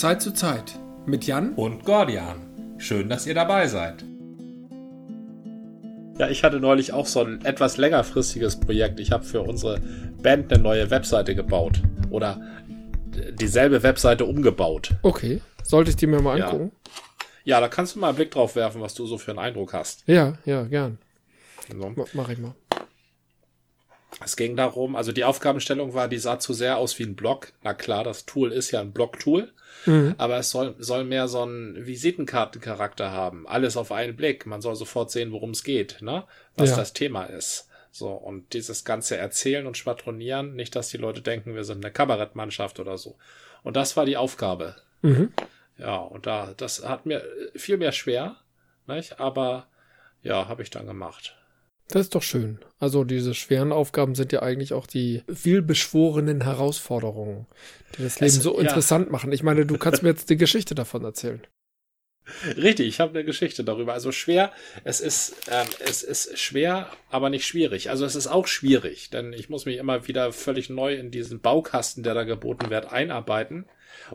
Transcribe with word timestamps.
Zeit 0.00 0.22
zu 0.22 0.32
Zeit 0.32 0.78
mit 1.06 1.26
Jan 1.26 1.52
und 1.54 1.84
Gordian. 1.84 2.76
Schön, 2.78 3.08
dass 3.08 3.26
ihr 3.26 3.34
dabei 3.34 3.66
seid. 3.66 4.04
Ja, 6.18 6.28
ich 6.28 6.44
hatte 6.44 6.60
neulich 6.60 6.92
auch 6.92 7.06
so 7.06 7.20
ein 7.20 7.44
etwas 7.44 7.76
längerfristiges 7.76 8.58
Projekt. 8.58 9.00
Ich 9.00 9.12
habe 9.12 9.24
für 9.24 9.42
unsere 9.42 9.80
Band 10.22 10.52
eine 10.52 10.62
neue 10.62 10.90
Webseite 10.90 11.34
gebaut. 11.34 11.82
Oder 12.10 12.40
dieselbe 13.32 13.82
Webseite 13.82 14.24
umgebaut. 14.24 14.94
Okay. 15.02 15.40
Sollte 15.62 15.90
ich 15.90 15.96
die 15.96 16.06
mir 16.06 16.20
mal 16.20 16.40
angucken? 16.40 16.72
Ja. 17.44 17.56
ja, 17.56 17.60
da 17.60 17.68
kannst 17.68 17.94
du 17.94 18.00
mal 18.00 18.08
einen 18.08 18.16
Blick 18.16 18.30
drauf 18.30 18.56
werfen, 18.56 18.80
was 18.80 18.94
du 18.94 19.06
so 19.06 19.18
für 19.18 19.32
einen 19.32 19.40
Eindruck 19.40 19.72
hast. 19.74 20.04
Ja, 20.06 20.34
ja, 20.44 20.64
gern. 20.64 20.98
So. 21.70 21.94
Mach 22.14 22.28
ich 22.28 22.38
mal. 22.38 22.54
Es 24.24 24.36
ging 24.36 24.56
darum, 24.56 24.94
also 24.94 25.12
die 25.12 25.24
Aufgabenstellung 25.24 25.94
war, 25.94 26.08
die 26.08 26.18
sah 26.18 26.38
zu 26.38 26.52
sehr 26.52 26.76
aus 26.76 26.98
wie 26.98 27.04
ein 27.04 27.16
Blog. 27.16 27.52
Na 27.62 27.74
klar, 27.74 28.04
das 28.04 28.26
Tool 28.26 28.52
ist 28.52 28.70
ja 28.70 28.80
ein 28.80 28.92
Blog-Tool, 28.92 29.52
mhm. 29.86 30.14
aber 30.18 30.36
es 30.38 30.50
soll, 30.50 30.74
soll 30.78 31.04
mehr 31.04 31.28
so 31.28 31.42
einen 31.42 31.86
Visitenkartencharakter 31.86 33.10
haben. 33.10 33.48
Alles 33.48 33.76
auf 33.76 33.90
einen 33.90 34.16
Blick. 34.16 34.46
Man 34.46 34.60
soll 34.60 34.76
sofort 34.76 35.10
sehen, 35.10 35.32
worum 35.32 35.50
es 35.50 35.64
geht, 35.64 36.02
ne? 36.02 36.24
Was 36.56 36.70
ja. 36.70 36.76
das 36.76 36.92
Thema 36.92 37.24
ist. 37.24 37.68
So, 37.90 38.10
und 38.10 38.54
dieses 38.54 38.84
ganze 38.84 39.16
Erzählen 39.16 39.66
und 39.66 39.76
Schwadronieren, 39.76 40.54
nicht, 40.54 40.74
dass 40.76 40.88
die 40.88 40.96
Leute 40.96 41.20
denken, 41.20 41.54
wir 41.54 41.64
sind 41.64 41.84
eine 41.84 41.92
Kabarettmannschaft 41.92 42.80
oder 42.80 42.96
so. 42.96 43.16
Und 43.62 43.76
das 43.76 43.96
war 43.96 44.06
die 44.06 44.16
Aufgabe. 44.16 44.76
Mhm. 45.02 45.32
Ja, 45.78 45.96
und 45.96 46.26
da, 46.26 46.54
das 46.56 46.86
hat 46.86 47.06
mir 47.06 47.22
viel 47.54 47.76
mehr 47.76 47.92
schwer, 47.92 48.36
nicht? 48.86 49.20
aber 49.20 49.66
ja, 50.22 50.48
habe 50.48 50.62
ich 50.62 50.70
dann 50.70 50.86
gemacht. 50.86 51.36
Das 51.92 52.06
ist 52.06 52.14
doch 52.14 52.22
schön. 52.22 52.58
Also 52.78 53.04
diese 53.04 53.34
schweren 53.34 53.70
Aufgaben 53.70 54.14
sind 54.14 54.32
ja 54.32 54.40
eigentlich 54.40 54.72
auch 54.72 54.86
die 54.86 55.22
vielbeschworenen 55.32 56.40
Herausforderungen, 56.40 57.46
die 57.98 58.02
das 58.02 58.18
Leben 58.18 58.34
es, 58.34 58.42
so 58.42 58.54
ja. 58.54 58.62
interessant 58.62 59.10
machen. 59.10 59.30
Ich 59.30 59.42
meine, 59.42 59.66
du 59.66 59.76
kannst 59.76 60.02
mir 60.02 60.08
jetzt 60.08 60.30
die 60.30 60.38
Geschichte 60.38 60.74
davon 60.74 61.04
erzählen. 61.04 61.42
Richtig, 62.56 62.88
ich 62.88 62.98
habe 62.98 63.10
eine 63.10 63.26
Geschichte 63.26 63.62
darüber. 63.62 63.92
Also 63.92 64.10
schwer, 64.10 64.52
es 64.84 65.00
ist, 65.00 65.34
ähm, 65.50 65.66
es 65.84 66.02
ist 66.02 66.38
schwer, 66.38 66.88
aber 67.10 67.28
nicht 67.28 67.44
schwierig. 67.44 67.90
Also 67.90 68.06
es 68.06 68.14
ist 68.14 68.26
auch 68.26 68.46
schwierig, 68.46 69.10
denn 69.10 69.34
ich 69.34 69.50
muss 69.50 69.66
mich 69.66 69.76
immer 69.76 70.08
wieder 70.08 70.32
völlig 70.32 70.70
neu 70.70 70.94
in 70.94 71.10
diesen 71.10 71.40
Baukasten, 71.40 72.02
der 72.02 72.14
da 72.14 72.24
geboten 72.24 72.70
wird, 72.70 72.90
einarbeiten. 72.90 73.66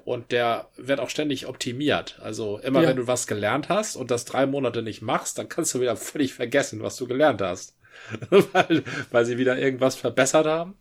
Und 0.05 0.31
der 0.31 0.69
wird 0.75 0.99
auch 0.99 1.09
ständig 1.09 1.47
optimiert. 1.47 2.19
Also 2.21 2.59
immer 2.59 2.81
ja. 2.81 2.89
wenn 2.89 2.97
du 2.97 3.07
was 3.07 3.27
gelernt 3.27 3.69
hast 3.69 3.95
und 3.95 4.11
das 4.11 4.25
drei 4.25 4.45
Monate 4.45 4.81
nicht 4.81 5.01
machst, 5.01 5.37
dann 5.37 5.49
kannst 5.49 5.73
du 5.73 5.81
wieder 5.81 5.95
völlig 5.95 6.33
vergessen, 6.33 6.81
was 6.81 6.97
du 6.97 7.07
gelernt 7.07 7.41
hast. 7.41 7.75
weil, 8.29 8.83
weil 9.11 9.25
sie 9.25 9.37
wieder 9.37 9.57
irgendwas 9.57 9.95
verbessert 9.95 10.45
haben. 10.45 10.77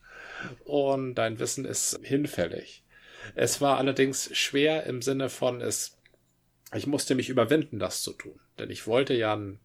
Und 0.65 1.15
dein 1.15 1.39
Wissen 1.39 1.65
ist 1.65 1.99
hinfällig. 2.03 2.85
Es 3.35 3.61
war 3.61 3.79
allerdings 3.79 4.37
schwer 4.37 4.85
im 4.85 5.03
Sinne 5.03 5.29
von, 5.29 5.61
es, 5.61 5.97
ich 6.75 6.87
musste 6.87 7.15
mich 7.15 7.29
überwinden, 7.29 7.79
das 7.79 8.03
zu 8.03 8.13
tun. 8.13 8.39
Denn 8.59 8.71
ich 8.71 8.87
wollte 8.87 9.15
ja 9.15 9.33
eine 9.33 9.59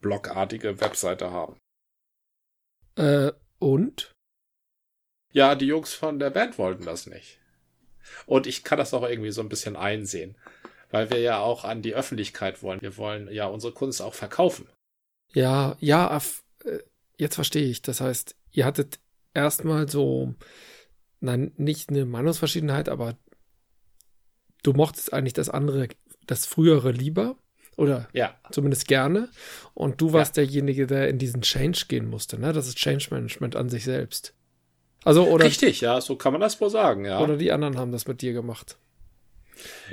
blogartige 0.00 0.80
Webseite 0.80 1.30
haben. 1.30 1.56
Äh, 2.96 3.32
und? 3.58 4.12
Ja, 5.32 5.54
die 5.54 5.66
Jungs 5.66 5.94
von 5.94 6.18
der 6.18 6.30
Band 6.30 6.58
wollten 6.58 6.84
das 6.84 7.06
nicht. 7.06 7.38
Und 8.26 8.46
ich 8.46 8.64
kann 8.64 8.78
das 8.78 8.94
auch 8.94 9.08
irgendwie 9.08 9.30
so 9.30 9.40
ein 9.40 9.48
bisschen 9.48 9.76
einsehen, 9.76 10.36
weil 10.90 11.10
wir 11.10 11.20
ja 11.20 11.38
auch 11.38 11.64
an 11.64 11.82
die 11.82 11.94
Öffentlichkeit 11.94 12.62
wollen. 12.62 12.82
Wir 12.82 12.96
wollen 12.96 13.30
ja 13.32 13.46
unsere 13.46 13.72
Kunst 13.72 14.02
auch 14.02 14.14
verkaufen. 14.14 14.68
Ja, 15.32 15.76
ja, 15.80 16.16
äh, 16.64 16.78
jetzt 17.18 17.34
verstehe 17.34 17.66
ich. 17.66 17.82
Das 17.82 18.00
heißt, 18.00 18.36
ihr 18.52 18.64
hattet 18.64 18.98
erstmal 19.34 19.88
so, 19.88 20.34
nein, 21.20 21.52
nicht 21.56 21.90
eine 21.90 22.04
Meinungsverschiedenheit, 22.06 22.88
aber 22.88 23.16
du 24.62 24.72
mochtest 24.72 25.12
eigentlich 25.12 25.34
das 25.34 25.48
andere, 25.48 25.88
das 26.26 26.46
frühere 26.46 26.90
lieber 26.90 27.36
oder 27.76 28.08
ja. 28.12 28.34
zumindest 28.50 28.88
gerne. 28.88 29.28
Und 29.74 30.00
du 30.00 30.12
warst 30.12 30.36
ja. 30.36 30.42
derjenige, 30.42 30.86
der 30.86 31.08
in 31.08 31.18
diesen 31.18 31.42
Change 31.42 31.84
gehen 31.88 32.08
musste. 32.08 32.38
Ne? 32.38 32.52
Das 32.52 32.66
ist 32.66 32.78
Change 32.78 33.08
Management 33.10 33.56
an 33.56 33.68
sich 33.68 33.84
selbst. 33.84 34.34
Also, 35.06 35.28
oder, 35.28 35.44
Richtig, 35.44 35.82
ja, 35.82 36.00
so 36.00 36.16
kann 36.16 36.32
man 36.32 36.40
das 36.40 36.60
wohl 36.60 36.68
sagen, 36.68 37.04
ja. 37.04 37.20
Oder 37.20 37.36
die 37.36 37.52
anderen 37.52 37.78
haben 37.78 37.92
das 37.92 38.08
mit 38.08 38.22
dir 38.22 38.32
gemacht. 38.32 38.76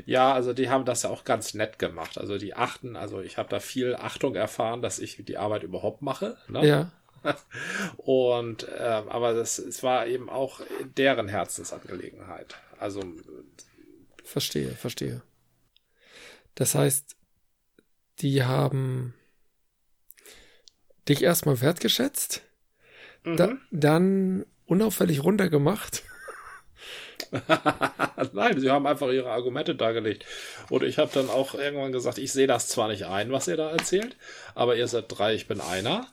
Ja, 0.08 0.34
also 0.34 0.54
die 0.54 0.70
haben 0.70 0.86
das 0.86 1.04
ja 1.04 1.12
auch 1.12 1.24
ganz 1.24 1.54
nett 1.54 1.78
gemacht. 1.78 2.18
Also 2.18 2.40
die 2.40 2.56
achten, 2.56 2.96
also 2.96 3.22
ich 3.22 3.38
habe 3.38 3.48
da 3.48 3.60
viel 3.60 3.96
Achtung 3.96 4.34
erfahren, 4.34 4.82
dass 4.82 4.98
ich 4.98 5.24
die 5.24 5.38
Arbeit 5.38 5.62
überhaupt 5.62 6.02
mache. 6.02 6.38
Ne? 6.48 6.66
Ja. 6.66 6.92
Und 7.98 8.68
äh, 8.68 9.04
aber 9.08 9.36
das, 9.36 9.60
es 9.60 9.84
war 9.84 10.08
eben 10.08 10.32
auch 10.32 10.62
deren 10.98 11.28
Herzensangelegenheit. 11.28 12.56
Also 12.80 13.04
verstehe, 14.24 14.72
verstehe. 14.72 15.22
Das 16.56 16.74
heißt, 16.74 17.16
die 18.18 18.44
haben 18.44 19.14
dich 21.08 21.22
erstmal 21.22 21.62
wertgeschätzt, 21.62 22.42
mhm. 23.24 23.38
da, 23.38 23.58
dann 23.70 24.46
unauffällig 24.66 25.24
runtergemacht? 25.24 26.04
Nein, 28.34 28.60
sie 28.60 28.70
haben 28.70 28.88
einfach 28.88 29.10
ihre 29.10 29.32
Argumente 29.32 29.76
dargelegt. 29.76 30.26
Und 30.70 30.84
ich 30.84 30.98
habe 30.98 31.12
dann 31.14 31.30
auch 31.30 31.56
irgendwann 31.56 31.92
gesagt, 31.92 32.18
ich 32.18 32.32
sehe 32.32 32.48
das 32.48 32.68
zwar 32.68 32.88
nicht 32.88 33.06
ein, 33.06 33.32
was 33.32 33.48
ihr 33.48 33.58
da 33.58 33.72
erzählt, 33.72 34.16
aber 34.56 34.76
ihr 34.76 34.88
seid 34.88 35.06
drei, 35.08 35.34
ich 35.34 35.48
bin 35.48 35.62
einer. 35.62 36.08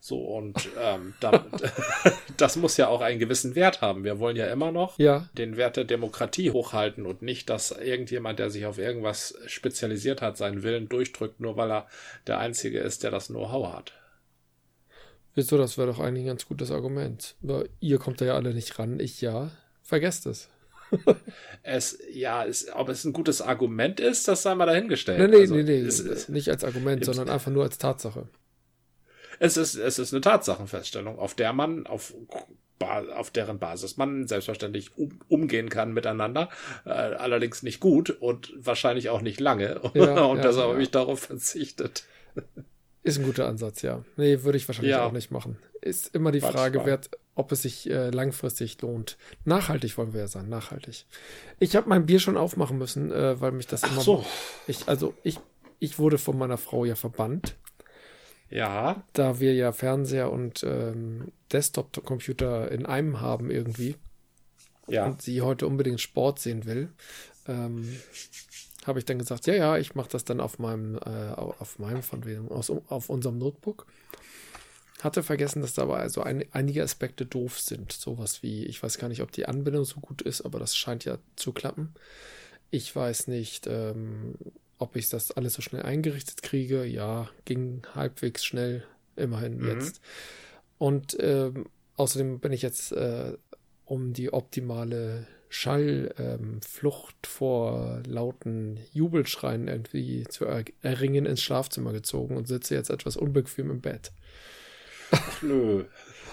So, 0.00 0.18
und 0.18 0.68
ähm, 0.80 1.14
dann, 1.20 1.44
das 2.36 2.56
muss 2.56 2.76
ja 2.76 2.88
auch 2.88 3.02
einen 3.02 3.20
gewissen 3.20 3.54
Wert 3.54 3.82
haben. 3.82 4.02
Wir 4.02 4.18
wollen 4.18 4.36
ja 4.36 4.46
immer 4.46 4.72
noch 4.72 4.98
ja. 4.98 5.28
den 5.38 5.56
Wert 5.56 5.76
der 5.76 5.84
Demokratie 5.84 6.50
hochhalten 6.50 7.06
und 7.06 7.22
nicht, 7.22 7.48
dass 7.48 7.70
irgendjemand, 7.70 8.40
der 8.40 8.50
sich 8.50 8.66
auf 8.66 8.78
irgendwas 8.78 9.38
spezialisiert 9.46 10.20
hat, 10.20 10.36
seinen 10.36 10.64
Willen 10.64 10.88
durchdrückt, 10.88 11.38
nur 11.38 11.56
weil 11.56 11.70
er 11.70 11.86
der 12.26 12.38
Einzige 12.38 12.80
ist, 12.80 13.04
der 13.04 13.12
das 13.12 13.28
Know-how 13.28 13.72
hat. 13.72 13.92
Wieso, 15.34 15.56
das 15.56 15.78
wäre 15.78 15.88
doch 15.88 15.98
eigentlich 15.98 16.24
ein 16.24 16.28
ganz 16.28 16.46
gutes 16.46 16.70
Argument. 16.70 17.36
Aber 17.42 17.64
ihr 17.80 17.98
kommt 17.98 18.20
da 18.20 18.26
ja 18.26 18.34
alle 18.34 18.52
nicht 18.52 18.78
ran, 18.78 19.00
ich 19.00 19.20
ja. 19.20 19.50
Vergesst 19.82 20.26
es. 20.26 20.48
es, 21.62 21.98
ja, 22.12 22.44
es, 22.44 22.70
ob 22.74 22.88
es 22.88 23.04
ein 23.04 23.12
gutes 23.12 23.40
Argument 23.40 23.98
ist, 23.98 24.28
das 24.28 24.42
sei 24.42 24.54
mal 24.54 24.66
dahingestellt. 24.66 25.18
Nee, 25.18 25.28
nee, 25.28 25.42
also, 25.42 25.54
nee, 25.54 25.62
nee. 25.62 25.80
Es, 25.80 26.28
nicht 26.28 26.50
als 26.50 26.64
Argument, 26.64 27.04
sondern 27.04 27.30
einfach 27.30 27.50
nur 27.50 27.64
als 27.64 27.78
Tatsache. 27.78 28.28
Es 29.38 29.56
ist, 29.56 29.74
es 29.74 29.98
ist 29.98 30.12
eine 30.12 30.20
Tatsachenfeststellung, 30.20 31.18
auf 31.18 31.34
der 31.34 31.52
man, 31.52 31.86
auf, 31.86 32.14
auf 32.78 33.30
deren 33.30 33.58
Basis 33.58 33.96
man 33.96 34.28
selbstverständlich 34.28 34.96
um, 34.96 35.18
umgehen 35.28 35.68
kann 35.68 35.92
miteinander, 35.92 36.48
äh, 36.84 36.90
allerdings 36.90 37.62
nicht 37.62 37.80
gut 37.80 38.10
und 38.10 38.52
wahrscheinlich 38.56 39.08
auch 39.08 39.22
nicht 39.22 39.40
lange. 39.40 39.80
Ja, 39.94 40.24
und 40.24 40.36
ja, 40.36 40.42
deshalb 40.42 40.66
ja. 40.66 40.72
habe 40.72 40.82
ich 40.82 40.90
darauf 40.90 41.20
verzichtet. 41.20 42.04
Ist 43.04 43.18
ein 43.18 43.24
guter 43.24 43.48
Ansatz, 43.48 43.82
ja. 43.82 44.04
Nee, 44.16 44.42
würde 44.42 44.58
ich 44.58 44.68
wahrscheinlich 44.68 44.92
ja. 44.92 45.04
auch 45.04 45.12
nicht 45.12 45.30
machen. 45.30 45.58
Ist 45.80 46.14
immer 46.14 46.30
die 46.30 46.40
Frage 46.40 46.86
wert, 46.86 47.10
ob 47.34 47.50
es 47.50 47.62
sich 47.62 47.90
äh, 47.90 48.10
langfristig 48.10 48.80
lohnt. 48.80 49.16
Nachhaltig 49.44 49.98
wollen 49.98 50.12
wir 50.12 50.20
ja 50.20 50.28
sein, 50.28 50.48
nachhaltig. 50.48 51.06
Ich 51.58 51.74
habe 51.74 51.88
mein 51.88 52.06
Bier 52.06 52.20
schon 52.20 52.36
aufmachen 52.36 52.78
müssen, 52.78 53.10
äh, 53.10 53.40
weil 53.40 53.52
mich 53.52 53.66
das 53.66 53.82
Ach 53.82 53.92
immer. 53.92 54.00
So. 54.02 54.24
Ich, 54.68 54.86
also 54.86 55.14
ich, 55.24 55.40
ich 55.80 55.98
wurde 55.98 56.18
von 56.18 56.38
meiner 56.38 56.58
Frau 56.58 56.84
ja 56.84 56.94
verbannt. 56.94 57.56
Ja. 58.50 59.02
Da 59.14 59.40
wir 59.40 59.54
ja 59.54 59.72
Fernseher 59.72 60.30
und 60.30 60.62
ähm, 60.62 61.32
Desktop-Computer 61.52 62.70
in 62.70 62.86
einem 62.86 63.20
haben 63.20 63.50
irgendwie. 63.50 63.96
Ja. 64.86 65.06
Und 65.06 65.22
sie 65.22 65.42
heute 65.42 65.66
unbedingt 65.66 66.00
Sport 66.00 66.38
sehen 66.38 66.66
will. 66.66 66.90
Ähm, 67.48 67.96
habe 68.86 68.98
ich 68.98 69.04
dann 69.04 69.18
gesagt, 69.18 69.46
ja, 69.46 69.54
ja, 69.54 69.78
ich 69.78 69.94
mache 69.94 70.10
das 70.10 70.24
dann 70.24 70.40
auf 70.40 70.58
meinem, 70.58 70.96
äh, 70.96 71.32
auf 71.34 71.78
meinem 71.78 72.02
von 72.02 72.24
wem, 72.24 72.50
aus, 72.50 72.70
auf 72.70 73.08
unserem 73.08 73.38
Notebook. 73.38 73.86
Hatte 75.00 75.22
vergessen, 75.22 75.62
dass 75.62 75.74
dabei 75.74 75.98
also 75.98 76.22
ein, 76.22 76.44
einige 76.52 76.82
Aspekte 76.82 77.26
doof 77.26 77.58
sind. 77.60 77.92
Sowas 77.92 78.42
wie, 78.42 78.64
ich 78.66 78.82
weiß 78.82 78.98
gar 78.98 79.08
nicht, 79.08 79.22
ob 79.22 79.32
die 79.32 79.46
Anbindung 79.46 79.84
so 79.84 80.00
gut 80.00 80.22
ist, 80.22 80.42
aber 80.42 80.58
das 80.58 80.76
scheint 80.76 81.04
ja 81.04 81.18
zu 81.36 81.52
klappen. 81.52 81.94
Ich 82.70 82.94
weiß 82.94 83.26
nicht, 83.26 83.66
ähm, 83.66 84.34
ob 84.78 84.96
ich 84.96 85.08
das 85.08 85.30
alles 85.32 85.54
so 85.54 85.62
schnell 85.62 85.82
eingerichtet 85.82 86.42
kriege. 86.42 86.84
Ja, 86.84 87.28
ging 87.44 87.82
halbwegs 87.94 88.44
schnell, 88.44 88.84
immerhin 89.16 89.58
mhm. 89.58 89.68
jetzt. 89.68 90.00
Und 90.78 91.16
ähm, 91.20 91.66
außerdem 91.96 92.40
bin 92.40 92.52
ich 92.52 92.62
jetzt 92.62 92.92
äh, 92.92 93.36
um 93.84 94.12
die 94.12 94.32
optimale 94.32 95.26
Schallflucht 95.54 97.14
ähm, 97.14 97.28
vor 97.28 98.00
lauten 98.06 98.80
Jubelschreien 98.94 99.68
irgendwie 99.68 100.24
zu 100.24 100.46
er 100.46 100.64
erringen 100.80 101.26
ins 101.26 101.42
Schlafzimmer 101.42 101.92
gezogen 101.92 102.38
und 102.38 102.48
sitze 102.48 102.74
jetzt 102.74 102.88
etwas 102.88 103.18
unbequem 103.18 103.70
im 103.70 103.82
Bett. 103.82 104.12
Ach, 105.10 105.42
nö. 105.42 105.84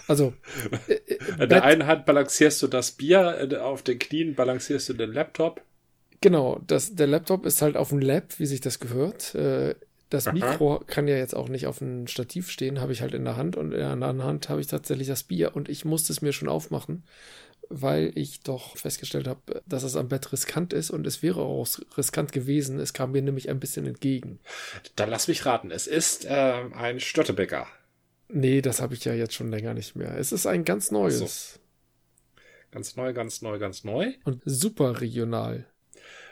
Also. 0.08 0.34
Äh, 0.88 0.94
äh, 0.94 1.44
in 1.44 1.50
der 1.50 1.66
einen 1.66 1.86
Hand 1.86 2.06
balancierst 2.06 2.62
du 2.62 2.68
das 2.68 2.94
Bier, 2.94 3.60
auf 3.62 3.84
den 3.84 4.00
Knien 4.00 4.36
balancierst 4.36 4.88
du 4.88 4.94
den 4.94 5.12
Laptop. 5.12 5.62
Genau, 6.22 6.62
das, 6.66 6.96
der 6.96 7.08
Laptop 7.08 7.46
ist 7.46 7.62
halt 7.62 7.76
auf 7.76 7.90
dem 7.90 8.00
Lab, 8.00 8.40
wie 8.40 8.46
sich 8.46 8.62
das 8.62 8.80
gehört. 8.80 9.36
Äh, 9.36 9.76
das 10.10 10.28
Aha. 10.28 10.34
Mikro 10.34 10.82
kann 10.88 11.08
ja 11.08 11.18
jetzt 11.18 11.36
auch 11.36 11.50
nicht 11.50 11.68
auf 11.68 11.80
dem 11.80 12.08
Stativ 12.08 12.50
stehen, 12.50 12.80
habe 12.82 12.94
ich 12.94 13.02
halt 13.02 13.14
in 13.14 13.26
der 13.26 13.36
Hand 13.36 13.58
und 13.58 13.74
in 13.74 13.80
der 13.80 13.90
anderen 13.90 14.24
Hand 14.24 14.50
habe 14.50 14.62
ich 14.62 14.68
tatsächlich 14.68 15.08
das 15.08 15.24
Bier 15.24 15.56
und 15.56 15.70
ich 15.70 15.86
musste 15.86 16.12
es 16.14 16.22
mir 16.22 16.34
schon 16.34 16.50
aufmachen, 16.50 17.04
weil 17.70 18.12
ich 18.16 18.42
doch 18.42 18.76
festgestellt 18.76 19.28
habe, 19.28 19.62
dass 19.66 19.84
es 19.84 19.96
am 19.96 20.10
Bett 20.10 20.32
riskant 20.34 20.74
ist 20.74 20.90
und 20.90 21.06
es 21.08 21.22
wäre 21.22 21.42
auch 21.42 21.68
riskant 21.98 22.32
gewesen. 22.32 22.80
Es 22.80 22.94
kam 22.94 23.12
mir 23.12 23.22
nämlich 23.22 23.50
ein 23.50 23.60
bisschen 23.60 23.86
entgegen. 23.86 24.40
Dann 24.96 25.10
lass 25.10 25.28
mich 25.28 25.46
raten, 25.46 25.72
es 25.72 25.88
ist 25.88 26.26
äh, 26.26 26.64
ein 26.74 27.00
Störtebäcker. 27.00 27.68
Nee, 28.28 28.62
das 28.62 28.82
habe 28.82 28.94
ich 28.94 29.06
ja 29.06 29.14
jetzt 29.14 29.34
schon 29.34 29.50
länger 29.50 29.74
nicht 29.74 29.96
mehr. 29.96 30.18
Es 30.18 30.32
ist 30.32 30.46
ein 30.46 30.66
ganz 30.66 30.92
neues. 30.92 31.54
So. 31.54 31.60
Ganz 32.72 32.96
neu, 32.96 33.14
ganz 33.14 33.42
neu, 33.42 33.58
ganz 33.58 33.84
neu. 33.84 34.14
Und 34.24 34.42
super 34.46 35.02
regional. 35.02 35.66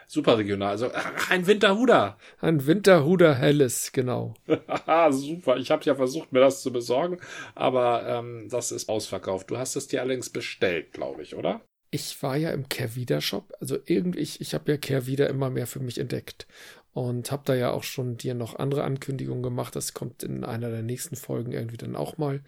Super 0.10 0.38
regional. 0.38 0.70
Also 0.70 0.90
ach, 0.94 1.30
ein 1.30 1.48
Winterhuder. 1.48 2.18
Ein 2.40 2.66
Winterhuder 2.66 3.36
Helles, 3.36 3.92
genau. 3.92 4.36
Super. 5.10 5.58
Ich 5.58 5.70
habe 5.70 5.84
ja 5.84 5.96
versucht, 5.96 6.32
mir 6.32 6.40
das 6.40 6.62
zu 6.62 6.72
besorgen, 6.72 7.20
aber 7.56 8.08
ähm, 8.08 8.48
das 8.50 8.72
ist 8.72 8.88
ausverkauft. 8.88 9.52
Du 9.52 9.58
hast 9.58 9.76
es 9.76 9.88
dir 9.88 10.02
allerdings 10.02 10.30
bestellt, 10.30 10.94
glaube 10.94 11.24
ich, 11.24 11.36
oder? 11.36 11.62
Ich 11.92 12.24
war 12.24 12.38
ja 12.38 12.52
im 12.52 12.70
Kervida 12.70 13.20
Shop. 13.20 13.54
Also 13.60 13.78
irgendwie, 13.86 14.20
ich, 14.20 14.40
ich 14.40 14.54
habe 14.54 14.72
ja 14.72 14.78
Kervida 14.78 15.26
immer 15.26 15.50
mehr 15.50 15.68
für 15.68 15.82
mich 15.82 15.98
entdeckt. 15.98 16.48
Und 16.94 17.32
habe 17.32 17.44
da 17.46 17.54
ja 17.54 17.72
auch 17.72 17.84
schon 17.84 18.18
dir 18.18 18.34
noch 18.34 18.58
andere 18.58 18.84
Ankündigungen 18.84 19.44
gemacht. 19.44 19.76
Das 19.76 19.94
kommt 19.94 20.24
in 20.24 20.44
einer 20.44 20.70
der 20.70 20.84
nächsten 20.84 21.16
Folgen 21.16 21.52
irgendwie 21.52 21.78
dann 21.78 21.96
auch 21.98 22.18
mal. 22.18 22.42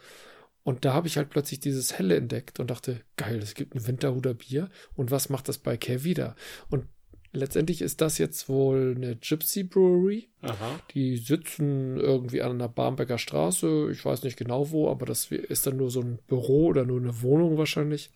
Und 0.63 0.85
da 0.85 0.93
habe 0.93 1.07
ich 1.07 1.17
halt 1.17 1.29
plötzlich 1.29 1.59
dieses 1.59 1.97
Helle 1.97 2.15
entdeckt 2.15 2.59
und 2.59 2.71
dachte, 2.71 3.01
geil, 3.17 3.39
es 3.39 3.53
gibt 3.53 3.75
ein 3.75 3.85
Winterhuder 3.85 4.33
Bier. 4.33 4.69
Und 4.95 5.11
was 5.11 5.29
macht 5.29 5.49
das 5.49 5.57
bei 5.57 5.77
Kervida? 5.77 6.35
Und 6.69 6.85
Letztendlich 7.31 7.81
ist 7.81 8.01
das 8.01 8.17
jetzt 8.17 8.49
wohl 8.49 8.95
eine 8.95 9.15
Gypsy 9.15 9.63
Brewery. 9.63 10.29
Aha. 10.41 10.79
Die 10.93 11.17
sitzen 11.17 11.97
irgendwie 11.97 12.41
an 12.41 12.57
der 12.57 12.69
Barmbecker 12.69 13.19
Straße. 13.19 13.89
Ich 13.91 14.03
weiß 14.03 14.23
nicht 14.23 14.37
genau 14.37 14.71
wo, 14.71 14.89
aber 14.89 15.05
das 15.05 15.31
ist 15.31 15.67
dann 15.67 15.77
nur 15.77 15.91
so 15.91 16.01
ein 16.01 16.17
Büro 16.27 16.67
oder 16.67 16.85
nur 16.85 16.99
eine 16.99 17.21
Wohnung 17.21 17.57
wahrscheinlich. 17.57 18.09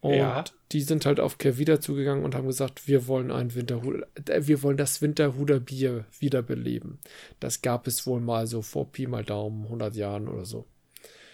Und 0.00 0.14
ja. 0.14 0.44
die 0.70 0.82
sind 0.82 1.06
halt 1.06 1.18
auf 1.18 1.38
Kervida 1.38 1.80
zugegangen 1.80 2.24
und 2.24 2.34
haben 2.34 2.46
gesagt, 2.46 2.86
wir 2.86 3.08
wollen 3.08 3.32
ein 3.32 3.54
Winterhuder, 3.54 4.06
äh, 4.26 4.46
wir 4.46 4.62
wollen 4.62 4.76
das 4.76 5.02
Winterhuder 5.02 5.58
Bier 5.58 6.04
wiederbeleben. 6.20 7.00
Das 7.40 7.62
gab 7.62 7.88
es 7.88 8.06
wohl 8.06 8.20
mal 8.20 8.46
so 8.46 8.62
vor 8.62 8.92
Pi 8.92 9.06
mal 9.08 9.24
Daumen 9.24 9.64
100 9.64 9.96
Jahren 9.96 10.28
oder 10.28 10.44
so. 10.44 10.66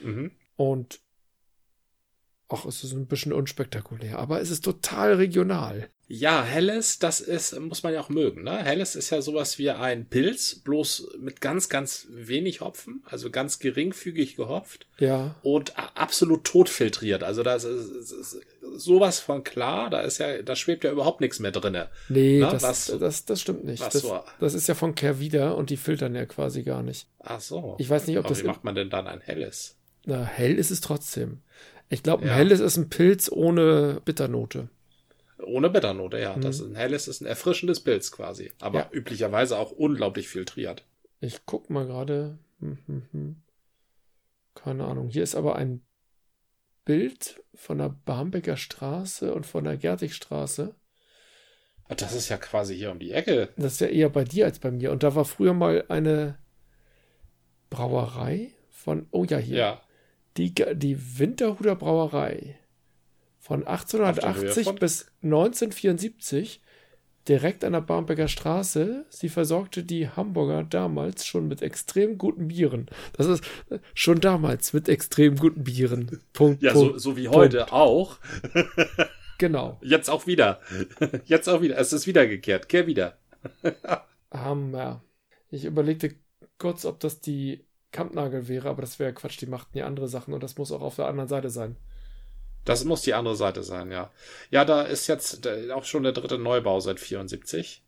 Mhm. 0.00 0.30
Und 0.56 1.00
ach, 2.48 2.64
es 2.64 2.84
ist 2.84 2.92
ein 2.92 3.06
bisschen 3.06 3.32
unspektakulär, 3.32 4.18
aber 4.18 4.40
es 4.40 4.50
ist 4.50 4.64
total 4.64 5.14
regional. 5.14 5.88
Ja, 6.06 6.44
Helles, 6.44 6.98
das 6.98 7.20
ist, 7.20 7.58
muss 7.58 7.82
man 7.82 7.94
ja 7.94 8.00
auch 8.00 8.10
mögen, 8.10 8.42
ne? 8.42 8.58
Helles 8.58 8.94
ist 8.94 9.08
ja 9.10 9.22
sowas 9.22 9.58
wie 9.58 9.70
ein 9.70 10.06
Pilz, 10.06 10.56
bloß 10.56 11.16
mit 11.18 11.40
ganz, 11.40 11.70
ganz 11.70 12.06
wenig 12.10 12.60
Hopfen, 12.60 13.02
also 13.06 13.30
ganz 13.30 13.58
geringfügig 13.58 14.36
gehopft. 14.36 14.86
Ja. 14.98 15.36
Und 15.42 15.72
absolut 15.96 16.44
totfiltriert. 16.44 17.22
Also 17.22 17.42
da 17.42 17.54
ist, 17.54 17.64
ist, 17.64 18.12
ist, 18.12 18.40
sowas 18.76 19.18
von 19.18 19.44
klar, 19.44 19.88
da 19.88 20.00
ist 20.00 20.18
ja, 20.18 20.42
da 20.42 20.56
schwebt 20.56 20.84
ja 20.84 20.92
überhaupt 20.92 21.22
nichts 21.22 21.40
mehr 21.40 21.52
drinne. 21.52 21.88
Nee, 22.10 22.40
ne? 22.40 22.48
das, 22.50 22.62
was, 22.62 22.98
das, 22.98 23.24
das 23.24 23.40
stimmt 23.40 23.64
nicht. 23.64 23.82
Das, 23.82 23.94
so, 23.94 24.20
das 24.40 24.52
ist 24.52 24.68
ja 24.68 24.74
von 24.74 24.94
Kervida 24.94 25.52
und 25.52 25.70
die 25.70 25.78
filtern 25.78 26.14
ja 26.14 26.26
quasi 26.26 26.64
gar 26.64 26.82
nicht. 26.82 27.08
Ach 27.20 27.40
so. 27.40 27.76
Ich 27.78 27.88
weiß 27.88 28.06
nicht, 28.08 28.18
ob 28.18 28.26
Aber 28.26 28.34
das. 28.34 28.42
Wie 28.42 28.46
macht 28.46 28.64
man 28.64 28.74
denn 28.74 28.90
dann 28.90 29.06
ein 29.06 29.20
Helles? 29.20 29.76
Na, 30.04 30.22
hell 30.22 30.56
ist 30.56 30.70
es 30.70 30.82
trotzdem. 30.82 31.40
Ich 31.88 32.02
glaube, 32.02 32.22
ein 32.24 32.28
ja. 32.28 32.34
helles 32.34 32.60
ist 32.60 32.76
ein 32.76 32.88
Pilz 32.88 33.30
ohne 33.30 34.00
Bitternote. 34.04 34.68
Ohne 35.44 35.70
Bitternote, 35.70 36.18
ja. 36.18 36.36
Mhm. 36.36 36.40
Das 36.42 36.60
ist 36.60 36.66
ein 36.66 36.74
helles 36.74 37.08
ist 37.08 37.20
ein 37.20 37.26
erfrischendes 37.26 37.80
Pilz 37.80 38.10
quasi. 38.10 38.52
Aber 38.60 38.80
ja. 38.80 38.88
üblicherweise 38.92 39.58
auch 39.58 39.70
unglaublich 39.70 40.28
filtriert. 40.28 40.84
Ich 41.20 41.46
guck 41.46 41.70
mal 41.70 41.86
gerade. 41.86 42.38
Hm, 42.60 42.78
hm, 42.86 43.02
hm. 43.12 43.42
Keine 44.54 44.84
Ahnung. 44.84 45.08
Hier 45.08 45.22
ist 45.22 45.34
aber 45.34 45.56
ein 45.56 45.82
Bild 46.84 47.42
von 47.54 47.78
der 47.78 47.88
Barmbecker 47.88 48.56
Straße 48.56 49.34
und 49.34 49.46
von 49.46 49.64
der 49.64 49.76
Gertigstraße. 49.76 50.74
Das 51.88 52.14
ist 52.14 52.28
ja 52.28 52.36
quasi 52.36 52.76
hier 52.76 52.90
um 52.90 52.98
die 52.98 53.12
Ecke. 53.12 53.50
Das 53.56 53.74
ist 53.74 53.80
ja 53.80 53.88
eher 53.88 54.08
bei 54.08 54.24
dir 54.24 54.46
als 54.46 54.58
bei 54.58 54.70
mir. 54.70 54.90
Und 54.90 55.02
da 55.02 55.14
war 55.14 55.24
früher 55.24 55.54
mal 55.54 55.84
eine 55.88 56.38
Brauerei 57.70 58.52
von, 58.70 59.06
oh 59.10 59.24
ja, 59.24 59.38
hier. 59.38 59.56
Ja. 59.56 59.82
Die, 60.36 60.52
die 60.54 61.18
Winterhuder 61.18 61.76
Brauerei 61.76 62.58
von 63.44 63.66
1880 63.66 64.76
bis 64.76 65.12
1974 65.22 66.62
direkt 67.28 67.62
an 67.62 67.74
der 67.74 67.82
Barmbecker 67.82 68.26
Straße. 68.26 69.04
Sie 69.10 69.28
versorgte 69.28 69.84
die 69.84 70.08
Hamburger 70.08 70.64
damals 70.64 71.26
schon 71.26 71.46
mit 71.46 71.60
extrem 71.60 72.16
guten 72.16 72.48
Bieren. 72.48 72.86
Das 73.12 73.26
ist 73.26 73.44
schon 73.92 74.22
damals 74.22 74.72
mit 74.72 74.88
extrem 74.88 75.36
guten 75.36 75.62
Bieren. 75.62 76.22
Punkt. 76.32 76.62
Ja, 76.62 76.72
Punkt, 76.72 76.94
so, 76.94 77.10
so 77.10 77.16
wie 77.18 77.28
heute 77.28 77.58
Punkt. 77.58 77.72
auch. 77.72 78.16
genau. 79.38 79.78
Jetzt 79.82 80.08
auch 80.08 80.26
wieder. 80.26 80.60
Jetzt 81.26 81.46
auch 81.46 81.60
wieder. 81.60 81.76
Es 81.76 81.92
ist 81.92 82.06
wiedergekehrt. 82.06 82.70
Kehr 82.70 82.86
wieder. 82.86 83.18
Hammer. 84.32 85.04
Ich 85.50 85.66
überlegte 85.66 86.14
kurz, 86.56 86.86
ob 86.86 86.98
das 86.98 87.20
die 87.20 87.66
Kampnagel 87.92 88.48
wäre, 88.48 88.70
aber 88.70 88.80
das 88.80 88.98
wäre 88.98 89.12
Quatsch. 89.12 89.38
Die 89.38 89.46
machten 89.46 89.76
ja 89.76 89.84
andere 89.84 90.08
Sachen 90.08 90.32
und 90.32 90.42
das 90.42 90.56
muss 90.56 90.72
auch 90.72 90.80
auf 90.80 90.96
der 90.96 91.08
anderen 91.08 91.28
Seite 91.28 91.50
sein. 91.50 91.76
Das 92.64 92.84
muss 92.84 93.02
die 93.02 93.14
andere 93.14 93.36
Seite 93.36 93.62
sein, 93.62 93.90
ja. 93.90 94.10
Ja, 94.50 94.64
da 94.64 94.82
ist 94.82 95.06
jetzt 95.06 95.46
auch 95.72 95.84
schon 95.84 96.02
der 96.02 96.12
dritte 96.12 96.38
Neubau 96.38 96.80
seit 96.80 96.98
74. 96.98 97.82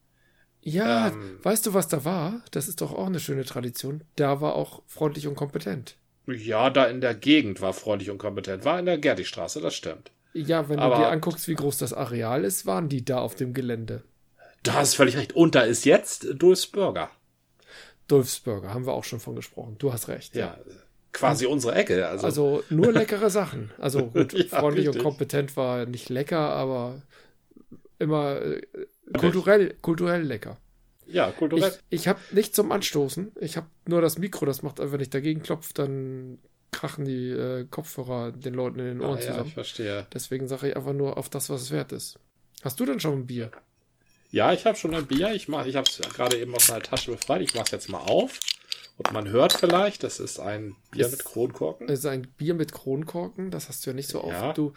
Ja, 0.61 1.09
ähm, 1.09 1.39
weißt 1.43 1.67
du, 1.67 1.75
was 1.75 1.89
da 1.89 2.05
war? 2.05 2.43
Das 2.51 2.69
ist 2.69 2.81
doch 2.81 2.93
auch 2.93 3.07
eine 3.07 3.21
schöne 3.21 3.45
Tradition. 3.45 4.05
Da 4.17 4.41
war 4.41 4.55
auch 4.55 4.83
freundlich 4.87 5.27
und 5.27 5.37
kompetent. 5.37 5.97
Ja, 6.27 6.71
da 6.71 6.87
in 6.87 7.01
der 7.01 7.15
Gegend 7.15 7.61
war 7.61 7.73
freundlich 7.73 8.11
und 8.11 8.19
kompetent. 8.19 8.65
War 8.65 8.79
in 8.79 8.87
der 8.87 8.99
Gerdistraße, 8.99 9.61
das 9.61 9.75
stimmt. 9.75 10.11
Ja, 10.35 10.69
wenn 10.69 10.79
Aber, 10.79 10.97
du 10.97 11.03
dir 11.03 11.09
anguckst, 11.09 11.49
wie 11.49 11.55
groß 11.55 11.79
das 11.79 11.93
Areal 11.93 12.45
ist, 12.45 12.67
waren 12.67 12.89
die 12.89 13.05
da 13.05 13.21
auf 13.21 13.37
dem 13.37 13.55
Gelände. 13.55 14.03
Da 14.63 14.75
hast 14.75 14.95
du 14.95 14.97
völlig 14.99 15.17
recht. 15.17 15.35
Und 15.35 15.55
da 15.55 15.61
ist 15.61 15.85
jetzt 15.85 16.27
Dulfs 16.35 16.67
Burger. 16.67 17.11
Dulfs 18.09 18.41
Burger, 18.41 18.75
haben 18.75 18.87
wir 18.87 18.93
auch 18.93 19.05
schon 19.05 19.21
von 19.21 19.37
gesprochen. 19.37 19.77
Du 19.79 19.93
hast 19.93 20.09
recht. 20.09 20.35
Ja, 20.35 20.59
ja 20.67 20.77
quasi 21.17 21.47
unsere 21.47 21.75
Ecke. 21.75 22.07
Also, 22.07 22.27
also 22.27 22.63
nur 22.71 22.93
leckere 22.93 23.31
Sachen. 23.31 23.71
Also 23.79 24.07
gut, 24.15 24.33
ja, 24.33 24.45
freundlich 24.61 24.87
richtig. 24.87 25.03
und 25.03 25.11
kompetent 25.11 25.57
war 25.57 25.87
nicht 25.87 26.09
lecker, 26.09 26.39
aber 26.39 27.03
immer 27.99 28.41
äh, 28.43 28.61
kulturell, 29.17 29.75
kulturell 29.81 30.23
lecker. 30.23 30.59
Ja, 31.07 31.31
kulturell. 31.31 31.73
Ich, 31.89 32.01
ich 32.01 32.09
habe 32.09 32.21
nicht 32.33 32.55
zum 32.55 32.71
Anstoßen. 32.73 33.33
Ich 33.41 33.57
habe 33.57 33.67
nur 33.87 34.01
das 34.01 34.19
Mikro, 34.19 34.45
das 34.45 34.63
macht, 34.63 34.79
wenn 34.79 35.01
ich 35.01 35.11
dagegen 35.11 35.43
klopfe, 35.43 35.73
dann 35.75 36.39
krachen 36.73 37.05
die 37.05 37.31
äh, 37.31 37.65
Kopfhörer 37.71 38.33
den 38.33 38.55
Leuten 38.55 38.81
in 38.81 38.87
den 38.87 39.01
Ohren 39.01 39.19
ah, 39.19 39.21
zusammen. 39.21 39.39
Ja, 39.39 39.47
ich 39.47 39.55
verstehe. 39.55 40.07
Deswegen 40.13 40.49
sage 40.49 40.69
ich 40.69 40.77
einfach 40.77 40.93
nur 40.93 41.17
auf 41.17 41.31
das, 41.31 41.49
was 41.49 41.63
es 41.63 41.71
wert 41.71 41.93
ist. 41.93 42.19
Hast 42.63 42.79
du 42.79 42.85
denn 42.85 43.01
schon 43.01 43.21
ein 43.21 43.27
Bier? 43.27 43.51
Ja, 44.31 44.53
ich 44.53 44.67
habe 44.67 44.77
schon 44.77 44.95
ein 44.95 45.07
Bier. 45.07 45.33
Ich, 45.33 45.49
mach, 45.49 45.65
ich 45.67 45.77
habe 45.77 45.89
es 45.89 45.99
gerade 46.15 46.37
eben 46.37 46.55
aus 46.55 46.69
meiner 46.69 46.83
Tasche 46.83 47.13
befreit. 47.13 47.41
Ich 47.41 47.55
mache 47.55 47.67
es 47.67 47.71
jetzt 47.71 47.89
mal 47.89 48.01
auf. 48.01 48.41
Und 48.97 49.13
man 49.13 49.29
hört 49.29 49.53
vielleicht, 49.53 50.03
das 50.03 50.21
ist 50.21 50.39
ein 50.39 50.75
Bier 50.91 51.05
das 51.05 51.13
mit 51.13 51.25
Kronkorken. 51.25 51.89
Es 51.89 52.01
ist 52.01 52.07
ein 52.07 52.27
Bier 52.39 52.55
mit 52.55 52.73
Kronkorken, 52.73 53.51
das 53.51 53.69
hast 53.69 53.85
du 53.85 53.91
ja 53.91 53.95
nicht 53.95 54.09
so 54.09 54.27
ja. 54.27 54.49
oft. 54.49 54.59
Du, 54.59 54.73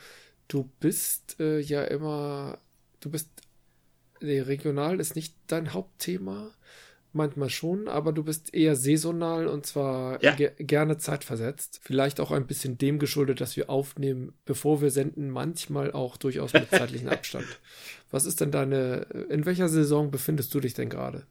du 0.49 0.69
bist 0.79 1.39
äh, 1.39 1.59
ja 1.59 1.83
immer, 1.83 2.57
du 2.99 3.09
bist, 3.09 3.29
nee, 4.19 4.41
regional 4.41 4.99
ist 4.99 5.15
nicht 5.15 5.35
dein 5.47 5.73
Hauptthema, 5.73 6.51
manchmal 7.13 7.49
schon, 7.49 7.87
aber 7.87 8.11
du 8.11 8.23
bist 8.23 8.53
eher 8.53 8.75
saisonal 8.75 9.47
und 9.47 9.65
zwar 9.65 10.21
ja. 10.23 10.35
ge 10.35 10.51
gerne 10.59 10.97
zeitversetzt. 10.97 11.79
Vielleicht 11.81 12.19
auch 12.19 12.31
ein 12.31 12.45
bisschen 12.45 12.77
dem 12.77 12.99
geschuldet, 12.99 13.41
dass 13.41 13.55
wir 13.55 13.69
aufnehmen, 13.69 14.33
bevor 14.45 14.81
wir 14.81 14.91
senden, 14.91 15.29
manchmal 15.29 15.91
auch 15.91 16.17
durchaus 16.17 16.53
mit 16.53 16.69
zeitlichem 16.69 17.09
Abstand. 17.09 17.47
Was 18.11 18.25
ist 18.25 18.41
denn 18.41 18.51
deine, 18.51 19.07
in 19.29 19.45
welcher 19.45 19.69
Saison 19.69 20.11
befindest 20.11 20.53
du 20.53 20.59
dich 20.59 20.73
denn 20.73 20.89
gerade? 20.89 21.25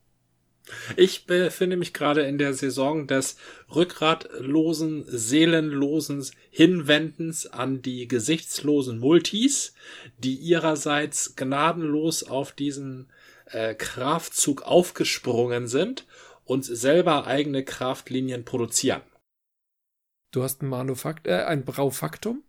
Ich 0.96 1.26
befinde 1.26 1.76
mich 1.76 1.92
gerade 1.92 2.22
in 2.22 2.38
der 2.38 2.54
Saison 2.54 3.06
des 3.06 3.36
rückgratlosen, 3.74 5.04
seelenlosen 5.06 6.26
Hinwendens 6.50 7.46
an 7.46 7.82
die 7.82 8.08
gesichtslosen 8.08 8.98
Multis, 8.98 9.74
die 10.18 10.34
ihrerseits 10.34 11.36
gnadenlos 11.36 12.22
auf 12.24 12.52
diesen 12.52 13.08
äh, 13.46 13.74
Kraftzug 13.74 14.62
aufgesprungen 14.62 15.68
sind 15.68 16.06
und 16.44 16.64
selber 16.64 17.26
eigene 17.26 17.64
Kraftlinien 17.64 18.44
produzieren. 18.44 19.02
Du 20.30 20.42
hast 20.42 20.62
ein 20.62 20.68
Manufakt 20.68 21.26
äh, 21.26 21.44
ein 21.44 21.64
Braufaktum? 21.64 22.42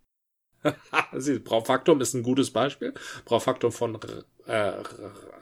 Braufaktum 1.44 2.00
ist 2.00 2.14
ein 2.14 2.22
gutes 2.22 2.50
Beispiel. 2.50 2.92
Braufaktum 3.24 3.72
von, 3.72 3.98
äh, 4.46 4.72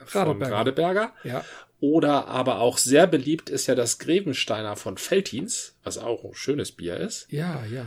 von 0.06 0.42
Radeberger. 0.42 0.54
Radeberger. 0.54 1.12
Ja. 1.24 1.44
Oder 1.80 2.26
aber 2.26 2.60
auch 2.60 2.78
sehr 2.78 3.06
beliebt 3.06 3.50
ist 3.50 3.66
ja 3.66 3.74
das 3.74 3.98
Grevensteiner 3.98 4.76
von 4.76 4.98
Feltins, 4.98 5.76
was 5.84 5.98
auch 5.98 6.24
ein 6.24 6.34
schönes 6.34 6.72
Bier 6.72 6.96
ist. 6.96 7.26
Ja, 7.30 7.64
ja. 7.66 7.86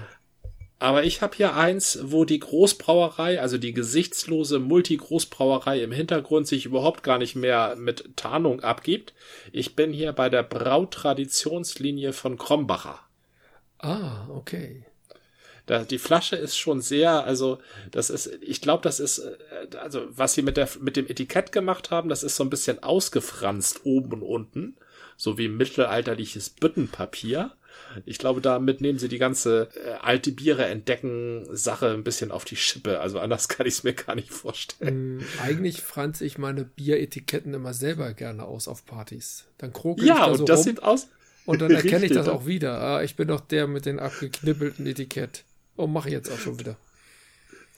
Aber 0.80 1.04
ich 1.04 1.22
habe 1.22 1.36
hier 1.36 1.56
eins, 1.56 2.00
wo 2.02 2.26
die 2.26 2.40
Großbrauerei, 2.40 3.40
also 3.40 3.60
die 3.60 3.72
gesichtslose 3.72 4.58
Multi-Großbrauerei 4.58 5.84
im 5.84 5.92
Hintergrund 5.92 6.48
sich 6.48 6.66
überhaupt 6.66 7.04
gar 7.04 7.20
nicht 7.20 7.36
mehr 7.36 7.76
mit 7.76 8.18
Tarnung 8.18 8.62
abgibt. 8.62 9.14
Ich 9.52 9.76
bin 9.76 9.94
hier 9.94 10.12
bei 10.14 10.30
der 10.30 10.42
Brautraditionslinie 10.42 12.14
von 12.14 12.36
Krombacher. 12.36 13.00
Ah, 13.78 14.28
okay. 14.30 14.86
Da, 15.66 15.84
die 15.84 16.00
Flasche 16.00 16.36
ist 16.36 16.58
schon 16.58 16.82
sehr, 16.82 17.24
also 17.24 17.60
das 17.92 18.10
ist, 18.10 18.32
ich 18.42 18.62
glaube, 18.62 18.84
das 18.84 19.00
ist, 19.00 19.20
äh, 19.20 19.78
also 19.78 20.08
was 20.10 20.34
sie 20.34 20.42
mit 20.42 20.58
der 20.58 20.70
mit 20.80 20.98
dem 20.98 21.08
Etikett 21.08 21.52
gemacht 21.52 21.92
haben, 21.92 22.10
das 22.10 22.24
ist 22.24 22.36
so 22.36 22.44
ein 22.44 22.50
bisschen 22.50 22.84
ausgefranst 22.84 23.82
oben 23.84 24.14
und 24.14 24.24
unten, 24.24 24.76
so 25.18 25.38
wie 25.38 25.48
mittelalterliches 25.48 26.50
Büttenpapier. 26.50 27.52
Ich 28.06 28.18
glaube, 28.18 28.42
damit 28.42 28.82
nehmen 28.82 29.00
sie 29.00 29.08
die 29.08 29.18
ganze 29.18 29.70
äh, 29.86 29.92
alte 30.02 30.32
Biere 30.32 30.66
entdecken 30.66 31.46
Sache 31.52 31.92
ein 31.92 32.04
bisschen 32.04 32.32
auf 32.32 32.46
die 32.46 32.56
Schippe. 32.56 33.00
Also 33.00 33.20
anders 33.20 33.48
kann 33.50 33.66
ich 33.66 33.76
es 33.76 33.84
mir 33.84 33.94
gar 33.94 34.16
nicht 34.16 34.32
vorstellen. 34.32 35.20
Ähm, 35.22 35.26
eigentlich 35.42 35.82
franze 35.82 36.26
ich 36.26 36.38
meine 36.38 36.64
Bieretiketten 36.64 37.54
immer 37.54 37.74
selber 37.74 38.14
gerne 38.14 38.44
aus 38.44 38.68
auf 38.68 38.86
Partys. 38.86 39.46
Dann 39.58 39.74
krokel 39.74 40.08
ja, 40.08 40.16
ich 40.16 40.20
da 40.20 40.26
und 40.28 40.38
so 40.38 40.46
das 40.46 40.60
rum 40.60 40.66
sieht 40.66 40.84
aus. 40.84 41.08
und 41.46 41.62
dann 41.62 41.72
erkenne 41.76 42.06
ich 42.06 42.14
das 42.14 42.28
auch 42.28 42.46
wieder. 42.46 42.80
Ah, 42.82 43.04
ich 43.04 43.16
bin 43.16 43.28
doch 43.28 43.42
der 43.42 43.68
mit 43.68 43.86
den 43.86 44.00
abgeknippelten 44.00 44.86
Etikett. 44.86 45.44
Oh, 45.82 45.88
mache 45.88 46.10
ich 46.10 46.14
jetzt 46.14 46.32
auch 46.32 46.38
schon 46.38 46.60
wieder. 46.60 46.78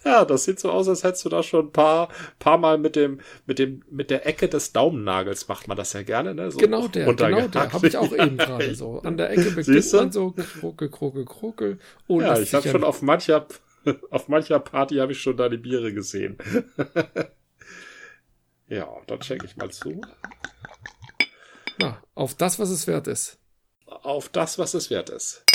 Ja, 0.03 0.25
das 0.25 0.43
sieht 0.43 0.59
so 0.59 0.69
aus, 0.69 0.89
als 0.89 1.05
hättest 1.05 1.23
du 1.23 1.29
da 1.29 1.41
schon 1.41 1.67
ein 1.67 1.71
paar, 1.71 2.09
paar 2.37 2.57
Mal 2.57 2.77
mit 2.77 2.97
dem, 2.97 3.21
mit 3.45 3.59
dem, 3.59 3.81
mit 3.89 4.09
der 4.09 4.27
Ecke 4.27 4.49
des 4.49 4.73
Daumennagels 4.73 5.47
macht 5.47 5.69
man 5.69 5.77
das 5.77 5.93
ja 5.93 6.03
gerne, 6.03 6.35
ne? 6.35 6.51
So 6.51 6.57
Genau 6.57 6.89
der, 6.89 7.13
genau 7.13 7.47
der. 7.47 7.71
Habe 7.71 7.87
ich 7.87 7.95
auch 7.95 8.11
eben 8.19 8.35
gerade 8.35 8.75
so. 8.75 8.99
An 9.03 9.15
der 9.15 9.29
Ecke 9.29 9.51
du? 9.63 9.97
man 9.97 10.11
so 10.11 10.31
krokel, 10.31 10.89
krokel, 10.89 11.23
krokel. 11.23 11.79
Oh, 12.07 12.19
Ja, 12.19 12.37
ich 12.37 12.53
habe 12.53 12.67
schon 12.67 12.83
auf 12.83 13.01
mancher, 13.01 13.47
auf 14.09 14.27
mancher 14.27 14.59
Party 14.59 14.97
habe 14.97 15.13
ich 15.13 15.21
schon 15.21 15.37
deine 15.37 15.57
Biere 15.57 15.93
gesehen. 15.93 16.37
ja, 18.67 18.89
dann 19.07 19.21
check 19.21 19.45
ich 19.45 19.55
mal 19.55 19.71
zu. 19.71 20.01
Na, 21.79 22.03
auf 22.15 22.35
das, 22.35 22.59
was 22.59 22.69
es 22.69 22.85
wert 22.85 23.07
ist. 23.07 23.39
Auf 23.85 24.27
das, 24.27 24.59
was 24.59 24.73
es 24.73 24.89
wert 24.89 25.09
ist. 25.09 25.45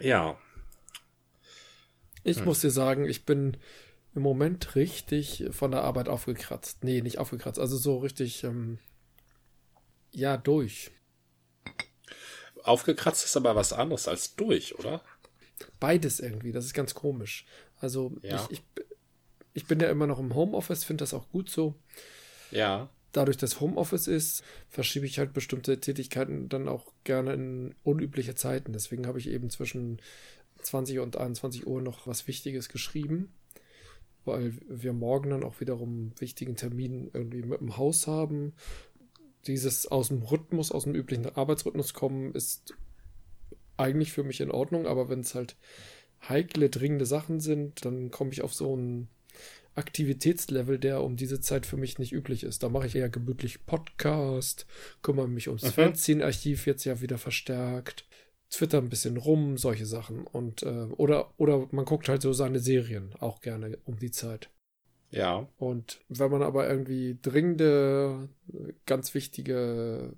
Ja, 0.00 0.38
Ich 2.26 2.44
muss 2.44 2.60
dir 2.60 2.70
sagen, 2.70 3.08
ich 3.08 3.24
bin 3.24 3.56
im 4.14 4.22
Moment 4.22 4.74
richtig 4.74 5.44
von 5.52 5.70
der 5.70 5.82
Arbeit 5.82 6.08
aufgekratzt. 6.08 6.82
Nee, 6.82 7.00
nicht 7.00 7.18
aufgekratzt, 7.18 7.60
also 7.60 7.76
so 7.76 7.98
richtig, 7.98 8.42
ähm, 8.42 8.78
ja, 10.10 10.36
durch. 10.36 10.90
aufgekratzt 12.64 13.24
ist 13.24 13.36
aber 13.36 13.54
was 13.54 13.72
anderes 13.72 14.08
als 14.08 14.34
durch, 14.34 14.76
oder? 14.76 15.02
Beides 15.78 16.18
irgendwie, 16.18 16.50
das 16.50 16.64
ist 16.64 16.74
ganz 16.74 16.94
komisch. 16.94 17.46
Also 17.78 18.16
Ja. 18.22 18.48
ich, 18.50 18.58
ich, 18.58 18.62
ich 19.54 19.66
bin 19.66 19.78
ja 19.78 19.88
immer 19.88 20.08
noch 20.08 20.18
im 20.18 20.34
Homeoffice, 20.34 20.82
finde 20.82 21.02
das 21.02 21.14
auch 21.14 21.28
gut 21.30 21.48
so. 21.48 21.76
Ja, 22.50 22.90
Dadurch, 23.16 23.38
dass 23.38 23.62
Homeoffice 23.62 24.08
ist, 24.08 24.44
verschiebe 24.68 25.06
ich 25.06 25.18
halt 25.18 25.32
bestimmte 25.32 25.80
Tätigkeiten 25.80 26.50
dann 26.50 26.68
auch 26.68 26.92
gerne 27.02 27.32
in 27.32 27.74
unübliche 27.82 28.34
Zeiten. 28.34 28.74
Deswegen 28.74 29.06
habe 29.06 29.18
ich 29.18 29.30
eben 29.30 29.48
zwischen 29.48 30.02
20 30.58 30.98
und 30.98 31.16
21 31.16 31.66
Uhr 31.66 31.80
noch 31.80 32.06
was 32.06 32.28
Wichtiges 32.28 32.68
geschrieben, 32.68 33.32
weil 34.26 34.52
wir 34.68 34.92
morgen 34.92 35.30
dann 35.30 35.44
auch 35.44 35.60
wiederum 35.60 36.12
wichtigen 36.18 36.56
Termin 36.56 37.10
irgendwie 37.14 37.40
mit 37.40 37.60
dem 37.60 37.78
Haus 37.78 38.06
haben. 38.06 38.52
Dieses 39.46 39.86
aus 39.86 40.08
dem 40.08 40.20
Rhythmus, 40.20 40.70
aus 40.70 40.84
dem 40.84 40.94
üblichen 40.94 41.24
Arbeitsrhythmus 41.24 41.94
kommen, 41.94 42.34
ist 42.34 42.74
eigentlich 43.78 44.12
für 44.12 44.24
mich 44.24 44.42
in 44.42 44.50
Ordnung, 44.50 44.86
aber 44.86 45.08
wenn 45.08 45.20
es 45.20 45.34
halt 45.34 45.56
heikle, 46.28 46.68
dringende 46.68 47.06
Sachen 47.06 47.40
sind, 47.40 47.82
dann 47.86 48.10
komme 48.10 48.32
ich 48.32 48.42
auf 48.42 48.52
so 48.52 48.74
einen 48.74 49.08
Aktivitätslevel, 49.76 50.78
der 50.78 51.02
um 51.02 51.16
diese 51.16 51.40
Zeit 51.40 51.66
für 51.66 51.76
mich 51.76 51.98
nicht 51.98 52.12
üblich 52.12 52.44
ist. 52.44 52.62
Da 52.62 52.68
mache 52.68 52.86
ich 52.86 52.96
eher 52.96 53.08
gemütlich 53.10 53.66
Podcast, 53.66 54.66
kümmere 55.02 55.28
mich 55.28 55.48
ums 55.48 55.64
Mhm. 55.64 55.70
Fernziehen-Archiv 55.70 56.66
jetzt 56.66 56.84
ja 56.84 57.00
wieder 57.00 57.18
verstärkt, 57.18 58.06
twitter 58.50 58.78
ein 58.78 58.88
bisschen 58.88 59.16
rum, 59.16 59.58
solche 59.58 59.86
Sachen. 59.86 60.26
Und 60.26 60.62
äh, 60.62 60.86
oder, 60.96 61.32
oder 61.38 61.68
man 61.72 61.84
guckt 61.84 62.08
halt 62.08 62.22
so 62.22 62.32
seine 62.32 62.58
Serien 62.60 63.14
auch 63.20 63.40
gerne 63.40 63.78
um 63.84 63.98
die 63.98 64.10
Zeit. 64.10 64.50
ja, 65.10 65.48
Und 65.58 66.00
wenn 66.08 66.30
man 66.30 66.42
aber 66.42 66.68
irgendwie 66.68 67.18
dringende, 67.20 68.28
ganz 68.84 69.14
wichtige 69.14 70.14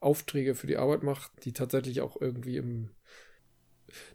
Aufträge 0.00 0.54
für 0.54 0.66
die 0.66 0.76
Arbeit 0.76 1.02
macht, 1.02 1.32
die 1.44 1.52
tatsächlich 1.52 2.00
auch 2.00 2.20
irgendwie 2.20 2.56
im, 2.56 2.90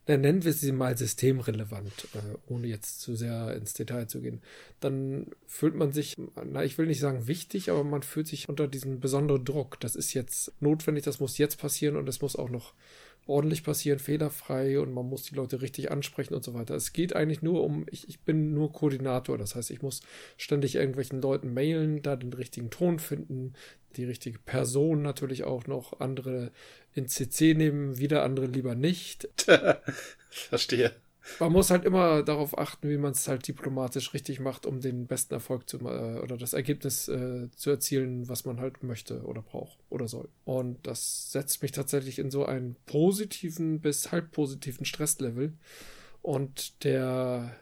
na, 0.08 0.18
nennen 0.18 0.44
wir 0.44 0.54
sie 0.54 0.72
mal 0.72 0.98
systemrelevant, 0.98 2.08
äh, 2.14 2.38
ohne 2.48 2.68
jetzt 2.68 3.02
zu 3.02 3.16
sehr 3.16 3.56
ins 3.56 3.74
Detail 3.74 4.08
zu 4.08 4.22
gehen, 4.22 4.42
dann 4.80 5.28
fühlt 5.48 5.76
man 5.76 5.92
sich, 5.92 6.18
na, 6.46 6.64
ich 6.64 6.78
will 6.78 6.88
nicht 6.88 7.00
sagen 7.00 7.28
wichtig, 7.28 7.70
aber 7.70 7.84
man 7.84 8.04
fühlt 8.04 8.28
sich 8.28 8.50
unter 8.50 8.68
diesem 8.68 9.00
besonderen 9.00 9.46
Druck. 9.46 9.80
Das 9.80 9.96
ist 9.96 10.14
jetzt 10.14 10.52
notwendig, 10.62 11.04
das 11.04 11.20
muss 11.20 11.38
jetzt 11.38 11.58
passieren 11.58 11.96
und 11.96 12.10
es 12.10 12.22
muss 12.22 12.36
auch 12.36 12.50
noch 12.50 12.74
ordentlich 13.32 13.64
passieren, 13.64 14.00
fehlerfrei 14.00 14.80
und 14.80 14.94
man 14.94 15.08
muss 15.08 15.24
die 15.24 15.36
Leute 15.36 15.62
richtig 15.62 15.92
ansprechen 15.92 16.34
und 16.34 16.44
so 16.44 16.54
weiter. 16.54 16.76
Es 16.76 16.94
geht 16.94 17.16
eigentlich 17.16 17.42
nur 17.42 17.64
um, 17.64 17.86
ich, 17.90 18.08
ich 18.08 18.20
bin 18.22 18.54
nur 18.54 18.72
Koordinator, 18.72 19.38
das 19.38 19.56
heißt, 19.56 19.72
ich 19.72 19.82
muss 19.82 20.02
ständig 20.38 20.76
irgendwelchen 20.76 21.22
Leuten 21.22 21.54
mailen, 21.54 22.02
da 22.02 22.16
den 22.16 22.34
richtigen 22.34 22.70
Ton 22.70 23.00
finden, 23.00 23.54
die 23.96 24.06
richtige 24.06 24.40
Person 24.40 25.02
natürlich 25.02 25.44
auch 25.44 25.68
noch, 25.68 26.00
andere 26.00 26.52
in 26.94 27.08
CC 27.08 27.54
nehmen, 27.54 27.98
wieder 27.98 28.24
andere 28.24 28.46
lieber 28.46 28.76
nicht. 28.76 29.28
verstehe. 30.30 30.94
Man 31.40 31.52
muss 31.52 31.70
halt 31.70 31.86
immer 31.86 32.24
darauf 32.24 32.58
achten, 32.58 32.90
wie 32.90 32.98
man 32.98 33.12
es 33.12 33.28
halt 33.28 33.48
diplomatisch 33.48 34.14
richtig 34.14 34.40
macht, 34.40 34.66
um 34.66 34.82
den 34.82 35.06
besten 35.06 35.34
Erfolg 35.34 35.70
zu 35.70 35.78
äh, 35.80 36.20
oder 36.20 36.38
das 36.38 36.54
Ergebnis 36.54 37.08
äh, 37.08 37.50
zu 37.56 37.70
erzielen, 37.70 38.28
was 38.28 38.46
man 38.46 38.60
halt 38.60 38.84
möchte 38.84 39.22
oder 39.24 39.42
braucht 39.42 39.78
oder 39.90 40.08
soll. 40.08 40.30
Und 40.46 40.86
das 40.88 41.32
setzt 41.32 41.62
mich 41.62 41.72
tatsächlich 41.72 42.18
in 42.18 42.32
so 42.32 42.46
einen 42.46 42.76
positiven 42.86 43.82
bis 43.82 44.12
halb 44.12 44.32
positiven 44.32 44.86
Stresslevel. 44.86 45.54
Und 46.22 46.84
der 46.84 47.56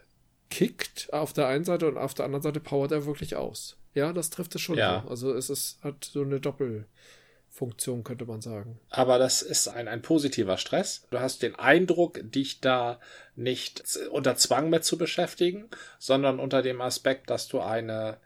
kickt 0.50 1.12
auf 1.12 1.32
der 1.32 1.46
einen 1.46 1.64
Seite 1.64 1.88
und 1.88 1.96
auf 1.98 2.14
der 2.14 2.24
anderen 2.24 2.42
Seite 2.42 2.60
powert 2.60 2.92
er 2.92 3.06
wirklich 3.06 3.36
aus. 3.36 3.76
Ja, 3.94 4.12
das 4.12 4.30
trifft 4.30 4.54
es 4.54 4.60
schon. 4.60 4.78
Ja. 4.78 5.02
So. 5.02 5.10
Also 5.10 5.34
es 5.34 5.50
ist, 5.50 5.82
hat 5.82 6.04
so 6.04 6.22
eine 6.22 6.40
Doppelfunktion, 7.50 8.04
könnte 8.04 8.24
man 8.24 8.40
sagen. 8.40 8.78
Aber 8.88 9.18
das 9.18 9.42
ist 9.42 9.68
ein, 9.68 9.88
ein 9.88 10.02
positiver 10.02 10.56
Stress. 10.56 11.06
Du 11.10 11.20
hast 11.20 11.42
den 11.42 11.54
Eindruck, 11.54 12.20
dich 12.22 12.60
da 12.60 13.00
nicht 13.36 13.84
unter 14.10 14.36
Zwang 14.36 14.70
mit 14.70 14.84
zu 14.84 14.96
beschäftigen, 14.96 15.68
sondern 15.98 16.40
unter 16.40 16.62
dem 16.62 16.80
Aspekt, 16.80 17.30
dass 17.30 17.48
du 17.48 17.60
eine 17.60 18.18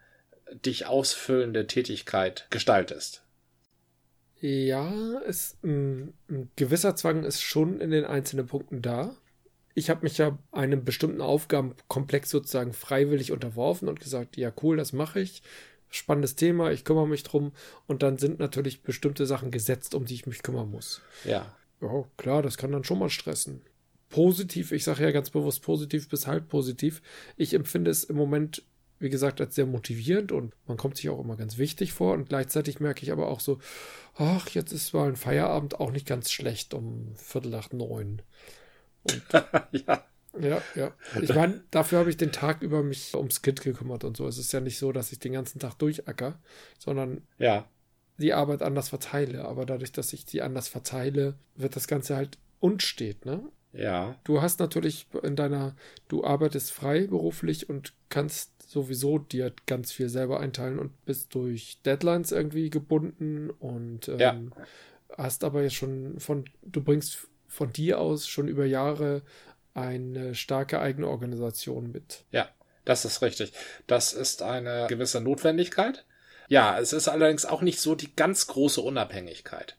dich 0.64 0.86
ausfüllende 0.86 1.66
Tätigkeit 1.66 2.46
gestaltest. 2.50 3.22
Ja, 4.40 4.92
es, 5.26 5.56
ein, 5.62 6.12
ein 6.28 6.50
gewisser 6.56 6.96
Zwang 6.96 7.24
ist 7.24 7.40
schon 7.40 7.80
in 7.80 7.90
den 7.90 8.04
einzelnen 8.04 8.46
Punkten 8.46 8.82
da. 8.82 9.16
Ich 9.74 9.90
habe 9.90 10.02
mich 10.02 10.18
ja 10.18 10.38
einem 10.52 10.84
bestimmten 10.84 11.20
Aufgabenkomplex 11.20 12.30
sozusagen 12.30 12.72
freiwillig 12.72 13.32
unterworfen 13.32 13.88
und 13.88 13.98
gesagt, 13.98 14.36
ja 14.36 14.52
cool, 14.62 14.76
das 14.76 14.92
mache 14.92 15.20
ich. 15.20 15.42
Spannendes 15.94 16.34
Thema, 16.34 16.72
ich 16.72 16.84
kümmere 16.84 17.06
mich 17.06 17.22
drum. 17.22 17.52
Und 17.86 18.02
dann 18.02 18.18
sind 18.18 18.40
natürlich 18.40 18.82
bestimmte 18.82 19.26
Sachen 19.26 19.52
gesetzt, 19.52 19.94
um 19.94 20.06
die 20.06 20.14
ich 20.14 20.26
mich 20.26 20.42
kümmern 20.42 20.68
muss. 20.68 21.02
Ja. 21.24 21.54
Ja, 21.80 22.04
klar, 22.16 22.42
das 22.42 22.56
kann 22.56 22.72
dann 22.72 22.82
schon 22.82 22.98
mal 22.98 23.10
stressen. 23.10 23.62
Positiv, 24.08 24.72
ich 24.72 24.82
sage 24.82 25.04
ja 25.04 25.12
ganz 25.12 25.30
bewusst 25.30 25.62
positiv 25.62 26.08
bis 26.08 26.26
halb 26.26 26.48
positiv. 26.48 27.00
Ich 27.36 27.54
empfinde 27.54 27.92
es 27.92 28.02
im 28.02 28.16
Moment, 28.16 28.64
wie 28.98 29.08
gesagt, 29.08 29.40
als 29.40 29.54
sehr 29.54 29.66
motivierend 29.66 30.32
und 30.32 30.52
man 30.66 30.76
kommt 30.76 30.96
sich 30.96 31.08
auch 31.10 31.20
immer 31.20 31.36
ganz 31.36 31.58
wichtig 31.58 31.92
vor. 31.92 32.14
Und 32.14 32.28
gleichzeitig 32.28 32.80
merke 32.80 33.04
ich 33.04 33.12
aber 33.12 33.28
auch 33.28 33.38
so, 33.38 33.60
ach, 34.16 34.48
jetzt 34.48 34.72
ist 34.72 34.94
mal 34.94 35.08
ein 35.08 35.16
Feierabend 35.16 35.78
auch 35.78 35.92
nicht 35.92 36.08
ganz 36.08 36.32
schlecht 36.32 36.74
um 36.74 37.14
Viertel 37.14 37.50
nach 37.50 37.70
neun. 37.70 38.20
ja. 39.70 40.04
Ja, 40.40 40.60
ja. 40.74 40.92
Ich 41.20 41.28
meine, 41.34 41.62
dafür 41.70 41.98
habe 42.00 42.10
ich 42.10 42.16
den 42.16 42.32
Tag 42.32 42.62
über 42.62 42.82
mich 42.82 43.14
ums 43.14 43.42
Kind 43.42 43.60
gekümmert 43.62 44.04
und 44.04 44.16
so. 44.16 44.26
Es 44.26 44.38
ist 44.38 44.52
ja 44.52 44.60
nicht 44.60 44.78
so, 44.78 44.92
dass 44.92 45.12
ich 45.12 45.18
den 45.18 45.32
ganzen 45.32 45.58
Tag 45.58 45.74
durchacker, 45.78 46.38
sondern 46.78 47.22
Ja. 47.38 47.68
die 48.18 48.32
Arbeit 48.34 48.62
anders 48.62 48.88
verteile. 48.88 49.44
Aber 49.44 49.66
dadurch, 49.66 49.92
dass 49.92 50.12
ich 50.12 50.24
die 50.24 50.42
anders 50.42 50.68
verteile, 50.68 51.34
wird 51.56 51.76
das 51.76 51.86
Ganze 51.88 52.16
halt 52.16 52.38
unstet, 52.60 53.24
ne? 53.26 53.42
Ja. 53.72 54.16
Du 54.22 54.40
hast 54.40 54.60
natürlich 54.60 55.08
in 55.24 55.34
deiner, 55.34 55.74
du 56.06 56.24
arbeitest 56.24 56.70
frei 56.70 57.08
beruflich 57.08 57.68
und 57.68 57.92
kannst 58.08 58.70
sowieso 58.70 59.18
dir 59.18 59.52
ganz 59.66 59.90
viel 59.90 60.08
selber 60.08 60.38
einteilen 60.38 60.78
und 60.78 61.04
bist 61.06 61.34
durch 61.34 61.78
Deadlines 61.84 62.30
irgendwie 62.30 62.70
gebunden 62.70 63.50
und 63.50 64.08
ähm, 64.08 64.18
Ja. 64.20 64.34
hast 65.18 65.42
aber 65.42 65.62
jetzt 65.64 65.74
schon 65.74 66.20
von, 66.20 66.44
du 66.62 66.82
bringst 66.82 67.26
von 67.48 67.72
dir 67.72 68.00
aus 68.00 68.28
schon 68.28 68.46
über 68.46 68.64
Jahre 68.64 69.22
eine 69.74 70.34
starke 70.34 70.80
eigene 70.80 71.08
Organisation 71.08 71.90
mit. 71.90 72.24
Ja, 72.30 72.48
das 72.84 73.04
ist 73.04 73.22
richtig. 73.22 73.52
Das 73.86 74.12
ist 74.12 74.42
eine 74.42 74.86
gewisse 74.88 75.20
Notwendigkeit. 75.20 76.04
Ja, 76.48 76.78
es 76.78 76.92
ist 76.92 77.08
allerdings 77.08 77.44
auch 77.46 77.62
nicht 77.62 77.80
so 77.80 77.94
die 77.94 78.14
ganz 78.14 78.46
große 78.46 78.80
Unabhängigkeit. 78.80 79.76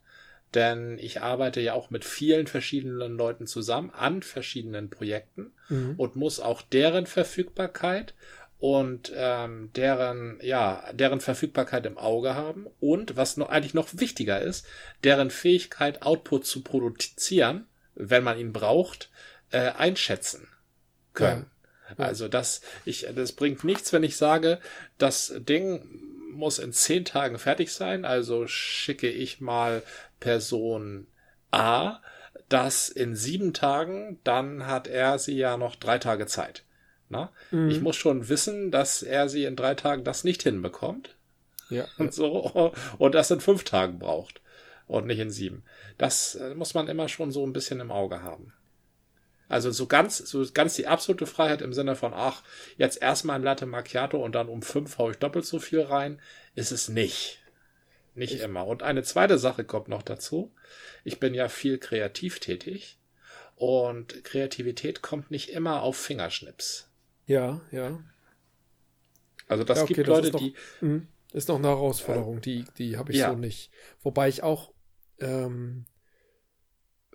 Denn 0.53 0.97
ich 0.99 1.21
arbeite 1.21 1.59
ja 1.61 1.73
auch 1.73 1.89
mit 1.89 2.05
vielen 2.05 2.47
verschiedenen 2.47 3.17
Leuten 3.17 3.45
zusammen 3.45 3.91
an 3.91 4.23
verschiedenen 4.23 4.89
Projekten 4.89 5.51
Mhm. 5.69 5.95
und 5.97 6.15
muss 6.15 6.39
auch 6.39 6.61
deren 6.61 7.07
Verfügbarkeit 7.07 8.13
und 8.57 9.11
ähm, 9.15 9.71
deren, 9.75 10.39
ja, 10.41 10.83
deren 10.93 11.19
Verfügbarkeit 11.19 11.85
im 11.85 11.97
Auge 11.97 12.35
haben 12.35 12.67
und, 12.79 13.17
was 13.17 13.35
noch 13.37 13.49
eigentlich 13.49 13.73
noch 13.73 13.89
wichtiger 13.93 14.41
ist, 14.41 14.65
deren 15.03 15.29
Fähigkeit, 15.29 16.03
Output 16.03 16.45
zu 16.45 16.63
produzieren, 16.63 17.65
wenn 17.95 18.23
man 18.23 18.39
ihn 18.39 18.53
braucht, 18.53 19.09
äh, 19.55 19.71
einschätzen 19.77 20.49
können. 21.13 21.49
Ja. 21.97 22.05
Also 22.05 22.27
das, 22.27 22.59
ich, 22.83 23.07
das 23.15 23.31
bringt 23.31 23.63
nichts, 23.63 23.93
wenn 23.93 24.03
ich 24.03 24.17
sage, 24.17 24.59
das 24.97 25.33
Ding 25.37 25.87
muss 26.33 26.59
in 26.59 26.73
zehn 26.73 27.05
Tagen 27.05 27.39
fertig 27.39 27.71
sein, 27.71 28.03
also 28.03 28.47
schicke 28.47 29.09
ich 29.09 29.39
mal 29.39 29.81
Person 30.19 31.07
A 31.51 32.01
das 32.49 32.89
in 32.89 33.15
sieben 33.15 33.53
Tagen, 33.53 34.19
dann 34.23 34.67
hat 34.67 34.87
er 34.87 35.17
sie 35.19 35.37
ja 35.37 35.57
noch 35.57 35.75
drei 35.75 35.99
Tage 35.99 36.27
Zeit. 36.27 36.63
Na? 37.07 37.31
Mhm. 37.51 37.69
Ich 37.69 37.81
muss 37.81 37.95
schon 37.95 38.27
wissen, 38.27 38.71
dass 38.71 39.03
er 39.03 39.29
sie 39.29 39.45
in 39.45 39.55
drei 39.55 39.73
Tagen 39.73 40.03
das 40.03 40.25
nicht 40.25 40.43
hinbekommt. 40.43 41.15
Ja. 41.69 41.85
Und 41.97 42.13
so, 42.13 42.73
und 42.99 43.15
das 43.15 43.31
in 43.31 43.39
fünf 43.39 43.63
Tagen 43.63 43.97
braucht. 43.97 44.41
Und 44.85 45.07
nicht 45.07 45.17
in 45.17 45.31
sieben. 45.31 45.63
Das 45.97 46.35
äh, 46.35 46.53
muss 46.53 46.75
man 46.75 46.87
immer 46.87 47.07
schon 47.07 47.31
so 47.31 47.43
ein 47.43 47.53
bisschen 47.53 47.79
im 47.79 47.91
Auge 47.91 48.21
haben. 48.21 48.53
Also 49.47 49.71
so 49.71 49.85
ganz, 49.85 50.17
so 50.17 50.45
ganz 50.53 50.75
die 50.75 50.87
absolute 50.87 51.27
Freiheit 51.27 51.61
im 51.61 51.73
Sinne 51.73 51.95
von, 51.95 52.13
ach, 52.13 52.43
jetzt 52.77 53.01
erstmal 53.01 53.37
ein 53.37 53.43
Latte 53.43 53.65
Macchiato 53.65 54.23
und 54.23 54.33
dann 54.33 54.49
um 54.49 54.61
fünf 54.61 54.97
haue 54.97 55.11
ich 55.11 55.17
doppelt 55.17 55.45
so 55.45 55.59
viel 55.59 55.81
rein, 55.81 56.19
ist 56.55 56.71
es 56.71 56.89
nicht. 56.89 57.43
Nicht 58.15 58.35
ich 58.35 58.41
immer. 58.41 58.65
Und 58.65 58.81
eine 58.81 59.03
zweite 59.03 59.37
Sache 59.37 59.63
kommt 59.63 59.87
noch 59.87 60.01
dazu. 60.01 60.51
Ich 61.03 61.19
bin 61.19 61.33
ja 61.33 61.49
viel 61.49 61.77
kreativ 61.77 62.39
tätig 62.39 62.97
und 63.55 64.23
Kreativität 64.23 65.01
kommt 65.01 65.31
nicht 65.31 65.49
immer 65.49 65.81
auf 65.81 65.97
Fingerschnips. 65.97 66.89
Ja, 67.27 67.61
ja. 67.71 67.99
Also 69.47 69.63
das 69.63 69.77
ja, 69.79 69.83
okay, 69.83 69.93
gibt 69.93 70.07
Leute, 70.07 70.21
das 70.21 70.27
ist 70.27 70.33
noch, 70.33 70.39
die. 70.39 70.85
Mh, 70.85 71.01
ist 71.33 71.49
noch 71.49 71.57
eine 71.57 71.67
Herausforderung, 71.67 72.37
äh, 72.37 72.41
die, 72.41 72.65
die 72.77 72.97
habe 72.97 73.11
ich 73.11 73.19
ja. 73.19 73.29
so 73.31 73.35
nicht. 73.35 73.69
Wobei 74.01 74.29
ich 74.29 74.41
auch 74.41 74.71
ähm, 75.19 75.85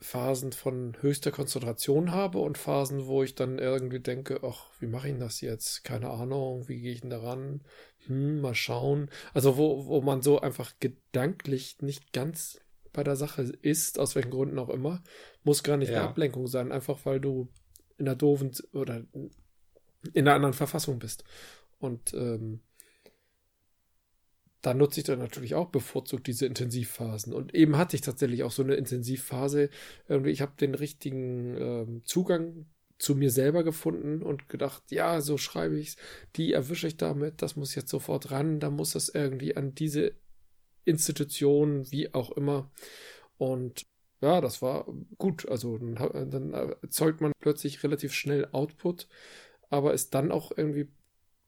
Phasen 0.01 0.53
von 0.53 0.97
höchster 1.01 1.31
Konzentration 1.31 2.11
habe 2.11 2.39
und 2.39 2.57
Phasen, 2.57 3.07
wo 3.07 3.23
ich 3.23 3.35
dann 3.35 3.59
irgendwie 3.59 4.01
denke, 4.01 4.41
ach, 4.43 4.71
wie 4.79 4.87
mache 4.87 5.11
ich 5.11 5.19
das 5.19 5.43
jetzt? 5.43 5.85
Keine 5.85 6.09
Ahnung, 6.09 6.69
wie 6.69 6.81
gehe 6.81 6.93
ich 6.93 7.03
denn 7.03 7.11
daran? 7.11 7.61
Hm, 8.07 8.41
mal 8.41 8.55
schauen. 8.55 9.11
Also 9.35 9.59
wo, 9.59 9.87
wo 9.87 10.01
man 10.01 10.23
so 10.23 10.41
einfach 10.41 10.73
gedanklich 10.81 11.83
nicht 11.83 12.13
ganz 12.15 12.61
bei 12.93 13.05
der 13.05 13.17
Sache 13.17 13.43
ist, 13.43 13.99
aus 13.99 14.15
welchen 14.15 14.31
Gründen 14.31 14.59
auch 14.59 14.71
immer, 14.71 15.03
muss 15.45 15.63
gar 15.63 15.77
nicht 15.77 15.91
ja. 15.91 16.01
eine 16.01 16.09
Ablenkung 16.09 16.47
sein, 16.47 16.73
einfach 16.73 16.99
weil 17.05 17.21
du 17.21 17.49
in 17.99 18.09
einer 18.09 18.17
doofen 18.17 18.53
oder 18.73 19.03
in 19.13 19.31
einer 20.27 20.35
anderen 20.35 20.55
Verfassung 20.55 20.99
bist. 20.99 21.25
Und 21.79 22.15
ähm, 22.15 22.61
da 24.63 24.75
nutze 24.75 25.01
ich 25.01 25.07
dann 25.07 25.19
natürlich 25.19 25.55
auch 25.55 25.69
bevorzugt 25.69 26.27
diese 26.27 26.47
Intensivphasen. 26.47 27.33
Und 27.33 27.55
eben 27.55 27.77
hatte 27.79 27.97
ich 27.97 28.03
tatsächlich 28.03 28.43
auch 28.43 28.53
so 28.53 28.63
eine 28.63 28.75
Intensivphase. 28.75 29.71
Ich 30.25 30.43
habe 30.43 30.53
den 30.61 30.75
richtigen 30.75 31.57
ähm, 31.57 32.03
Zugang 32.05 32.67
zu 32.99 33.15
mir 33.15 33.31
selber 33.31 33.65
gefunden 33.65 34.23
und 34.23 34.49
gedacht, 34.49 34.83
ja, 34.91 35.23
so 35.23 35.39
schreibe 35.39 35.79
ich's, 35.79 35.97
die 36.37 36.53
erwische 36.53 36.87
ich 36.87 36.99
damit, 36.99 37.41
das 37.41 37.57
muss 37.57 37.75
jetzt 37.75 37.91
sofort 37.91 38.31
ran, 38.31 38.61
da 38.61 38.71
muss 38.71 38.93
das 38.93 39.09
irgendwie 39.09 39.57
an 39.57 39.75
diese 39.75 40.13
Institution, 40.85 41.91
wie 41.91 42.13
auch 42.13 42.31
immer. 42.33 42.71
Und 43.39 43.87
ja, 44.21 44.43
das 44.43 44.61
war 44.61 44.87
gut. 45.17 45.49
Also 45.49 45.79
dann, 45.79 46.31
dann 46.31 46.53
erzeugt 46.53 47.23
man 47.23 47.33
plötzlich 47.41 47.83
relativ 47.83 48.13
schnell 48.13 48.49
Output, 48.53 49.09
aber 49.71 49.95
ist 49.95 50.15
dann 50.15 50.31
auch 50.31 50.53
irgendwie 50.55 50.89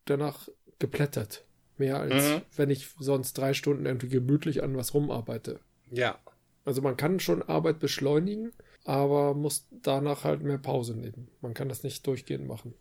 danach 0.07 0.49
geplättert. 0.79 1.45
Mehr 1.79 1.99
als 1.99 2.15
mhm. 2.15 2.43
wenn 2.57 2.71
ich 2.71 2.89
sonst 2.99 3.35
drei 3.35 3.55
Stunden 3.55 3.87
irgendwie 3.87 4.09
gemütlich 4.09 4.63
an 4.63 4.77
was 4.77 4.95
rumarbeite. 4.95 5.61
Ja. 5.91 6.19
Also 6.65 6.83
man 6.83 6.97
kann 6.97 7.19
schon 7.19 7.43
Arbeit 7.43 7.81
beschleunigen, 7.81 8.53
aber 8.85 9.35
muss 9.35 9.67
danach 9.71 10.25
halt 10.25 10.43
mehr 10.43 10.59
Pause 10.59 10.97
nehmen. 10.97 11.29
Man 11.41 11.55
kann 11.55 11.69
das 11.69 11.83
nicht 11.83 12.07
durchgehend 12.07 12.47
machen. 12.47 12.75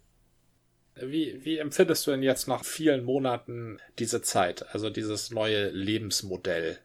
Wie, 0.96 1.44
wie 1.46 1.58
empfindest 1.58 2.06
du 2.06 2.12
denn 2.12 2.22
jetzt 2.22 2.48
nach 2.48 2.66
vielen 2.66 3.04
Monaten 3.06 3.80
diese 3.98 4.22
Zeit, 4.22 4.66
also 4.74 4.90
dieses 4.90 5.32
neue 5.32 5.70
Lebensmodell? 5.70 6.78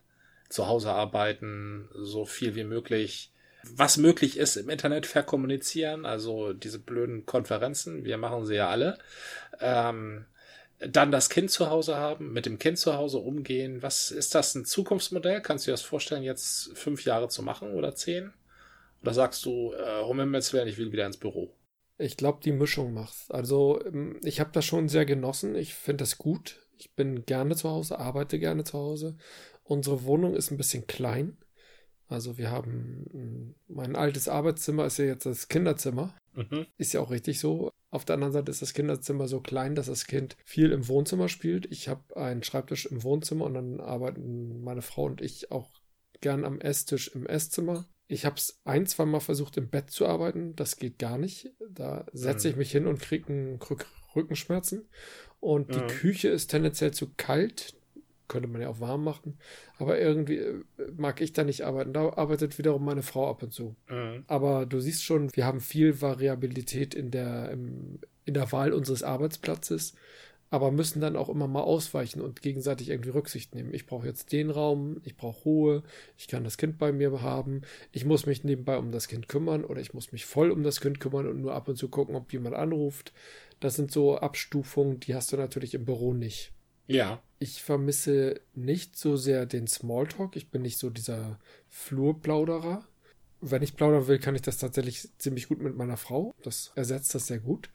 Zu 0.48 0.68
Hause 0.68 0.92
arbeiten, 0.92 1.88
so 1.92 2.24
viel 2.24 2.54
wie 2.54 2.64
möglich 2.64 3.32
was 3.74 3.96
möglich 3.96 4.38
ist 4.38 4.56
im 4.56 4.70
Internet 4.70 5.06
verkommunizieren, 5.06 6.06
also 6.06 6.52
diese 6.52 6.78
blöden 6.78 7.26
Konferenzen, 7.26 8.04
wir 8.04 8.18
machen 8.18 8.46
sie 8.46 8.54
ja 8.54 8.68
alle. 8.68 8.98
Ähm, 9.60 10.26
dann 10.78 11.10
das 11.10 11.30
Kind 11.30 11.50
zu 11.50 11.70
Hause 11.70 11.96
haben, 11.96 12.32
mit 12.32 12.46
dem 12.46 12.58
Kind 12.58 12.78
zu 12.78 12.94
Hause 12.94 13.18
umgehen. 13.18 13.82
Was 13.82 14.10
ist 14.10 14.34
das 14.34 14.54
ein 14.54 14.64
Zukunftsmodell? 14.64 15.40
Kannst 15.40 15.66
du 15.66 15.70
dir 15.70 15.74
das 15.74 15.82
vorstellen, 15.82 16.22
jetzt 16.22 16.76
fünf 16.76 17.04
Jahre 17.04 17.28
zu 17.28 17.42
machen 17.42 17.72
oder 17.72 17.94
zehn? 17.94 18.32
Oder 19.02 19.14
sagst 19.14 19.44
du, 19.44 19.72
äh, 19.72 20.00
um 20.00 20.18
Himmels 20.18 20.52
Willen, 20.52 20.68
ich 20.68 20.78
will 20.78 20.92
wieder 20.92 21.06
ins 21.06 21.16
Büro? 21.16 21.54
Ich 21.98 22.16
glaube, 22.16 22.40
die 22.44 22.52
Mischung 22.52 22.92
macht's. 22.92 23.30
Also, 23.30 23.82
ähm, 23.86 24.20
ich 24.22 24.40
habe 24.40 24.50
das 24.52 24.64
schon 24.64 24.88
sehr 24.88 25.06
genossen. 25.06 25.54
Ich 25.54 25.74
finde 25.74 26.02
das 26.02 26.18
gut. 26.18 26.66
Ich 26.78 26.92
bin 26.94 27.24
gerne 27.24 27.56
zu 27.56 27.70
Hause, 27.70 27.98
arbeite 27.98 28.38
gerne 28.38 28.64
zu 28.64 28.74
Hause. 28.78 29.16
Unsere 29.62 30.04
Wohnung 30.04 30.34
ist 30.34 30.50
ein 30.50 30.58
bisschen 30.58 30.86
klein. 30.86 31.38
Also 32.08 32.38
wir 32.38 32.50
haben 32.50 33.54
mein 33.66 33.96
altes 33.96 34.28
Arbeitszimmer 34.28 34.86
ist 34.86 34.98
ja 34.98 35.06
jetzt 35.06 35.26
das 35.26 35.48
Kinderzimmer. 35.48 36.14
Mhm. 36.34 36.66
Ist 36.76 36.92
ja 36.92 37.00
auch 37.00 37.10
richtig 37.10 37.40
so. 37.40 37.72
Auf 37.90 38.04
der 38.04 38.14
anderen 38.14 38.32
Seite 38.32 38.50
ist 38.50 38.62
das 38.62 38.74
Kinderzimmer 38.74 39.28
so 39.28 39.40
klein, 39.40 39.74
dass 39.74 39.86
das 39.86 40.06
Kind 40.06 40.36
viel 40.44 40.72
im 40.72 40.88
Wohnzimmer 40.88 41.28
spielt. 41.28 41.66
Ich 41.70 41.88
habe 41.88 42.16
einen 42.16 42.42
Schreibtisch 42.42 42.86
im 42.86 43.02
Wohnzimmer 43.02 43.44
und 43.44 43.54
dann 43.54 43.80
arbeiten 43.80 44.62
meine 44.62 44.82
Frau 44.82 45.04
und 45.04 45.20
ich 45.20 45.52
auch 45.52 45.70
gern 46.20 46.44
am 46.44 46.60
Esstisch 46.60 47.08
im 47.08 47.26
Esszimmer. 47.26 47.86
Ich 48.08 48.24
habe 48.24 48.36
es 48.36 48.60
ein, 48.64 48.86
zwei 48.86 49.04
Mal 49.04 49.20
versucht, 49.20 49.56
im 49.56 49.68
Bett 49.68 49.90
zu 49.90 50.06
arbeiten. 50.06 50.54
Das 50.56 50.76
geht 50.76 50.98
gar 50.98 51.18
nicht. 51.18 51.52
Da 51.68 52.06
setze 52.12 52.48
mhm. 52.48 52.52
ich 52.52 52.56
mich 52.56 52.72
hin 52.72 52.86
und 52.86 53.00
kriege 53.00 53.58
Rückenschmerzen. 54.14 54.88
Und 55.40 55.74
die 55.74 55.80
mhm. 55.80 55.88
Küche 55.88 56.28
ist 56.28 56.48
tendenziell 56.48 56.92
zu 56.92 57.12
kalt 57.16 57.75
könnte 58.28 58.48
man 58.48 58.60
ja 58.60 58.68
auch 58.68 58.80
warm 58.80 59.04
machen. 59.04 59.38
Aber 59.78 59.98
irgendwie 59.98 60.38
äh, 60.38 60.62
mag 60.96 61.20
ich 61.20 61.32
da 61.32 61.44
nicht 61.44 61.62
arbeiten. 61.62 61.92
Da 61.92 62.12
arbeitet 62.12 62.58
wiederum 62.58 62.84
meine 62.84 63.02
Frau 63.02 63.28
ab 63.28 63.42
und 63.42 63.52
zu. 63.52 63.76
Mhm. 63.88 64.24
Aber 64.26 64.66
du 64.66 64.80
siehst 64.80 65.04
schon, 65.04 65.34
wir 65.36 65.46
haben 65.46 65.60
viel 65.60 66.00
Variabilität 66.00 66.94
in 66.94 67.10
der, 67.10 67.50
im, 67.50 68.00
in 68.24 68.34
der 68.34 68.50
Wahl 68.52 68.72
unseres 68.72 69.02
Arbeitsplatzes, 69.02 69.94
aber 70.50 70.70
müssen 70.70 71.00
dann 71.00 71.16
auch 71.16 71.28
immer 71.28 71.48
mal 71.48 71.62
ausweichen 71.62 72.20
und 72.20 72.40
gegenseitig 72.40 72.90
irgendwie 72.90 73.10
Rücksicht 73.10 73.54
nehmen. 73.54 73.74
Ich 73.74 73.86
brauche 73.86 74.06
jetzt 74.06 74.32
den 74.32 74.50
Raum, 74.50 75.00
ich 75.04 75.16
brauche 75.16 75.42
Ruhe, 75.42 75.82
ich 76.16 76.28
kann 76.28 76.44
das 76.44 76.56
Kind 76.56 76.78
bei 76.78 76.92
mir 76.92 77.20
haben, 77.22 77.62
ich 77.92 78.04
muss 78.04 78.26
mich 78.26 78.44
nebenbei 78.44 78.78
um 78.78 78.92
das 78.92 79.08
Kind 79.08 79.28
kümmern 79.28 79.64
oder 79.64 79.80
ich 79.80 79.92
muss 79.92 80.12
mich 80.12 80.24
voll 80.24 80.50
um 80.50 80.62
das 80.62 80.80
Kind 80.80 81.00
kümmern 81.00 81.26
und 81.28 81.40
nur 81.40 81.54
ab 81.54 81.68
und 81.68 81.76
zu 81.76 81.88
gucken, 81.88 82.14
ob 82.14 82.32
jemand 82.32 82.54
anruft. 82.54 83.12
Das 83.58 83.74
sind 83.74 83.90
so 83.90 84.18
Abstufungen, 84.18 85.00
die 85.00 85.14
hast 85.14 85.32
du 85.32 85.36
natürlich 85.36 85.74
im 85.74 85.84
Büro 85.84 86.12
nicht. 86.12 86.52
Ja. 86.86 87.22
Ich 87.38 87.62
vermisse 87.62 88.40
nicht 88.54 88.96
so 88.96 89.16
sehr 89.16 89.46
den 89.46 89.66
Smalltalk. 89.66 90.36
Ich 90.36 90.50
bin 90.50 90.62
nicht 90.62 90.78
so 90.78 90.90
dieser 90.90 91.38
Flurplauderer. 91.68 92.84
Wenn 93.40 93.62
ich 93.62 93.76
plaudern 93.76 94.06
will, 94.06 94.18
kann 94.18 94.34
ich 94.34 94.42
das 94.42 94.58
tatsächlich 94.58 95.08
ziemlich 95.18 95.48
gut 95.48 95.60
mit 95.60 95.76
meiner 95.76 95.96
Frau. 95.96 96.34
Das 96.42 96.72
ersetzt 96.74 97.14
das 97.14 97.26
sehr 97.26 97.38
gut. 97.38 97.68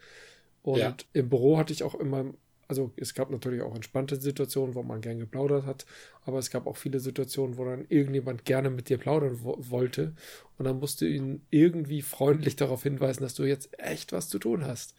Und 0.63 0.79
ja. 0.79 0.95
im 1.13 1.29
Büro 1.29 1.57
hatte 1.57 1.73
ich 1.73 1.83
auch 1.83 1.95
immer, 1.95 2.33
also 2.67 2.91
es 2.95 3.13
gab 3.13 3.29
natürlich 3.29 3.61
auch 3.61 3.75
entspannte 3.75 4.19
Situationen, 4.19 4.75
wo 4.75 4.83
man 4.83 5.01
gern 5.01 5.19
geplaudert 5.19 5.65
hat, 5.65 5.85
aber 6.23 6.39
es 6.39 6.49
gab 6.49 6.67
auch 6.67 6.77
viele 6.77 6.99
Situationen, 6.99 7.57
wo 7.57 7.65
dann 7.65 7.85
irgendjemand 7.89 8.45
gerne 8.45 8.69
mit 8.69 8.89
dir 8.89 8.97
plaudern 8.97 9.39
wo 9.41 9.57
wollte 9.57 10.13
und 10.57 10.65
dann 10.65 10.79
musst 10.79 11.01
du 11.01 11.05
ihn 11.05 11.45
irgendwie 11.49 12.01
freundlich 12.01 12.55
darauf 12.57 12.83
hinweisen, 12.83 13.23
dass 13.23 13.33
du 13.33 13.43
jetzt 13.43 13.77
echt 13.79 14.11
was 14.11 14.29
zu 14.29 14.39
tun 14.39 14.65
hast. 14.65 14.95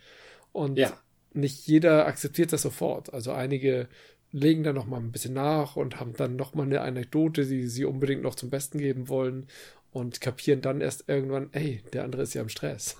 Und 0.53 0.79
ja 0.79 1.01
nicht 1.35 1.67
jeder 1.67 2.07
akzeptiert 2.07 2.53
das 2.53 2.63
sofort. 2.63 3.13
Also 3.13 3.33
einige 3.33 3.89
legen 4.33 4.63
da 4.63 4.73
noch 4.73 4.87
mal 4.87 4.99
ein 4.99 5.13
bisschen 5.13 5.35
nach 5.35 5.77
und 5.77 6.01
haben 6.01 6.15
dann 6.15 6.37
noch 6.37 6.55
mal 6.55 6.65
eine 6.65 6.81
Anekdote, 6.81 7.45
die 7.45 7.67
sie 7.69 7.85
unbedingt 7.85 8.23
noch 8.23 8.35
zum 8.35 8.51
Besten 8.51 8.79
geben 8.79 9.09
wollen 9.09 9.47
und 9.93 10.21
kapieren 10.21 10.63
dann 10.63 10.81
erst 10.81 11.09
irgendwann, 11.09 11.51
ey, 11.53 11.83
der 11.93 12.05
andere 12.05 12.23
ist 12.23 12.35
ja 12.35 12.43
im 12.43 12.49
Stress. 12.49 12.97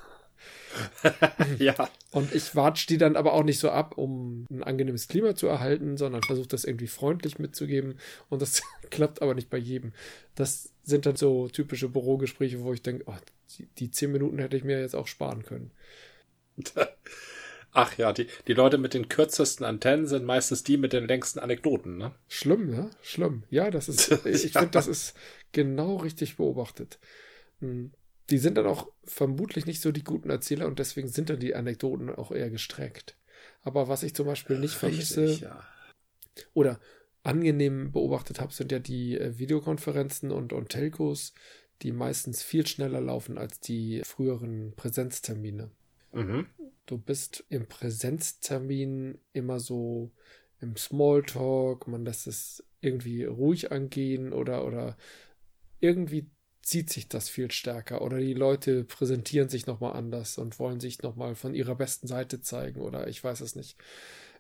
ja. 1.59 1.89
Und 2.11 2.35
ich 2.35 2.55
watsch 2.55 2.87
die 2.87 2.99
dann 2.99 3.17
aber 3.17 3.33
auch 3.33 3.45
nicht 3.45 3.59
so 3.59 3.71
ab, 3.71 3.97
um 3.97 4.47
ein 4.51 4.63
angenehmes 4.63 5.09
Klima 5.09 5.35
zu 5.35 5.47
erhalten, 5.47 5.97
sondern 5.97 6.23
versuche 6.23 6.49
das 6.49 6.65
irgendwie 6.65 6.87
freundlich 6.87 7.39
mitzugeben. 7.39 7.99
Und 8.29 8.43
das 8.43 8.63
klappt 8.91 9.23
aber 9.23 9.35
nicht 9.35 9.51
bei 9.51 9.59
jedem. 9.59 9.93
Das 10.35 10.73
sind 10.83 11.07
dann 11.07 11.17
so 11.17 11.49
typische 11.49 11.89
Bürogespräche, 11.89 12.63
wo 12.63 12.73
ich 12.73 12.83
denke, 12.83 13.05
oh, 13.07 13.15
die, 13.57 13.67
die 13.79 13.91
zehn 13.91 14.13
Minuten 14.13 14.39
hätte 14.39 14.57
ich 14.57 14.65
mir 14.65 14.81
jetzt 14.81 14.97
auch 14.97 15.07
sparen 15.07 15.45
können. 15.45 15.71
Ach 17.75 17.97
ja, 17.97 18.13
die, 18.13 18.27
die 18.47 18.53
Leute 18.53 18.77
mit 18.77 18.93
den 18.93 19.09
kürzesten 19.09 19.65
Antennen 19.65 20.07
sind 20.07 20.27
meistens 20.27 20.63
die 20.63 20.77
mit 20.77 20.93
den 20.93 21.07
längsten 21.07 21.39
Anekdoten, 21.39 21.97
ne? 21.97 22.15
Schlimm, 22.29 22.69
ne? 22.71 22.91
Schlimm. 23.01 23.45
Ja, 23.49 23.71
das 23.71 23.89
ist, 23.89 24.11
ich 24.27 24.55
ja. 24.55 24.61
finde, 24.61 24.73
das 24.73 24.87
ist 24.87 25.15
genau 25.53 25.97
richtig 25.97 26.37
beobachtet. 26.37 26.99
Hm. 27.61 27.93
Die 28.29 28.39
sind 28.39 28.57
dann 28.57 28.67
auch 28.67 28.89
vermutlich 29.05 29.67
nicht 29.67 29.81
so 29.81 29.91
die 29.91 30.05
guten 30.05 30.31
Erzähler 30.31 30.67
und 30.67 30.79
deswegen 30.79 31.09
sind 31.09 31.31
dann 31.31 31.41
die 31.41 31.55
Anekdoten 31.55 32.11
auch 32.11 32.31
eher 32.31 32.51
gestreckt. 32.51 33.17
Aber 33.63 33.89
was 33.89 34.03
ich 34.03 34.15
zum 34.15 34.27
Beispiel 34.27 34.59
nicht 34.59 34.75
vermisse 34.75 35.27
ja. 35.27 35.65
oder 36.55 36.79
angenehm 37.23 37.91
beobachtet 37.93 38.41
habe, 38.41 38.53
sind 38.53 38.71
ja 38.71 38.81
die 38.81 39.19
äh, 39.19 39.39
Videokonferenzen 39.39 40.31
und, 40.31 40.53
und 40.53 40.69
Telcos, 40.69 41.33
die 41.83 41.93
meistens 41.93 42.43
viel 42.43 42.67
schneller 42.67 43.01
laufen 43.01 43.39
als 43.39 43.61
die 43.61 44.03
früheren 44.05 44.75
Präsenztermine. 44.77 45.71
Mhm. 46.13 46.47
Du 46.87 46.99
bist 46.99 47.45
im 47.49 47.67
Präsenztermin 47.69 49.19
immer 49.33 49.61
so 49.61 50.13
im 50.61 50.77
Smalltalk, 50.77 51.87
man 51.89 52.05
lässt 52.05 52.27
es 52.27 52.65
irgendwie 52.81 53.25
ruhig 53.25 53.73
angehen 53.73 54.33
oder, 54.33 54.65
oder 54.65 54.97
irgendwie 55.81 56.31
zieht 56.63 56.91
sich 56.91 57.09
das 57.09 57.29
viel 57.29 57.51
stärker 57.51 58.03
oder 58.03 58.19
die 58.19 58.35
Leute 58.35 58.85
präsentieren 58.85 59.49
sich 59.49 59.67
nochmal 59.67 59.95
anders 59.95 60.39
und 60.39 60.59
wollen 60.59 60.81
sich 60.81 61.03
nochmal 61.03 61.35
von 61.35 61.55
ihrer 61.55 61.75
besten 61.75 62.07
Seite 62.07 62.41
zeigen 62.41 62.81
oder 62.81 63.09
ich 63.09 63.23
weiß 63.23 63.41
es 63.41 63.57
nicht. 63.57 63.77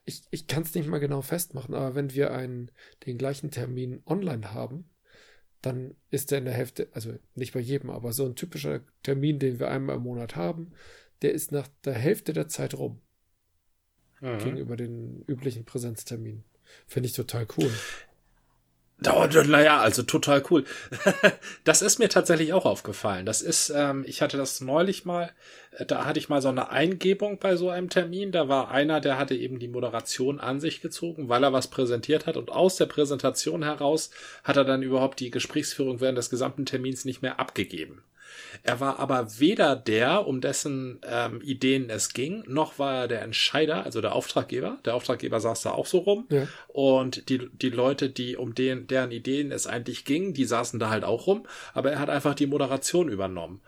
Ich, 0.04 0.22
ich 0.30 0.46
kann 0.46 0.62
es 0.62 0.74
nicht 0.74 0.88
mal 0.88 0.98
genau 0.98 1.22
festmachen, 1.22 1.74
aber 1.74 1.94
wenn 1.94 2.12
wir 2.12 2.32
einen, 2.32 2.70
den 3.06 3.18
gleichen 3.18 3.50
Termin 3.50 4.02
online 4.06 4.52
haben, 4.52 4.88
dann 5.60 5.94
ist 6.10 6.30
der 6.30 6.38
in 6.38 6.44
der 6.44 6.54
Hälfte, 6.54 6.88
also 6.92 7.14
nicht 7.34 7.54
bei 7.54 7.60
jedem, 7.60 7.90
aber 7.90 8.12
so 8.12 8.26
ein 8.26 8.34
typischer 8.34 8.80
Termin, 9.04 9.38
den 9.38 9.60
wir 9.60 9.70
einmal 9.70 9.96
im 9.96 10.02
Monat 10.02 10.34
haben, 10.34 10.72
der 11.22 11.32
ist 11.32 11.52
nach 11.52 11.68
der 11.84 11.94
Hälfte 11.94 12.32
der 12.32 12.48
Zeit 12.48 12.74
rum 12.74 13.00
Mhm. 14.22 14.38
gegenüber 14.38 14.76
den 14.76 15.24
üblichen 15.26 15.64
Präsenzterminen. 15.64 16.44
Finde 16.86 17.08
ich 17.08 17.12
total 17.12 17.46
cool. 17.58 17.70
Naja, 19.48 19.80
also 19.80 20.04
total 20.04 20.44
cool. 20.48 20.64
das 21.64 21.82
ist 21.82 21.98
mir 21.98 22.08
tatsächlich 22.08 22.52
auch 22.52 22.64
aufgefallen. 22.66 23.26
Das 23.26 23.42
ist, 23.42 23.72
ähm, 23.74 24.04
ich 24.06 24.22
hatte 24.22 24.36
das 24.36 24.60
neulich 24.60 25.04
mal, 25.04 25.32
äh, 25.72 25.84
da 25.84 26.04
hatte 26.04 26.20
ich 26.20 26.28
mal 26.28 26.40
so 26.40 26.50
eine 26.50 26.70
Eingebung 26.70 27.38
bei 27.40 27.56
so 27.56 27.68
einem 27.68 27.88
Termin. 27.88 28.30
Da 28.30 28.48
war 28.48 28.70
einer, 28.70 29.00
der 29.00 29.18
hatte 29.18 29.34
eben 29.34 29.58
die 29.58 29.66
Moderation 29.66 30.38
an 30.38 30.60
sich 30.60 30.80
gezogen, 30.80 31.28
weil 31.28 31.42
er 31.42 31.52
was 31.52 31.68
präsentiert 31.68 32.26
hat. 32.26 32.36
Und 32.36 32.50
aus 32.52 32.76
der 32.76 32.86
Präsentation 32.86 33.64
heraus 33.64 34.10
hat 34.44 34.56
er 34.56 34.64
dann 34.64 34.84
überhaupt 34.84 35.18
die 35.18 35.32
Gesprächsführung 35.32 36.00
während 36.00 36.16
des 36.16 36.30
gesamten 36.30 36.64
Termins 36.64 37.04
nicht 37.04 37.22
mehr 37.22 37.40
abgegeben. 37.40 38.04
Er 38.62 38.80
war 38.80 38.98
aber 38.98 39.38
weder 39.38 39.76
der, 39.76 40.26
um 40.26 40.40
dessen 40.40 41.00
ähm, 41.04 41.40
Ideen 41.42 41.90
es 41.90 42.12
ging, 42.12 42.44
noch 42.46 42.78
war 42.78 43.02
er 43.02 43.08
der 43.08 43.22
Entscheider, 43.22 43.84
also 43.84 44.00
der 44.00 44.14
Auftraggeber. 44.14 44.78
Der 44.84 44.94
Auftraggeber 44.94 45.40
saß 45.40 45.62
da 45.62 45.72
auch 45.72 45.86
so 45.86 45.98
rum. 45.98 46.26
Ja. 46.30 46.46
Und 46.68 47.28
die, 47.28 47.48
die 47.52 47.70
Leute, 47.70 48.10
die 48.10 48.36
um 48.36 48.54
den, 48.54 48.86
deren 48.86 49.10
Ideen 49.10 49.52
es 49.52 49.66
eigentlich 49.66 50.04
ging, 50.04 50.34
die 50.34 50.44
saßen 50.44 50.78
da 50.78 50.90
halt 50.90 51.04
auch 51.04 51.26
rum. 51.26 51.46
Aber 51.74 51.92
er 51.92 51.98
hat 51.98 52.10
einfach 52.10 52.34
die 52.34 52.46
Moderation 52.46 53.08
übernommen. 53.08 53.60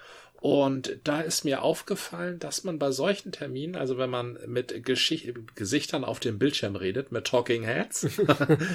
Und 0.45 0.99
da 1.05 1.23
ist 1.23 1.47
mir 1.47 1.63
aufgefallen, 1.63 2.39
dass 2.39 2.65
man 2.65 2.79
bei 2.79 2.91
solchen 2.91 3.33
Terminen, 3.33 3.77
also 3.77 3.97
wenn 3.97 4.11
man 4.11 4.39
mit 4.47 4.85
Geschicht 4.85 5.33
Gesichtern 5.55 6.05
auf 6.05 6.21
dem 6.21 6.39
Bildschirm 6.39 6.77
redet, 6.77 7.13
mit 7.13 7.27
Talking 7.27 7.63
Heads, 7.63 8.09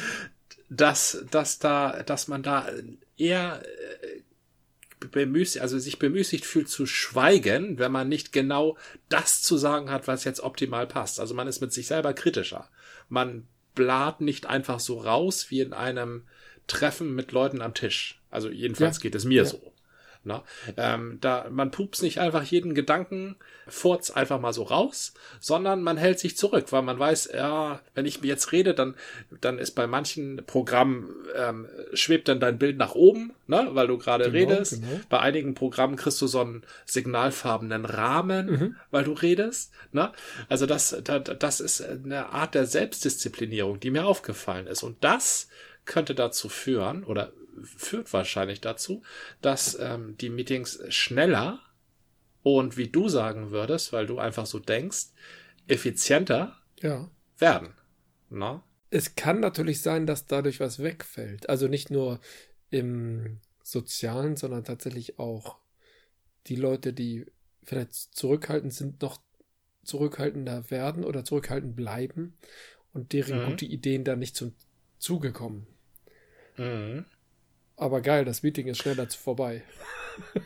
dass, 0.69 1.23
dass 1.30 1.60
da, 1.60 2.02
dass 2.02 2.28
man 2.28 2.41
da 2.41 2.67
eher 3.17 3.62
äh, 3.63 4.21
bemüßigt, 4.99 5.62
also 5.62 5.79
sich 5.79 5.99
bemüßigt 5.99 6.45
fühlt 6.45 6.69
zu 6.69 6.85
schweigen, 6.85 7.79
wenn 7.79 7.91
man 7.91 8.09
nicht 8.09 8.31
genau 8.33 8.77
das 9.07 9.41
zu 9.41 9.57
sagen 9.57 9.89
hat, 9.91 10.07
was 10.07 10.23
jetzt 10.23 10.41
optimal 10.41 10.88
passt. 10.88 11.19
Also 11.19 11.33
man 11.33 11.47
ist 11.47 11.62
mit 11.62 11.73
sich 11.73 11.88
selber 11.88 12.13
kritischer. 12.13 12.69
Man 13.07 13.47
blat 13.75 14.21
nicht 14.21 14.45
einfach 14.47 14.79
so 14.79 14.99
raus 14.99 15.47
wie 15.49 15.62
in 15.62 15.73
einem 15.73 16.23
Treffen 16.67 17.15
mit 17.15 17.31
Leuten 17.31 17.62
am 17.62 17.73
Tisch. 17.73 18.21
Also 18.29 18.49
jedenfalls 18.49 18.97
Ja. 18.97 19.01
geht 19.01 19.15
es 19.15 19.25
mir 19.25 19.43
Ja. 19.43 19.45
so. 19.45 19.73
Na, 20.29 20.43
ähm, 20.77 21.17
da, 21.21 21.47
man 21.49 21.71
pups 21.71 22.03
nicht 22.03 22.19
einfach 22.19 22.43
jeden 22.43 22.75
Gedanken 22.75 23.35
furz 23.67 24.11
einfach 24.11 24.39
mal 24.39 24.53
so 24.53 24.63
raus, 24.63 25.13
sondern 25.39 25.81
man 25.81 25.97
hält 25.97 26.19
sich 26.19 26.37
zurück, 26.37 26.67
weil 26.71 26.81
man 26.83 26.97
weiß, 26.99 27.31
ja, 27.33 27.81
wenn 27.95 28.05
ich 28.05 28.21
jetzt 28.23 28.51
rede, 28.51 28.73
dann, 28.75 28.95
dann 29.41 29.57
ist 29.59 29.71
bei 29.71 29.87
manchen 29.87 30.43
Programmen, 30.45 31.09
ähm, 31.35 31.67
schwebt 31.93 32.27
dann 32.27 32.39
dein 32.39 32.57
Bild 32.59 32.77
nach 32.77 32.93
oben, 32.95 33.33
ne, 33.47 33.69
weil 33.71 33.87
du 33.87 33.97
gerade 33.97 34.31
Genau, 34.31 34.51
redest. 34.51 34.81
genau. 34.81 34.99
Bei 35.09 35.19
einigen 35.19 35.53
Programmen 35.55 35.95
kriegst 35.95 36.21
du 36.21 36.27
so 36.27 36.41
einen 36.41 36.63
signalfarbenen 36.85 37.85
Rahmen, 37.85 38.45
Mhm. 38.51 38.75
weil 38.91 39.03
du 39.03 39.13
redest, 39.13 39.71
ne. 39.91 40.11
Also 40.47 40.65
das, 40.65 40.95
da, 41.03 41.17
das 41.19 41.59
ist 41.59 41.81
eine 41.81 42.29
Art 42.29 42.53
der 42.55 42.65
Selbstdisziplinierung, 42.67 43.79
die 43.79 43.89
mir 43.91 44.05
aufgefallen 44.05 44.67
ist. 44.67 44.83
Und 44.83 45.03
das 45.03 45.47
könnte 45.85 46.13
dazu 46.13 46.49
führen, 46.49 47.03
oder 47.03 47.31
führt 47.63 48.11
wahrscheinlich 48.13 48.61
dazu, 48.61 49.01
dass 49.41 49.77
ähm, 49.79 50.17
die 50.17 50.29
Meetings 50.29 50.81
schneller 50.89 51.59
und 52.43 52.77
wie 52.77 52.87
du 52.87 53.09
sagen 53.09 53.51
würdest, 53.51 53.91
weil 53.93 54.07
du 54.07 54.19
einfach 54.19 54.45
so 54.45 54.59
denkst, 54.59 55.07
effizienter 55.67 56.57
Ja. 56.81 57.09
werden. 57.37 57.73
Ne? 58.29 58.61
Es 58.89 59.15
kann 59.15 59.39
natürlich 59.39 59.81
sein, 59.81 60.05
dass 60.07 60.25
dadurch 60.25 60.59
was 60.59 60.79
wegfällt. 60.79 61.49
Also 61.49 61.67
nicht 61.67 61.91
nur 61.91 62.19
im 62.69 63.39
Sozialen, 63.63 64.35
sondern 64.35 64.63
tatsächlich 64.63 65.19
auch 65.19 65.57
die 66.47 66.55
Leute, 66.55 66.93
die 66.93 67.25
vielleicht 67.63 67.93
zurückhaltend 67.93 68.73
sind, 68.73 69.01
noch 69.01 69.21
zurückhaltender 69.83 70.71
werden 70.71 71.03
oder 71.03 71.23
zurückhaltend 71.23 71.75
bleiben 71.75 72.37
und 72.93 73.13
deren 73.13 73.41
Mhm. 73.41 73.45
gute 73.45 73.65
Ideen 73.65 74.03
da 74.03 74.15
nicht 74.15 74.35
zum 74.35 74.53
Zuge 74.97 75.31
kommen. 75.31 75.67
Mhm. 76.57 77.05
Aber 77.79 78.01
geil, 78.01 78.25
das 78.25 78.43
Meeting 78.43 78.67
ist 78.67 78.79
schneller 78.79 79.09
zu 79.09 79.17
vorbei. 79.17 79.63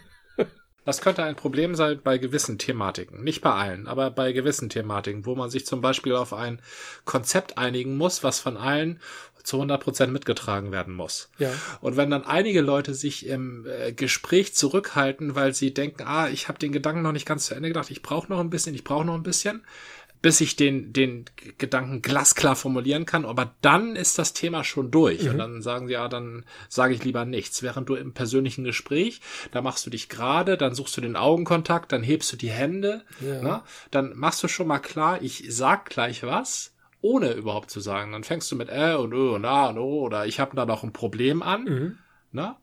Das 0.85 0.99
könnte 0.99 1.23
ein 1.23 1.37
Problem 1.37 1.75
sein 1.75 2.01
bei 2.03 2.17
gewissen 2.17 2.57
Thematiken. 2.57 3.23
Nicht 3.23 3.41
bei 3.41 3.51
allen, 3.51 3.87
aber 3.87 4.11
bei 4.11 4.33
gewissen 4.33 4.67
Thematiken, 4.67 5.25
wo 5.25 5.33
man 5.33 5.49
sich 5.49 5.65
zum 5.65 5.79
Beispiel 5.79 6.13
auf 6.13 6.33
ein 6.33 6.61
Konzept 7.05 7.57
einigen 7.57 7.95
muss, 7.95 8.21
was 8.21 8.41
von 8.41 8.57
allen 8.57 8.99
zu 9.43 9.61
100% 9.61 10.07
mitgetragen 10.07 10.71
werden 10.71 10.93
muss. 10.93 11.29
Ja. 11.37 11.51
Und 11.81 11.97
wenn 11.97 12.09
dann 12.09 12.25
einige 12.25 12.61
Leute 12.61 12.93
sich 12.93 13.27
im 13.27 13.65
äh, 13.65 13.91
Gespräch 13.91 14.55
zurückhalten, 14.55 15.35
weil 15.35 15.53
sie 15.53 15.73
denken, 15.73 16.03
ah, 16.05 16.29
ich 16.29 16.47
habe 16.47 16.59
den 16.59 16.71
Gedanken 16.71 17.01
noch 17.01 17.11
nicht 17.11 17.25
ganz 17.25 17.45
zu 17.45 17.55
Ende 17.55 17.69
gedacht, 17.69 17.91
ich 17.91 18.01
brauche 18.01 18.29
noch 18.29 18.39
ein 18.39 18.49
bisschen, 18.49 18.73
ich 18.73 18.83
brauche 18.83 19.05
noch 19.05 19.15
ein 19.15 19.23
bisschen, 19.23 19.63
bis 20.23 20.39
ich 20.39 20.55
den, 20.55 20.93
den 20.93 21.25
Gedanken 21.57 22.01
glasklar 22.01 22.55
formulieren 22.55 23.05
kann, 23.05 23.25
aber 23.25 23.53
dann 23.61 23.97
ist 23.97 24.17
das 24.17 24.31
Thema 24.33 24.63
schon 24.63 24.89
durch. 24.89 25.27
Und 25.29 25.37
dann 25.37 25.61
sagen 25.61 25.87
sie, 25.87 25.93
ja, 25.93 26.07
dann 26.07 26.45
sage 26.69 26.93
ich 26.93 27.03
lieber 27.03 27.25
nichts. 27.25 27.61
Während 27.61 27.89
du 27.89 27.95
im 27.95 28.13
persönlichen 28.13 28.63
Gespräch, 28.63 29.19
da 29.51 29.61
machst 29.61 29.85
du 29.85 29.89
dich 29.89 30.07
gerade, 30.07 30.57
dann 30.57 30.75
suchst 30.75 30.95
du 30.95 31.01
den 31.01 31.17
Augenkontakt, 31.17 31.91
dann 31.91 32.03
hebst 32.03 32.31
du 32.31 32.37
die 32.37 32.49
Hände, 32.49 33.03
Ja. 33.19 33.41
ne? 33.41 33.61
dann 33.91 34.13
machst 34.15 34.41
du 34.41 34.47
schon 34.47 34.65
mal 34.65 34.79
klar, 34.79 35.21
ich 35.21 35.43
sag 35.49 35.89
gleich 35.89 36.23
was, 36.23 36.73
ohne 37.01 37.33
überhaupt 37.33 37.69
zu 37.69 37.81
sagen. 37.81 38.13
Dann 38.13 38.23
fängst 38.23 38.49
du 38.49 38.55
mit 38.55 38.69
äh 38.71 38.95
und 38.95 39.11
ö 39.11 39.31
und 39.31 39.43
a 39.43 39.67
und 39.67 39.77
o 39.77 40.03
oder 40.05 40.25
ich 40.25 40.39
habe 40.39 40.55
da 40.55 40.65
noch 40.65 40.83
ein 40.83 40.93
Problem 40.93 41.43
an. 41.43 41.63
Mhm. 41.65 41.97
Ne? 42.31 42.55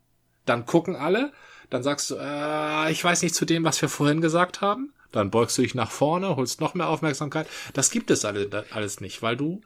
Dann 0.47 0.65
gucken 0.65 0.97
alle, 0.97 1.31
dann 1.69 1.83
sagst 1.83 2.11
du, 2.11 2.17
äh, 2.19 2.91
ich 2.91 3.05
weiß 3.05 3.21
nicht 3.23 3.35
zu 3.35 3.45
dem, 3.45 3.65
was 3.65 3.83
wir 3.83 3.91
vorhin 3.91 4.23
gesagt 4.23 4.63
haben. 4.63 4.95
Dann 5.13 5.31
beugst 5.31 5.59
du 5.59 5.63
dich 5.63 5.75
nach 5.75 5.91
vorne, 5.91 6.37
holst 6.37 6.61
noch 6.61 6.75
mehr 6.75 6.89
Aufmerksamkeit. 6.89 7.47
Das 7.73 7.91
gibt 7.91 8.11
es 8.11 8.25
alle, 8.25 8.65
alles 8.71 9.01
nicht, 9.01 9.23
weil 9.23 9.37
du 9.37 9.61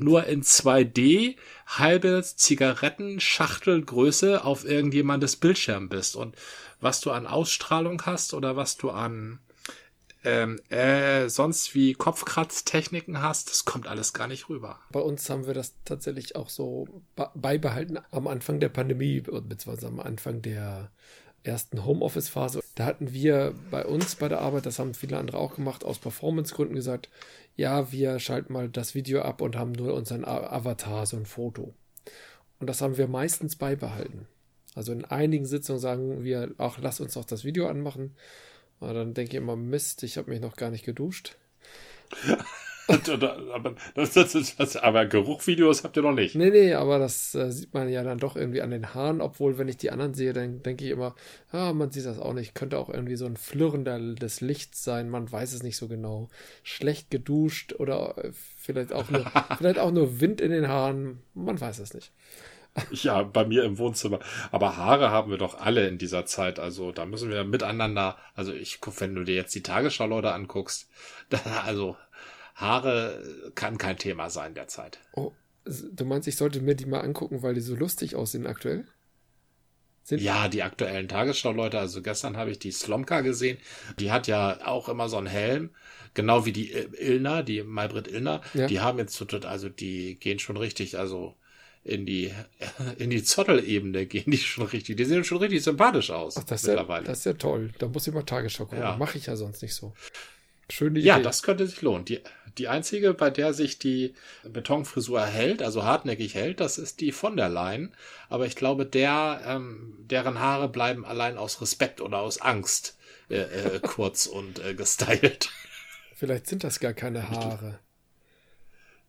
nur 0.00 0.24
in 0.26 0.42
2D 0.42 1.36
halbe 1.66 2.22
Zigarettenschachtelgröße 2.24 4.44
auf 4.44 4.64
irgendjemandes 4.64 5.36
Bildschirm 5.36 5.88
bist. 5.88 6.16
Und 6.16 6.36
was 6.80 7.00
du 7.00 7.10
an 7.10 7.26
Ausstrahlung 7.26 8.02
hast 8.06 8.34
oder 8.34 8.56
was 8.56 8.76
du 8.76 8.90
an 8.90 9.38
ähm, 10.22 10.60
äh, 10.68 11.30
sonst 11.30 11.74
wie 11.74 11.94
Kopfkratztechniken 11.94 13.22
hast, 13.22 13.48
das 13.48 13.64
kommt 13.64 13.86
alles 13.86 14.12
gar 14.12 14.26
nicht 14.26 14.50
rüber. 14.50 14.78
Bei 14.92 15.00
uns 15.00 15.30
haben 15.30 15.46
wir 15.46 15.54
das 15.54 15.72
tatsächlich 15.86 16.36
auch 16.36 16.50
so 16.50 16.86
be- 17.16 17.30
beibehalten 17.34 17.98
am 18.10 18.26
Anfang 18.26 18.60
der 18.60 18.68
Pandemie, 18.68 19.22
beziehungsweise 19.22 19.86
am 19.86 19.98
Anfang 19.98 20.42
der 20.42 20.90
ersten 21.42 21.84
Homeoffice-Phase. 21.84 22.60
Da 22.74 22.84
hatten 22.84 23.12
wir 23.12 23.54
bei 23.70 23.84
uns 23.84 24.14
bei 24.14 24.28
der 24.28 24.40
Arbeit, 24.40 24.66
das 24.66 24.78
haben 24.78 24.94
viele 24.94 25.18
andere 25.18 25.38
auch 25.38 25.56
gemacht, 25.56 25.84
aus 25.84 25.98
Performance-Gründen 25.98 26.74
gesagt, 26.74 27.08
ja, 27.56 27.92
wir 27.92 28.18
schalten 28.18 28.52
mal 28.52 28.68
das 28.68 28.94
Video 28.94 29.22
ab 29.22 29.40
und 29.40 29.56
haben 29.56 29.72
nur 29.72 29.94
unseren 29.94 30.24
Avatar, 30.24 31.06
so 31.06 31.16
ein 31.16 31.26
Foto. 31.26 31.74
Und 32.58 32.66
das 32.68 32.80
haben 32.80 32.96
wir 32.96 33.08
meistens 33.08 33.56
beibehalten. 33.56 34.26
Also 34.74 34.92
in 34.92 35.04
einigen 35.04 35.46
Sitzungen 35.46 35.80
sagen 35.80 36.24
wir, 36.24 36.54
ach, 36.58 36.78
lass 36.80 37.00
uns 37.00 37.14
doch 37.14 37.24
das 37.24 37.44
Video 37.44 37.68
anmachen. 37.68 38.14
Und 38.78 38.94
dann 38.94 39.14
denke 39.14 39.32
ich 39.32 39.36
immer, 39.36 39.56
Mist, 39.56 40.02
ich 40.02 40.16
habe 40.16 40.30
mich 40.30 40.40
noch 40.40 40.56
gar 40.56 40.70
nicht 40.70 40.84
geduscht. 40.84 41.36
aber, 42.90 43.74
das, 43.94 44.12
das, 44.12 44.56
das, 44.56 44.76
aber 44.76 45.06
Geruchvideos 45.06 45.84
habt 45.84 45.96
ihr 45.96 46.02
noch 46.02 46.14
nicht. 46.14 46.34
Nee, 46.34 46.50
nee, 46.50 46.74
aber 46.74 46.98
das 46.98 47.34
äh, 47.34 47.50
sieht 47.50 47.72
man 47.74 47.88
ja 47.88 48.02
dann 48.02 48.18
doch 48.18 48.36
irgendwie 48.36 48.62
an 48.62 48.70
den 48.70 48.94
Haaren, 48.94 49.20
obwohl, 49.20 49.58
wenn 49.58 49.68
ich 49.68 49.76
die 49.76 49.90
anderen 49.90 50.14
sehe, 50.14 50.32
dann 50.32 50.62
denke 50.62 50.84
ich 50.84 50.90
immer, 50.90 51.14
ah, 51.52 51.72
man 51.72 51.90
sieht 51.90 52.06
das 52.06 52.18
auch 52.18 52.34
nicht. 52.34 52.54
Könnte 52.54 52.78
auch 52.78 52.88
irgendwie 52.88 53.16
so 53.16 53.26
ein 53.26 53.36
Flirren 53.36 53.84
des 54.16 54.40
Lichts 54.40 54.84
sein, 54.84 55.10
man 55.10 55.30
weiß 55.30 55.52
es 55.52 55.62
nicht 55.62 55.76
so 55.76 55.88
genau. 55.88 56.28
Schlecht 56.62 57.10
geduscht 57.10 57.74
oder 57.78 58.16
äh, 58.18 58.30
vielleicht 58.32 58.92
auch 58.92 59.10
nur, 59.10 59.24
vielleicht 59.58 59.78
auch 59.78 59.92
nur 59.92 60.20
Wind 60.20 60.40
in 60.40 60.50
den 60.50 60.68
Haaren, 60.68 61.20
man 61.34 61.60
weiß 61.60 61.78
es 61.78 61.94
nicht. 61.94 62.12
Ja, 62.92 63.22
bei 63.22 63.44
mir 63.44 63.64
im 63.64 63.78
Wohnzimmer. 63.78 64.20
Aber 64.52 64.76
Haare 64.76 65.10
haben 65.10 65.30
wir 65.30 65.38
doch 65.38 65.58
alle 65.58 65.88
in 65.88 65.98
dieser 65.98 66.24
Zeit. 66.26 66.58
Also 66.58 66.92
da 66.92 67.04
müssen 67.04 67.30
wir 67.30 67.44
miteinander, 67.44 68.16
also 68.34 68.52
ich 68.52 68.78
wenn 68.98 69.14
du 69.14 69.24
dir 69.24 69.34
jetzt 69.34 69.54
die 69.54 69.62
Tagesschau-Leute 69.62 70.32
anguckst, 70.32 70.88
da, 71.30 71.38
also 71.64 71.96
Haare 72.60 73.52
kann 73.54 73.78
kein 73.78 73.96
Thema 73.96 74.30
sein 74.30 74.54
derzeit. 74.54 74.98
Oh, 75.14 75.32
du 75.64 76.04
meinst, 76.04 76.28
ich 76.28 76.36
sollte 76.36 76.60
mir 76.60 76.74
die 76.74 76.86
mal 76.86 77.00
angucken, 77.00 77.42
weil 77.42 77.54
die 77.54 77.60
so 77.60 77.74
lustig 77.74 78.14
aussehen 78.14 78.46
aktuell? 78.46 78.84
Sind 80.02 80.22
ja, 80.22 80.48
die 80.48 80.62
aktuellen 80.62 81.08
Tagesschau-Leute, 81.08 81.78
also 81.78 82.02
gestern 82.02 82.36
habe 82.36 82.50
ich 82.50 82.58
die 82.58 82.72
Slomka 82.72 83.20
gesehen, 83.20 83.58
die 83.98 84.10
hat 84.10 84.26
ja 84.26 84.66
auch 84.66 84.88
immer 84.88 85.08
so 85.08 85.18
einen 85.18 85.26
Helm, 85.26 85.70
genau 86.14 86.46
wie 86.46 86.52
die 86.52 86.72
Ilna, 86.72 87.42
die 87.42 87.62
Malbrit 87.62 88.08
Ilna, 88.08 88.40
ja. 88.54 88.66
die 88.66 88.80
haben 88.80 88.98
jetzt, 88.98 89.22
also 89.44 89.68
die 89.68 90.18
gehen 90.18 90.38
schon 90.38 90.56
richtig, 90.56 90.98
also 90.98 91.36
in 91.84 92.06
die, 92.06 92.32
in 92.98 93.10
die 93.10 93.22
Zottelebene 93.22 94.06
gehen 94.06 94.30
die 94.30 94.38
schon 94.38 94.66
richtig, 94.66 94.96
die 94.96 95.04
sehen 95.04 95.22
schon 95.22 95.38
richtig 95.38 95.62
sympathisch 95.62 96.10
aus 96.10 96.36
Ach, 96.38 96.44
das 96.44 96.62
mittlerweile. 96.64 97.04
Ja, 97.04 97.10
das 97.10 97.18
ist 97.20 97.24
ja 97.26 97.32
toll, 97.34 97.70
da 97.78 97.86
muss 97.86 98.06
ich 98.06 98.14
mal 98.14 98.22
Tagesschau 98.22 98.64
gucken, 98.64 98.80
ja. 98.80 98.96
mache 98.96 99.18
ich 99.18 99.26
ja 99.26 99.36
sonst 99.36 99.62
nicht 99.62 99.74
so. 99.74 99.92
Schöne 100.72 100.98
Idee. 100.98 101.08
Ja, 101.08 101.18
das 101.18 101.42
könnte 101.42 101.66
sich 101.66 101.82
lohnen. 101.82 102.04
Die, 102.04 102.20
die 102.58 102.68
einzige, 102.68 103.14
bei 103.14 103.30
der 103.30 103.52
sich 103.54 103.78
die 103.78 104.14
Betonfrisur 104.44 105.24
hält, 105.24 105.62
also 105.62 105.84
hartnäckig 105.84 106.34
hält, 106.34 106.60
das 106.60 106.78
ist 106.78 107.00
die 107.00 107.12
von 107.12 107.36
der 107.36 107.48
Leyen. 107.48 107.94
Aber 108.28 108.46
ich 108.46 108.56
glaube, 108.56 108.86
der, 108.86 109.42
ähm, 109.46 109.96
deren 109.98 110.38
Haare 110.40 110.68
bleiben 110.68 111.04
allein 111.04 111.38
aus 111.38 111.60
Respekt 111.60 112.00
oder 112.00 112.18
aus 112.18 112.40
Angst 112.40 112.96
äh, 113.28 113.40
äh, 113.40 113.80
kurz 113.82 114.26
und 114.26 114.58
äh, 114.64 114.74
gestylt. 114.74 115.50
Vielleicht 116.14 116.46
sind 116.46 116.64
das 116.64 116.80
gar 116.80 116.92
keine 116.92 117.30
Haare. 117.30 117.78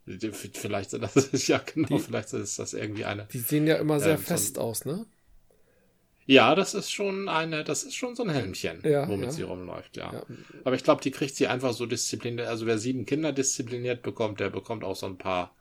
Vielleicht 0.05 0.91
sind 0.91 1.03
das, 1.03 1.15
ja 1.47 1.59
genau, 1.59 1.87
die, 1.87 1.99
vielleicht 1.99 2.33
ist 2.33 2.59
das 2.59 2.73
irgendwie 2.73 3.05
eine. 3.05 3.27
Die 3.31 3.39
sehen 3.39 3.67
ja 3.67 3.75
immer 3.75 3.99
sehr 3.99 4.15
ähm, 4.15 4.21
fest 4.21 4.55
so 4.55 4.61
aus, 4.61 4.85
ne? 4.85 5.05
Ja, 6.31 6.55
das 6.55 6.73
ist 6.73 6.89
schon 6.89 7.27
eine, 7.27 7.65
das 7.65 7.83
ist 7.83 7.95
schon 7.95 8.15
so 8.15 8.23
ein 8.23 8.29
Helmchen, 8.29 8.79
ja, 8.85 9.05
womit 9.09 9.25
ja. 9.25 9.31
sie 9.31 9.41
rumläuft, 9.41 9.97
ja. 9.97 10.13
ja. 10.13 10.23
Aber 10.63 10.75
ich 10.75 10.83
glaube, 10.83 11.01
die 11.01 11.11
kriegt 11.11 11.35
sie 11.35 11.47
einfach 11.47 11.73
so 11.73 11.85
diszipliniert. 11.85 12.47
Also 12.47 12.65
wer 12.65 12.77
sieben 12.77 13.05
Kinder 13.05 13.33
diszipliniert 13.33 14.01
bekommt, 14.01 14.39
der 14.39 14.49
bekommt 14.49 14.85
auch 14.85 14.95
so 14.95 15.07
ein 15.07 15.17
paar, 15.17 15.53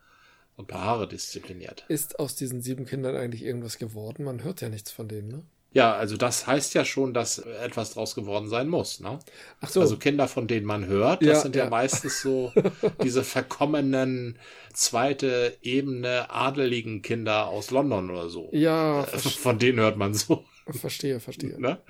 so 0.55 0.63
ein 0.63 0.67
paar 0.67 0.85
Haare 0.85 1.09
diszipliniert. 1.09 1.83
Ist 1.89 2.19
aus 2.19 2.35
diesen 2.35 2.61
sieben 2.61 2.85
Kindern 2.85 3.17
eigentlich 3.17 3.43
irgendwas 3.43 3.79
geworden? 3.79 4.23
Man 4.23 4.45
hört 4.45 4.61
ja 4.61 4.69
nichts 4.69 4.91
von 4.91 5.09
denen, 5.09 5.27
ne? 5.27 5.43
Ja, 5.73 5.93
also 5.93 6.15
das 6.15 6.47
heißt 6.47 6.73
ja 6.73 6.83
schon, 6.83 7.13
dass 7.13 7.39
etwas 7.39 7.93
draus 7.93 8.15
geworden 8.15 8.47
sein 8.47 8.69
muss, 8.69 9.01
ne? 9.01 9.19
Ach 9.59 9.69
so. 9.69 9.81
Also 9.81 9.97
Kinder, 9.97 10.29
von 10.29 10.47
denen 10.47 10.65
man 10.65 10.85
hört, 10.85 11.21
das 11.21 11.27
ja, 11.27 11.39
sind 11.39 11.55
ja, 11.55 11.65
ja 11.65 11.69
meistens 11.69 12.21
so 12.21 12.53
diese 13.03 13.23
verkommenen 13.23 14.37
zweite 14.73 15.57
Ebene 15.61 16.29
adeligen 16.29 17.01
Kinder 17.01 17.47
aus 17.47 17.71
London 17.71 18.09
oder 18.09 18.29
so. 18.29 18.49
Ja. 18.53 19.03
Äh, 19.03 19.17
von 19.17 19.59
denen 19.59 19.79
hört 19.79 19.97
man 19.97 20.13
so. 20.13 20.45
Verstehe, 20.67 21.19
verstehe. 21.19 21.59
Ne? 21.59 21.81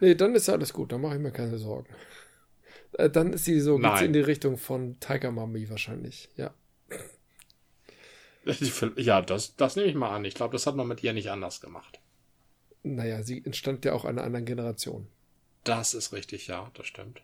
Nee, 0.00 0.14
dann 0.14 0.34
ist 0.34 0.48
alles 0.48 0.72
gut, 0.72 0.92
dann 0.92 1.00
mache 1.00 1.14
ich 1.14 1.20
mir 1.20 1.32
keine 1.32 1.58
Sorgen. 1.58 1.88
Äh, 2.92 3.10
dann 3.10 3.32
ist 3.32 3.44
sie 3.44 3.60
so 3.60 3.78
geht's 3.78 4.02
in 4.02 4.12
die 4.12 4.20
Richtung 4.20 4.56
von 4.56 4.98
Tiger 5.00 5.30
Mummy 5.30 5.68
wahrscheinlich, 5.70 6.28
ja. 6.36 6.52
Ja, 8.96 9.22
das, 9.22 9.56
das 9.56 9.76
nehme 9.76 9.88
ich 9.88 9.94
mal 9.94 10.14
an. 10.14 10.24
Ich 10.24 10.34
glaube, 10.34 10.52
das 10.52 10.66
hat 10.66 10.76
man 10.76 10.86
mit 10.86 11.02
ihr 11.02 11.14
nicht 11.14 11.30
anders 11.30 11.60
gemacht. 11.60 12.00
Naja, 12.82 13.22
sie 13.22 13.42
entstand 13.44 13.84
ja 13.86 13.94
auch 13.94 14.04
einer 14.04 14.22
anderen 14.22 14.44
Generation. 14.44 15.06
Das 15.64 15.94
ist 15.94 16.12
richtig, 16.12 16.46
ja, 16.46 16.70
das 16.74 16.86
stimmt. 16.86 17.22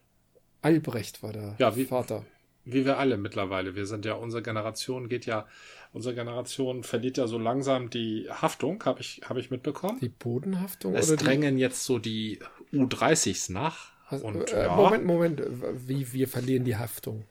Albrecht 0.63 1.23
war 1.23 1.33
der 1.33 1.57
ja, 1.59 1.77
wie, 1.77 1.85
Vater. 1.85 2.25
Wie 2.65 2.85
wir 2.85 2.99
alle 2.99 3.17
mittlerweile. 3.17 3.75
Wir 3.75 3.87
sind 3.87 4.05
ja, 4.05 4.15
unsere 4.15 4.43
Generation 4.43 5.09
geht 5.09 5.27
ja, 5.27 5.47
unsere 5.93 6.15
Generation 6.15 6.85
verliert 6.85 7.17
ja 7.17 7.27
so 7.27 7.39
langsam 7.39 7.91
die 7.91 8.29
Haftung, 8.31 8.85
habe 8.85 9.01
ich, 9.01 9.23
hab 9.25 9.37
ich 9.37 9.51
mitbekommen. 9.51 9.99
Die 10.01 10.09
Bodenhaftung? 10.09 10.95
Es 10.95 11.15
drängen 11.17 11.57
die... 11.57 11.61
jetzt 11.63 11.85
so 11.85 11.99
die 11.99 12.39
U30s 12.73 13.53
nach. 13.53 13.93
Also, 14.09 14.27
und, 14.27 14.53
äh, 14.53 14.65
ja. 14.65 14.75
Moment, 14.75 15.05
Moment, 15.05 15.43
wie 15.87 16.13
wir 16.13 16.29
verlieren 16.29 16.65
die 16.65 16.77
Haftung? 16.77 17.25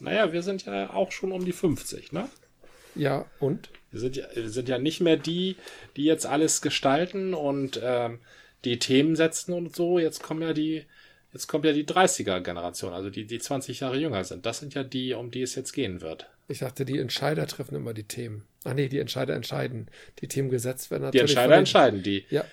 Naja, 0.00 0.32
wir 0.32 0.42
sind 0.42 0.64
ja 0.64 0.90
auch 0.90 1.10
schon 1.10 1.32
um 1.32 1.44
die 1.44 1.52
50, 1.52 2.12
ne? 2.12 2.28
Ja, 2.94 3.26
und? 3.40 3.70
Wir 3.90 4.00
sind 4.00 4.16
ja, 4.16 4.26
wir 4.34 4.50
sind 4.50 4.68
ja 4.68 4.78
nicht 4.78 5.00
mehr 5.00 5.16
die, 5.16 5.56
die 5.96 6.04
jetzt 6.04 6.26
alles 6.26 6.62
gestalten 6.62 7.34
und 7.34 7.80
ähm, 7.82 8.20
die 8.64 8.78
Themen 8.78 9.16
setzen 9.16 9.52
und 9.52 9.74
so. 9.74 9.98
Jetzt 9.98 10.22
kommen 10.22 10.42
ja 10.42 10.52
die, 10.52 10.84
jetzt 11.32 11.46
kommt 11.46 11.64
ja 11.64 11.72
die 11.72 11.84
30er-Generation, 11.84 12.92
also 12.92 13.10
die, 13.10 13.26
die 13.26 13.38
20 13.38 13.80
Jahre 13.80 13.98
jünger 13.98 14.24
sind. 14.24 14.46
Das 14.46 14.58
sind 14.58 14.74
ja 14.74 14.84
die, 14.84 15.14
um 15.14 15.30
die 15.30 15.42
es 15.42 15.54
jetzt 15.54 15.72
gehen 15.72 16.00
wird. 16.00 16.26
Ich 16.48 16.60
dachte, 16.60 16.84
die 16.84 16.98
Entscheider 16.98 17.46
treffen 17.46 17.74
immer 17.74 17.92
die 17.92 18.04
Themen. 18.04 18.46
Ah 18.64 18.74
nee, 18.74 18.88
die 18.88 18.98
Entscheider 18.98 19.34
entscheiden. 19.34 19.90
Die 20.20 20.28
Themen 20.28 20.48
gesetzt 20.48 20.90
werden 20.90 21.02
natürlich. 21.04 21.26
Die 21.26 21.32
Entscheider 21.32 21.56
entscheiden, 21.56 22.02
die. 22.02 22.24
Ja. 22.30 22.44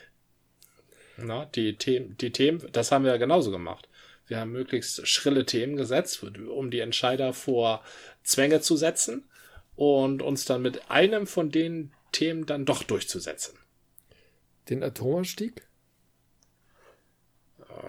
Na, 1.18 1.46
die 1.46 1.78
Themen, 1.78 2.18
die 2.18 2.32
Themen, 2.32 2.62
das 2.74 2.92
haben 2.92 3.06
wir 3.06 3.12
ja 3.12 3.18
genauso 3.18 3.52
gemacht. 3.52 3.88
Wir 4.28 4.40
haben 4.40 4.52
möglichst 4.52 5.08
schrille 5.08 5.46
Themen 5.46 5.78
gesetzt, 5.78 6.24
um 6.24 6.72
die 6.72 6.80
Entscheider 6.80 7.32
vor 7.34 7.84
Zwänge 8.24 8.60
zu 8.60 8.76
setzen 8.76 9.24
und 9.76 10.22
uns 10.22 10.46
dann 10.46 10.62
mit 10.62 10.90
einem 10.90 11.28
von 11.28 11.52
den 11.52 11.94
Themen 12.12 12.46
dann 12.46 12.66
doch 12.66 12.84
durchzusetzen. 12.84 13.58
Den 14.70 14.84
Atomausstieg? 14.84 15.68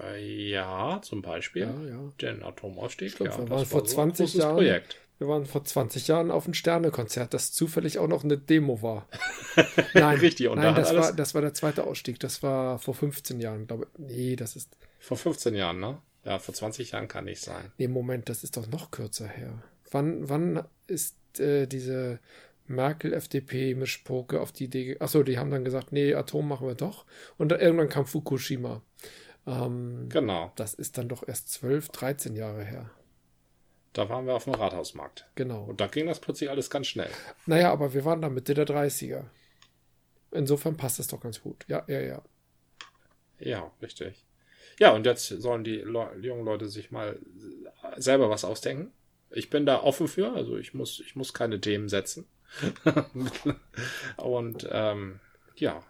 Äh, 0.05 0.51
ja, 0.51 1.01
zum 1.03 1.22
Beispiel. 1.22 1.62
Ja, 1.62 1.88
ja. 1.88 2.12
Den 2.20 2.42
Atomausstieg. 2.42 3.12
Stimmt, 3.12 3.31
ja, 3.31 3.38
wir 3.38 3.51
waren 3.51 3.66
vor 3.66 3.81
war 3.81 3.88
20 3.88 4.33
so 4.33 4.38
Jahren. 4.38 4.55
Projekt. 4.57 4.96
Wir 5.18 5.29
waren 5.29 5.46
vor 5.46 5.64
20 5.64 6.09
Jahren 6.09 6.31
auf 6.31 6.46
ein 6.46 6.53
Sternekonzert, 6.53 7.33
das 7.33 7.51
zufällig 7.51 7.99
auch 7.99 8.07
noch 8.07 8.22
eine 8.22 8.37
Demo 8.37 8.83
war. 8.83 9.09
Nein, 9.94 10.18
Richtig, 10.18 10.49
und 10.49 10.59
nein 10.59 10.75
da 10.75 10.83
das, 10.83 10.94
war, 10.94 11.12
das 11.14 11.35
war 11.35 11.40
der 11.40 11.55
zweite 11.55 11.85
Ausstieg. 11.85 12.20
Das 12.20 12.42
war 12.42 12.79
vor 12.79 12.92
15 12.92 13.40
Jahren, 13.40 13.66
glaube 13.66 13.87
ich. 13.94 13.99
Nee, 13.99 14.37
das 14.37 14.57
ist. 14.57 14.77
Vor 14.99 15.16
15 15.16 15.55
Jahren, 15.55 15.81
ne? 15.81 15.99
Ja, 16.25 16.38
vor 16.38 16.55
20 16.55 16.90
Jahren 16.90 17.09
kann 17.09 17.25
nicht 17.25 17.40
sein. 17.40 17.72
Nee, 17.79 17.88
Moment, 17.88 18.29
das 18.29 18.44
ist 18.44 18.59
doch 18.59 18.66
noch 18.66 18.90
kürzer 18.90 19.27
her. 19.27 19.62
Wann, 19.90 20.29
wann 20.29 20.64
ist 20.87 21.16
äh, 21.38 21.66
diese 21.66 22.18
Merkel-FDP-Mischpoke 22.66 24.40
auf 24.40 24.53
die 24.53 24.64
Idee. 24.64 24.96
Achso, 25.01 25.22
die 25.22 25.38
haben 25.38 25.51
dann 25.51 25.64
gesagt, 25.64 25.92
nee, 25.92 26.14
Atom 26.14 26.49
machen 26.49 26.66
wir 26.66 26.75
doch. 26.75 27.05
Und 27.38 27.51
dann, 27.51 27.61
irgendwann 27.61 27.88
kam 27.88 28.07
Fukushima. 28.07 28.83
Ähm, 29.46 30.09
genau. 30.09 30.52
Das 30.56 30.74
ist 30.74 30.98
dann 30.98 31.09
doch 31.09 31.26
erst 31.26 31.50
12, 31.50 31.90
13 31.90 32.37
Jahre 32.37 32.64
her. 32.64 32.90
Da 33.92 34.09
waren 34.09 34.26
wir 34.26 34.35
auf 34.35 34.44
dem 34.44 34.54
Rathausmarkt. 34.54 35.26
Genau. 35.37 35.64
Und 35.64 35.80
da 35.80 35.87
ging 35.87 36.06
das 36.06 36.20
plötzlich 36.20 36.50
alles 36.50 36.68
ganz 36.68 36.87
schnell. 36.87 37.11
Naja, 37.46 37.72
aber 37.72 37.94
wir 37.94 38.04
waren 38.04 38.20
da 38.20 38.28
Mitte 38.28 38.52
der 38.52 38.66
30er. 38.66 39.24
Insofern 40.32 40.76
passt 40.76 41.00
es 41.00 41.09
doch 41.09 41.20
ganz 41.20 41.40
gut. 41.40 41.64
Ja, 41.68 41.85
ja, 41.87 42.00
ja. 42.00 42.22
Ja, 43.38 43.70
richtig. 43.80 44.24
Ja, 44.78 44.92
und 44.92 45.06
jetzt 45.06 45.28
sollen 45.28 45.64
die, 45.64 45.76
Le 45.76 46.11
jungen 46.20 46.44
Leute 46.44 46.68
sich 46.68 46.90
mal 46.90 47.18
selber 47.96 48.28
was 48.28 48.44
ausdenken. 48.44 48.92
Ich 49.30 49.48
bin 49.48 49.64
da 49.64 49.82
offen 49.82 50.09
für, 50.09 50.32
also 50.32 50.56
ich 50.59 50.74
muss, 50.74 51.00
ich 51.00 51.16
muss 51.16 51.32
keine 51.32 51.61
Themen 51.61 51.88
setzen. 51.88 52.26
und 54.16 54.68
ähm, 54.70 55.20
ja. 55.56 55.82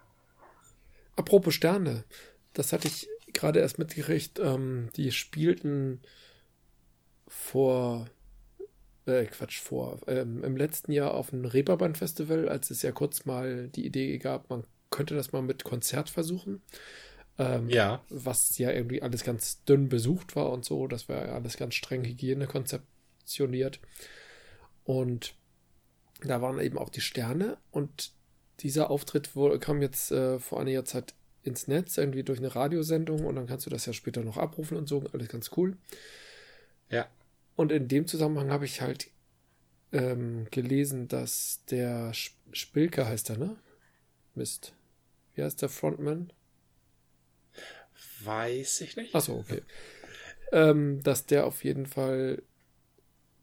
Apropos 1.17 1.55
Sterne, 1.55 2.05
das 2.55 2.73
hatte 2.73 2.89
ich 2.89 3.09
gerade 3.37 3.61
erst 3.61 3.79
mitgekriegt. 3.79 4.39
Ähm, 4.39 4.91
die 4.97 5.13
spielten 5.13 6.01
vor, 7.29 8.07
äh, 9.07 9.25
Quatsch, 9.27 9.61
vor, 9.61 10.01
ähm, 10.07 10.43
im 10.43 10.57
letzten 10.57 10.93
Jahr 10.93 11.15
auf 11.15 11.31
dem 11.31 11.45
Reeperbahn 11.45 11.95
Festival, 11.95 12.49
als 12.49 12.71
es 12.71 12.83
ja 12.83 12.93
kurz 12.93 13.25
mal 13.25 13.69
die 13.69 13.87
Idee 13.87 14.19
gab, 14.19 14.51
man 14.51 14.65
könnte 14.91 15.15
das 15.15 15.33
mal 15.33 15.43
mit 15.43 15.65
Konzert 15.65 16.11
versuchen. 16.11 16.63
Ähm, 17.39 17.69
ja. 17.69 18.03
Was 18.09 18.57
ja 18.59 18.71
irgendwie 18.71 19.03
alles 19.03 19.23
ganz 19.23 19.63
dünn 19.65 19.89
besucht 19.89 20.37
war 20.37 20.51
und 20.51 20.65
so. 20.65 20.87
Das 20.87 21.09
war 21.09 21.27
ja 21.27 21.35
alles 21.35 21.57
ganz 21.57 21.75
streng 21.75 22.05
Hygienekonzept 22.05 22.85
positioniert. 23.19 23.81
Und 24.85 25.35
da 26.23 26.41
waren 26.41 26.61
eben 26.61 26.79
auch 26.79 26.89
die 26.89 27.01
Sterne 27.01 27.59
und 27.71 28.13
dieser 28.61 28.89
Auftritt 28.89 29.31
kam 29.61 29.83
jetzt 29.83 30.13
äh, 30.13 30.39
vor 30.39 30.61
einiger 30.61 30.85
Zeit 30.87 31.15
ins 31.47 31.69
Netz, 31.69 31.97
irgendwie 31.97 32.23
durch 32.23 32.39
eine 32.39 32.55
Radiosendung 32.55 33.25
und 33.25 33.37
dann 33.37 33.47
kannst 33.47 33.67
du 33.67 33.71
das 33.71 33.87
ja 33.87 33.93
später 33.93 34.23
noch 34.23 34.37
abrufen 34.37 34.77
und 34.77 34.89
so, 34.89 35.05
alles 35.13 35.29
ganz 35.29 35.51
cool. 35.57 35.77
Ja. 36.91 37.09
Und 37.55 37.73
in 37.73 37.89
dem 37.89 38.07
Zusammenhang 38.07 38.51
habe 38.51 38.65
ich 38.65 38.81
halt 38.81 39.09
ähm, 39.93 40.47
gelesen, 40.51 41.09
dass 41.09 41.65
der 41.71 42.13
Spilke 42.53 43.07
heißt 43.07 43.31
er, 43.31 43.39
ne? 43.39 43.57
Mist. 44.35 44.75
Wie 45.35 45.43
heißt 45.43 45.63
der 45.63 45.69
Frontman? 45.69 46.33
Weiß 48.23 48.81
ich 48.83 48.97
nicht. 48.97 49.15
Achso, 49.15 49.39
okay. 49.39 49.63
ähm, 50.53 51.03
dass 51.03 51.27
der 51.27 51.47
auf 51.47 51.65
jeden 51.65 51.87
Fall 51.87 52.43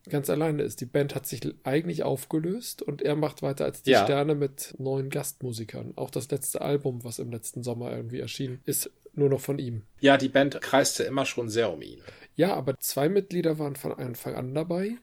ganz 0.09 0.29
alleine 0.29 0.63
ist. 0.63 0.81
Die 0.81 0.85
Band 0.85 1.15
hat 1.15 1.25
sich 1.25 1.41
eigentlich 1.63 2.03
aufgelöst 2.03 2.81
und 2.81 3.01
er 3.01 3.15
macht 3.15 3.41
weiter 3.41 3.65
als 3.65 3.83
die 3.83 3.91
ja. 3.91 4.03
Sterne 4.03 4.35
mit 4.35 4.75
neuen 4.77 5.09
Gastmusikern. 5.09 5.93
Auch 5.95 6.09
das 6.09 6.29
letzte 6.29 6.61
Album, 6.61 7.03
was 7.03 7.19
im 7.19 7.31
letzten 7.31 7.63
Sommer 7.63 7.91
irgendwie 7.95 8.19
erschien, 8.19 8.59
ist 8.65 8.91
nur 9.13 9.29
noch 9.29 9.41
von 9.41 9.59
ihm. 9.59 9.83
Ja, 9.99 10.17
die 10.17 10.29
Band 10.29 10.59
kreiste 10.61 11.03
immer 11.03 11.25
schon 11.25 11.49
sehr 11.49 11.71
um 11.71 11.81
ihn. 11.81 12.01
Ja, 12.35 12.53
aber 12.53 12.77
zwei 12.79 13.09
Mitglieder 13.09 13.59
waren 13.59 13.75
von 13.75 13.93
Anfang 13.93 14.35
an 14.35 14.53
dabei 14.53 14.97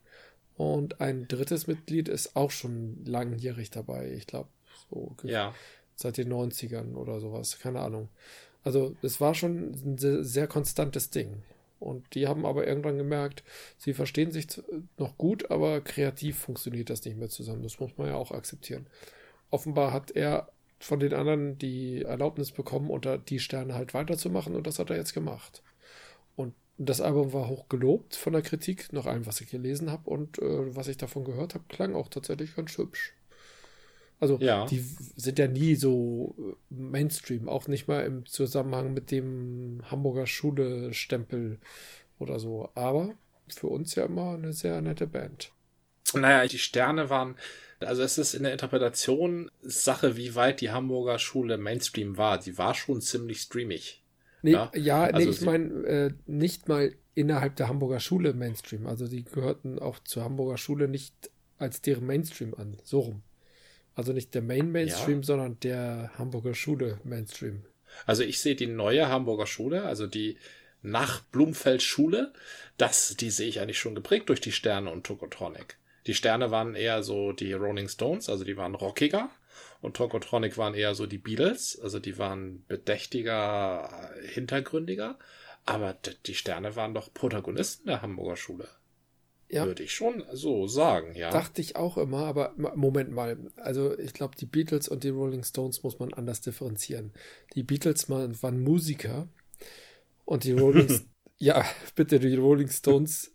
und 0.56 1.00
ein 1.00 1.26
drittes 1.28 1.66
Mitglied 1.66 2.08
ist 2.08 2.36
auch 2.36 2.50
schon 2.50 3.02
langjährig 3.04 3.70
dabei. 3.70 4.12
Ich 4.12 4.26
glaube, 4.26 4.50
so 4.90 5.16
ja. 5.22 5.54
seit 5.94 6.18
den 6.18 6.32
90ern 6.32 6.96
oder 6.96 7.20
sowas. 7.20 7.58
Keine 7.60 7.80
Ahnung. 7.80 8.08
Also, 8.62 8.94
es 9.00 9.20
war 9.22 9.34
schon 9.34 9.72
ein 9.72 9.96
sehr, 9.96 10.22
sehr 10.22 10.46
konstantes 10.46 11.08
Ding. 11.08 11.42
Und 11.80 12.14
die 12.14 12.28
haben 12.28 12.46
aber 12.46 12.66
irgendwann 12.66 12.98
gemerkt, 12.98 13.42
sie 13.78 13.94
verstehen 13.94 14.30
sich 14.30 14.46
noch 14.98 15.16
gut, 15.16 15.50
aber 15.50 15.80
kreativ 15.80 16.38
funktioniert 16.38 16.90
das 16.90 17.04
nicht 17.04 17.16
mehr 17.16 17.30
zusammen. 17.30 17.62
Das 17.62 17.80
muss 17.80 17.96
man 17.96 18.08
ja 18.08 18.14
auch 18.14 18.32
akzeptieren. 18.32 18.86
Offenbar 19.50 19.92
hat 19.92 20.10
er 20.12 20.50
von 20.78 21.00
den 21.00 21.14
anderen 21.14 21.58
die 21.58 22.02
Erlaubnis 22.02 22.52
bekommen, 22.52 22.90
unter 22.90 23.18
die 23.18 23.38
Sterne 23.38 23.74
halt 23.74 23.94
weiterzumachen 23.94 24.54
und 24.54 24.66
das 24.66 24.78
hat 24.78 24.90
er 24.90 24.96
jetzt 24.96 25.14
gemacht. 25.14 25.62
Und 26.36 26.54
das 26.78 27.00
Album 27.00 27.32
war 27.32 27.48
hoch 27.48 27.68
gelobt 27.68 28.16
von 28.16 28.32
der 28.32 28.42
Kritik, 28.42 28.92
nach 28.92 29.06
allem, 29.06 29.26
was 29.26 29.40
ich 29.40 29.50
gelesen 29.50 29.90
habe 29.90 30.08
und 30.08 30.38
äh, 30.38 30.74
was 30.76 30.88
ich 30.88 30.96
davon 30.96 31.24
gehört 31.24 31.54
habe, 31.54 31.64
klang 31.68 31.94
auch 31.94 32.08
tatsächlich 32.08 32.56
ganz 32.56 32.76
hübsch. 32.78 33.14
Also 34.20 34.38
ja. 34.38 34.66
die 34.66 34.84
sind 35.16 35.38
ja 35.38 35.48
nie 35.48 35.74
so 35.74 36.36
äh, 36.38 36.54
Mainstream, 36.68 37.48
auch 37.48 37.66
nicht 37.68 37.88
mal 37.88 38.04
im 38.04 38.26
Zusammenhang 38.26 38.92
mit 38.92 39.10
dem 39.10 39.80
Hamburger 39.90 40.26
Schule-Stempel 40.26 41.58
oder 42.18 42.38
so. 42.38 42.68
Aber 42.74 43.14
für 43.48 43.68
uns 43.68 43.94
ja 43.94 44.04
immer 44.04 44.34
eine 44.34 44.52
sehr 44.52 44.80
nette 44.82 45.06
Band. 45.06 45.52
Naja, 46.12 46.46
die 46.46 46.58
Sterne 46.58 47.08
waren, 47.08 47.36
also 47.80 48.02
es 48.02 48.18
ist 48.18 48.34
in 48.34 48.42
der 48.42 48.52
Interpretation 48.52 49.50
Sache, 49.62 50.16
wie 50.16 50.34
weit 50.34 50.60
die 50.60 50.70
Hamburger 50.70 51.18
Schule 51.18 51.56
Mainstream 51.56 52.18
war. 52.18 52.42
Sie 52.42 52.58
war 52.58 52.74
schon 52.74 53.00
ziemlich 53.00 53.40
streamig. 53.40 54.02
Nee, 54.42 54.52
ja, 54.52 54.70
ja 54.74 55.02
also 55.04 55.30
nee, 55.30 55.34
ich 55.34 55.40
meine 55.42 55.84
äh, 55.84 56.10
nicht 56.26 56.68
mal 56.68 56.94
innerhalb 57.14 57.56
der 57.56 57.68
Hamburger 57.68 58.00
Schule 58.00 58.34
Mainstream. 58.34 58.86
Also 58.86 59.06
die 59.06 59.24
gehörten 59.24 59.78
auch 59.78 59.98
zur 60.00 60.24
Hamburger 60.24 60.58
Schule 60.58 60.88
nicht 60.88 61.30
als 61.58 61.80
deren 61.80 62.06
Mainstream 62.06 62.54
an. 62.54 62.76
So 62.82 63.00
rum. 63.00 63.22
Also 64.00 64.14
nicht 64.14 64.34
der 64.34 64.40
Main 64.40 64.72
Mainstream, 64.72 65.18
ja. 65.18 65.24
sondern 65.24 65.60
der 65.60 66.10
Hamburger 66.16 66.54
Schule 66.54 66.98
Mainstream. 67.04 67.66
Also 68.06 68.22
ich 68.22 68.40
sehe 68.40 68.54
die 68.54 68.66
neue 68.66 69.10
Hamburger 69.10 69.46
Schule, 69.46 69.84
also 69.84 70.06
die 70.06 70.38
nach 70.80 71.20
Blumfeld 71.20 71.82
Schule, 71.82 72.32
das, 72.78 73.14
die 73.16 73.28
sehe 73.28 73.46
ich 73.46 73.60
eigentlich 73.60 73.78
schon 73.78 73.94
geprägt 73.94 74.30
durch 74.30 74.40
die 74.40 74.52
Sterne 74.52 74.90
und 74.90 75.04
Tokotronic. 75.04 75.76
Die 76.06 76.14
Sterne 76.14 76.50
waren 76.50 76.76
eher 76.76 77.02
so 77.02 77.32
die 77.32 77.52
Rolling 77.52 77.90
Stones, 77.90 78.30
also 78.30 78.42
die 78.42 78.56
waren 78.56 78.74
rockiger. 78.74 79.28
Und 79.82 79.98
Tokotronic 79.98 80.56
waren 80.56 80.72
eher 80.72 80.94
so 80.94 81.04
die 81.04 81.18
Beatles, 81.18 81.78
also 81.78 81.98
die 81.98 82.16
waren 82.16 82.64
bedächtiger, 82.68 84.14
hintergründiger. 84.22 85.18
Aber 85.66 85.94
die 86.24 86.34
Sterne 86.34 86.74
waren 86.74 86.94
doch 86.94 87.12
Protagonisten 87.12 87.88
der 87.88 88.00
Hamburger 88.00 88.38
Schule. 88.38 88.66
Ja. 89.52 89.66
Würde 89.66 89.82
ich 89.82 89.92
schon 89.92 90.24
so 90.32 90.68
sagen, 90.68 91.14
ja. 91.16 91.30
Dachte 91.30 91.60
ich 91.60 91.74
auch 91.74 91.98
immer, 91.98 92.24
aber 92.24 92.54
Moment 92.56 93.10
mal. 93.10 93.36
Also 93.56 93.98
ich 93.98 94.12
glaube, 94.12 94.36
die 94.36 94.46
Beatles 94.46 94.88
und 94.88 95.02
die 95.02 95.08
Rolling 95.08 95.42
Stones 95.42 95.82
muss 95.82 95.98
man 95.98 96.14
anders 96.14 96.40
differenzieren. 96.40 97.12
Die 97.54 97.64
Beatles 97.64 98.08
waren 98.08 98.62
Musiker 98.62 99.26
und 100.24 100.44
die 100.44 100.52
Rolling 100.52 100.88
Ja, 101.42 101.64
bitte, 101.94 102.20
die 102.20 102.36
Rolling 102.36 102.68
Stones, 102.68 103.32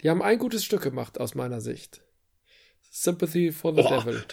die 0.00 0.08
haben 0.08 0.22
ein 0.22 0.38
gutes 0.38 0.64
Stück 0.64 0.82
gemacht 0.82 1.18
aus 1.18 1.34
meiner 1.34 1.60
Sicht. 1.60 2.02
Sympathy 2.88 3.50
for 3.50 3.74
the 3.74 3.82
oh. 3.82 3.88
Devil. 3.88 4.24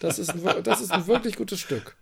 Das 0.00 0.18
ist, 0.18 0.30
ein, 0.30 0.62
das 0.62 0.82
ist 0.82 0.92
ein 0.92 1.06
wirklich 1.06 1.36
gutes 1.36 1.58
Stück. 1.58 1.96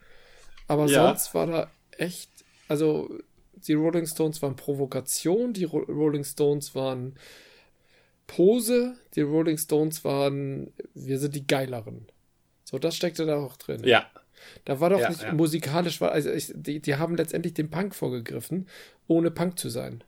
Aber 0.67 0.87
ja. 0.87 1.07
sonst 1.07 1.33
war 1.33 1.47
da 1.47 1.71
echt, 1.93 2.29
also 2.67 3.09
die 3.55 3.75
Rolling 3.75 4.07
Stones 4.07 4.43
waren 4.43 4.57
Provokation, 4.57 5.53
die 5.53 5.65
Ro 5.65 5.79
Rolling 5.79 6.25
Stones 6.25 6.75
waren 6.75 7.17
Pose, 8.27 8.97
die 9.15 9.23
Rolling 9.23 9.59
Stones 9.59 10.05
waren, 10.05 10.73
wir 10.95 11.19
sind 11.19 11.35
die 11.35 11.47
geileren. 11.47 12.07
So, 12.65 12.79
das 12.79 12.97
steckte 12.97 13.27
da 13.27 13.37
auch 13.37 13.57
drin. 13.57 13.83
Ja. 13.85 14.07
Da 14.65 14.81
war 14.81 14.91
doch 14.91 15.01
ja, 15.01 15.09
nicht 15.09 15.23
ja. 15.23 15.33
musikalisch, 15.33 16.01
also 16.03 16.31
ich, 16.31 16.53
die, 16.55 16.81
die 16.81 16.97
haben 16.97 17.17
letztendlich 17.17 17.55
den 17.55 17.71
Punk 17.71 17.95
vorgegriffen, 17.95 18.69
ohne 19.07 19.31
Punk 19.31 19.59
zu 19.59 19.69
sein. 19.69 20.03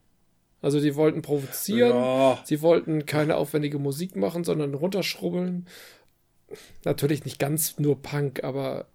Also 0.61 0.81
die 0.81 0.97
wollten 0.97 1.23
provozieren, 1.23 1.97
ja. 1.97 2.43
sie 2.45 2.61
wollten 2.63 3.07
keine 3.07 3.37
aufwendige 3.37 3.79
Musik 3.79 4.17
machen, 4.17 4.43
sondern 4.43 4.75
runterschrubbeln. 4.75 5.67
Natürlich 6.85 7.25
nicht 7.25 7.39
ganz 7.39 7.79
nur 7.79 8.03
Punk, 8.03 8.43
aber 8.43 8.89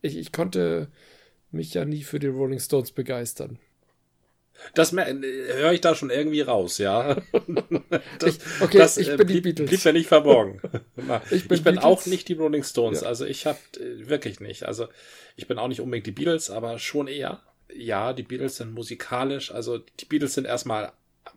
ich, 0.00 0.16
ich 0.16 0.30
konnte 0.30 0.88
mich 1.50 1.74
ja 1.74 1.84
nie 1.84 2.02
für 2.02 2.20
die 2.20 2.28
Rolling 2.28 2.60
Stones 2.60 2.92
begeistern. 2.92 3.58
Das 4.74 4.92
höre 4.92 5.72
ich 5.72 5.80
da 5.80 5.94
schon 5.94 6.10
irgendwie 6.10 6.40
raus, 6.40 6.78
ja. 6.78 7.16
Das, 8.18 8.36
ich, 8.36 8.40
okay, 8.60 8.78
das, 8.78 8.96
ich 8.96 9.08
äh, 9.08 9.16
bin 9.16 9.26
die 9.26 9.40
Beatles. 9.40 9.68
Blieb 9.68 9.84
mir 9.84 9.92
nicht 9.92 10.08
verborgen. 10.08 10.60
ich 11.30 11.48
bin, 11.48 11.56
ich 11.56 11.64
bin 11.64 11.78
auch 11.78 12.06
nicht 12.06 12.28
die 12.28 12.34
Rolling 12.34 12.62
Stones. 12.62 13.02
Ja. 13.02 13.08
Also 13.08 13.26
ich 13.26 13.46
habe 13.46 13.58
äh, 13.78 14.08
wirklich 14.08 14.40
nicht. 14.40 14.64
Also 14.64 14.88
ich 15.36 15.46
bin 15.46 15.58
auch 15.58 15.68
nicht 15.68 15.80
unbedingt 15.80 16.06
die 16.06 16.12
Beatles, 16.12 16.50
aber 16.50 16.78
schon 16.78 17.08
eher. 17.08 17.42
Ja, 17.74 18.12
die 18.12 18.22
Beatles 18.22 18.56
sind 18.56 18.72
musikalisch. 18.72 19.52
Also 19.52 19.78
die 19.78 20.04
Beatles 20.04 20.34
sind 20.34 20.46
erstmal 20.46 20.92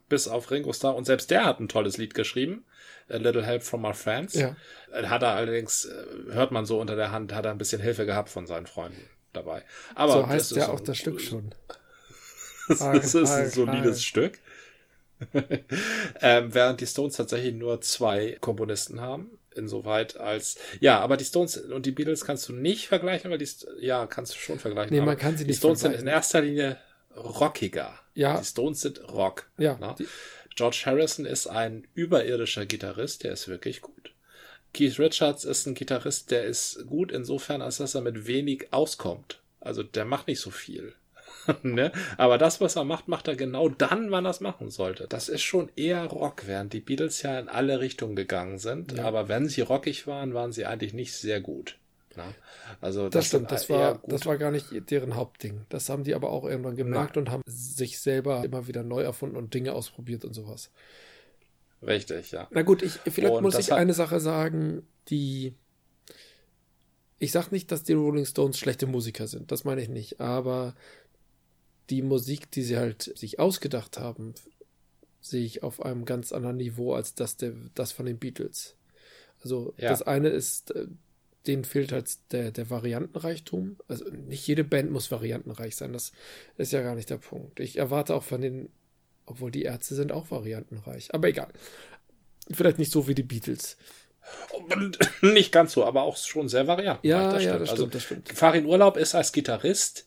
bis 0.10 0.28
auf 0.28 0.52
Ringo 0.52 0.74
Starr 0.74 0.96
und 0.96 1.06
selbst 1.06 1.32
der 1.32 1.46
hat 1.46 1.60
ein 1.60 1.68
tolles 1.68 1.98
Lied 1.98 2.14
geschrieben. 2.14 2.66
A 3.10 3.18
Little 3.18 3.46
Help 3.46 3.64
from 3.64 3.86
Our 3.86 3.94
Friends. 3.94 4.34
Ja. 4.34 4.56
Äh, 4.92 5.08
hat 5.08 5.24
er 5.24 5.36
allerdings, 5.36 5.90
hört 6.30 6.52
man 6.52 6.66
so 6.66 6.80
unter 6.80 6.96
der 6.96 7.12
Hand, 7.12 7.34
hat 7.34 7.46
er 7.46 7.52
ein 7.52 7.58
bisschen 7.58 7.82
Hilfe 7.82 8.06
gehabt 8.06 8.30
von 8.30 8.48
seinen 8.48 8.68
Freunden 8.68 9.10
dabei. 9.34 9.64
Aber 9.94 10.14
so 10.14 10.28
heißt 10.28 10.56
ja 10.56 10.70
auch 10.70 10.80
das 10.80 10.98
Stück 10.98 11.22
schon. 11.22 11.54
das 12.80 13.16
ist 13.16 13.32
ein 13.32 13.50
solides 13.50 14.04
Stück. 14.04 14.40
ähm, 16.22 16.54
während 16.54 16.82
die 16.82 16.88
Stones 16.88 17.16
tatsächlich 17.16 17.54
nur 17.54 17.82
zwei 17.82 18.38
Komponisten 18.42 19.02
haben. 19.02 19.38
Insoweit 19.56 20.18
als, 20.18 20.58
ja, 20.82 21.00
aber 21.00 21.16
die 21.16 21.24
Stones 21.24 21.56
und 21.56 21.86
die 21.86 21.92
Beatles 21.92 22.26
kannst 22.26 22.50
du 22.50 22.54
nicht 22.54 22.88
vergleichen, 22.88 23.32
weil 23.32 23.38
die, 23.38 23.48
ja, 23.80 24.06
kannst 24.06 24.34
du 24.34 24.38
schon 24.38 24.60
vergleichen. 24.60 24.94
Nee, 24.94 25.02
man 25.02 25.18
kann 25.18 25.38
sie 25.38 25.46
nicht 25.46 25.56
Die 25.56 25.60
Stones 25.60 25.80
sind 25.80 25.96
in 25.96 26.08
erster 26.08 26.42
Linie 26.42 26.78
rockiger. 27.16 27.98
Ja. 28.14 28.38
Die 28.38 28.46
Stones 28.46 28.82
sind 28.82 29.02
Rock. 29.10 29.50
Ja. 29.58 29.78
Ne? 29.78 29.96
George 30.56 30.84
Harrison 30.86 31.26
ist 31.26 31.48
ein 31.48 31.88
überirdischer 31.94 32.66
Gitarrist, 32.66 33.24
der 33.24 33.34
ist 33.34 33.48
wirklich 33.48 33.82
gut. 33.82 34.14
Keith 34.74 35.00
Richards 35.00 35.46
ist 35.46 35.66
ein 35.66 35.74
Gitarrist, 35.74 36.32
der 36.32 36.44
ist 36.44 36.86
gut 36.88 37.12
insofern, 37.12 37.62
als 37.62 37.78
dass 37.78 37.96
er 37.96 38.02
mit 38.02 38.28
wenig 38.28 38.74
auskommt. 38.74 39.40
Also 39.62 39.84
der 39.84 40.06
macht 40.06 40.28
nicht 40.28 40.42
so 40.42 40.50
viel. 40.52 40.94
ne? 41.64 41.92
Aber 42.18 42.38
das, 42.38 42.62
was 42.62 42.76
er 42.76 42.84
macht, 42.84 43.08
macht 43.08 43.28
er 43.28 43.36
genau 43.36 43.70
dann, 43.70 44.12
wann 44.12 44.26
er 44.26 44.32
es 44.32 44.40
machen 44.40 44.70
sollte. 44.70 45.08
Das 45.08 45.30
ist 45.30 45.44
schon 45.44 45.70
eher 45.76 46.06
Rock, 46.06 46.44
während 46.48 46.74
die 46.74 46.80
Beatles 46.80 47.22
ja 47.22 47.40
in 47.40 47.50
alle 47.50 47.80
Richtungen 47.80 48.16
gegangen 48.16 48.58
sind. 48.58 48.94
Ja. 48.94 49.06
Aber 49.06 49.28
wenn 49.28 49.48
sie 49.48 49.62
rockig 49.62 50.08
waren, 50.08 50.34
waren 50.34 50.52
sie 50.52 50.66
eigentlich 50.66 50.94
nicht 50.94 51.14
sehr 51.14 51.42
gut. 51.42 51.78
Na? 52.16 52.28
Ne? 52.28 52.36
Also 52.82 53.04
das, 53.04 53.12
das 53.12 53.28
stimmt, 53.28 53.52
das 53.52 53.70
war, 53.70 54.02
das 54.08 54.26
war 54.26 54.38
gar 54.38 54.52
nicht 54.52 54.68
deren 54.90 55.16
Hauptding. 55.16 55.66
Das 55.70 55.90
haben 55.90 56.04
die 56.04 56.16
aber 56.16 56.30
auch 56.30 56.46
irgendwann 56.46 56.76
gemerkt 56.76 57.16
ja. 57.16 57.22
und 57.22 57.32
haben 57.32 57.44
sich 57.46 58.00
selber 58.00 58.44
immer 58.44 58.68
wieder 58.68 58.84
neu 58.84 59.02
erfunden 59.02 59.36
und 59.36 59.54
Dinge 59.54 59.74
ausprobiert 59.74 60.26
und 60.26 60.34
sowas. 60.34 60.72
Richtig, 61.82 62.32
ja. 62.32 62.48
Na 62.52 62.62
gut, 62.62 62.82
ich, 62.82 62.94
vielleicht 62.94 63.34
und 63.34 63.44
muss 63.44 63.60
ich 63.60 63.74
eine 63.74 63.94
Sache 63.94 64.20
sagen, 64.20 64.88
die. 65.10 65.54
Ich 67.18 67.32
sag 67.32 67.52
nicht, 67.52 67.72
dass 67.72 67.84
die 67.84 67.94
Rolling 67.94 68.26
Stones 68.26 68.60
schlechte 68.60 68.88
Musiker 68.88 69.28
sind, 69.28 69.52
das 69.52 69.64
meine 69.64 69.82
ich 69.82 69.88
nicht, 69.88 70.20
aber 70.20 70.76
die 71.90 72.02
Musik, 72.02 72.52
die 72.52 72.64
sie 72.64 72.78
halt 72.78 73.12
sich 73.18 73.40
ausgedacht 73.40 74.00
haben, 74.00 74.34
sehe 75.22 75.46
ich 75.46 75.64
auf 75.64 75.82
einem 75.84 76.06
ganz 76.06 76.32
anderen 76.32 76.58
Niveau 76.58 76.94
als 76.94 77.16
das, 77.16 77.38
der, 77.38 77.54
das 77.74 77.92
von 77.92 78.06
den 78.06 78.20
Beatles. 78.20 78.76
Also 79.44 79.74
ja. 79.78 79.90
das 79.90 80.02
eine 80.02 80.30
ist, 80.30 80.72
äh, 80.72 80.88
denen 81.48 81.66
fehlt 81.66 81.92
halt 81.92 82.10
der, 82.32 82.52
der 82.52 82.70
Variantenreichtum. 82.70 83.78
Also 83.88 84.06
nicht 84.06 84.46
jede 84.48 84.64
Band 84.64 84.92
muss 84.92 85.12
variantenreich 85.12 85.76
sein, 85.76 85.94
das 85.94 86.12
ist 86.58 86.72
ja 86.72 86.82
gar 86.82 86.96
nicht 86.96 87.10
der 87.10 87.18
Punkt. 87.18 87.60
Ich 87.60 87.78
erwarte 87.78 88.16
auch 88.16 88.24
von 88.24 88.42
den, 88.42 88.70
obwohl 89.26 89.52
die 89.52 89.64
Ärzte 89.64 89.96
sind 89.96 90.12
auch 90.12 90.32
variantenreich, 90.32 91.14
aber 91.14 91.28
egal. 91.28 91.50
Vielleicht 92.52 92.78
nicht 92.78 92.92
so 92.92 93.08
wie 93.08 93.16
die 93.16 93.24
Beatles. 93.24 93.78
Nicht 95.22 95.52
ganz 95.52 95.74
so, 95.74 95.86
aber 95.86 96.04
auch 96.04 96.18
schon 96.18 96.50
sehr 96.50 96.68
variantenreich. 96.68 97.04
Ja, 97.04 97.32
das 97.32 97.44
ja, 97.44 97.60
das 97.60 97.70
stimmt, 97.70 97.72
also, 97.72 97.86
das 97.88 98.04
stimmt. 98.04 98.30
Farin 98.30 98.66
Urlaub 98.66 98.98
ist 98.98 99.14
als 99.14 99.32
Gitarrist 99.32 100.06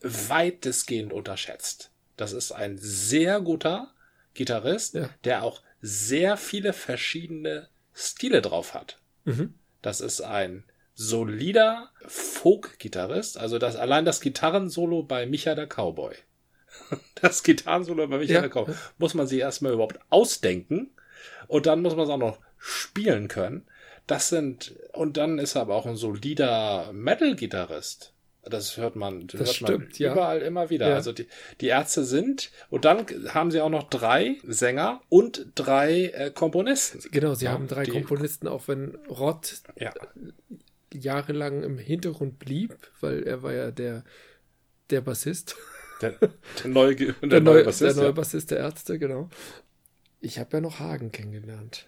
weitestgehend 0.00 1.12
unterschätzt. 1.12 1.90
Das 2.16 2.32
ist 2.32 2.52
ein 2.52 2.78
sehr 2.78 3.40
guter 3.40 3.92
Gitarrist, 4.34 4.94
ja. 4.94 5.10
der 5.24 5.42
auch 5.42 5.62
sehr 5.80 6.36
viele 6.36 6.72
verschiedene 6.72 7.68
Stile 7.92 8.42
drauf 8.42 8.74
hat. 8.74 8.98
Mhm. 9.24 9.54
Das 9.82 10.00
ist 10.00 10.20
ein 10.20 10.64
solider 10.94 11.90
Folk-Gitarrist, 12.06 13.38
also 13.38 13.58
das, 13.58 13.76
allein 13.76 14.04
das 14.04 14.20
Gitarrensolo 14.20 15.04
bei 15.04 15.26
Micha 15.26 15.54
der 15.54 15.68
Cowboy. 15.68 16.14
Das 17.20 17.42
Gitarrensolo 17.42 18.06
bei 18.06 18.18
Micha 18.18 18.34
ja. 18.34 18.40
der 18.40 18.50
Cowboy 18.50 18.74
muss 18.98 19.14
man 19.14 19.26
sich 19.26 19.40
erstmal 19.40 19.72
überhaupt 19.72 19.98
ausdenken 20.10 20.90
und 21.46 21.66
dann 21.66 21.82
muss 21.82 21.96
man 21.96 22.04
es 22.04 22.10
auch 22.10 22.18
noch 22.18 22.38
spielen 22.58 23.28
können. 23.28 23.66
Das 24.06 24.28
sind, 24.28 24.74
und 24.92 25.16
dann 25.16 25.38
ist 25.38 25.54
er 25.54 25.62
aber 25.62 25.74
auch 25.74 25.86
ein 25.86 25.96
solider 25.96 26.92
Metal-Gitarrist. 26.92 28.14
Das 28.48 28.76
hört 28.76 28.96
man, 28.96 29.26
das 29.26 29.40
hört 29.40 29.48
stimmt, 29.48 29.78
man 29.78 29.88
ja. 29.96 30.12
überall 30.12 30.42
immer 30.42 30.70
wieder. 30.70 30.88
Ja. 30.88 30.94
Also 30.94 31.12
die, 31.12 31.26
die 31.60 31.68
Ärzte 31.68 32.04
sind, 32.04 32.50
und 32.70 32.84
dann 32.84 33.06
haben 33.34 33.50
sie 33.50 33.60
auch 33.60 33.70
noch 33.70 33.88
drei 33.88 34.36
Sänger 34.46 35.00
und 35.08 35.46
drei 35.54 36.06
äh, 36.06 36.30
Komponisten. 36.30 37.00
Genau, 37.10 37.34
sie 37.34 37.46
ja, 37.46 37.52
haben 37.52 37.68
drei 37.68 37.86
Komponisten, 37.86 38.48
auch 38.48 38.68
wenn 38.68 38.96
Rott 39.08 39.56
ja. 39.76 39.92
jahrelang 40.92 41.62
im 41.62 41.78
Hintergrund 41.78 42.38
blieb, 42.38 42.76
weil 43.00 43.22
er 43.22 43.42
war 43.42 43.52
ja 43.52 43.70
der, 43.70 44.04
der 44.90 45.00
Bassist. 45.00 45.56
Der, 46.00 46.12
der 46.12 46.70
neue, 46.70 46.94
der, 46.96 47.12
Der, 47.14 47.40
neue 47.40 47.40
neue, 47.40 47.64
Bassist. 47.64 47.96
der 47.96 48.04
neue. 48.04 48.12
Bassist 48.12 48.50
der 48.50 48.58
Ärzte, 48.58 48.98
genau. 48.98 49.28
Ich 50.20 50.38
habe 50.38 50.56
ja 50.56 50.60
noch 50.60 50.78
Hagen 50.78 51.12
kennengelernt. 51.12 51.86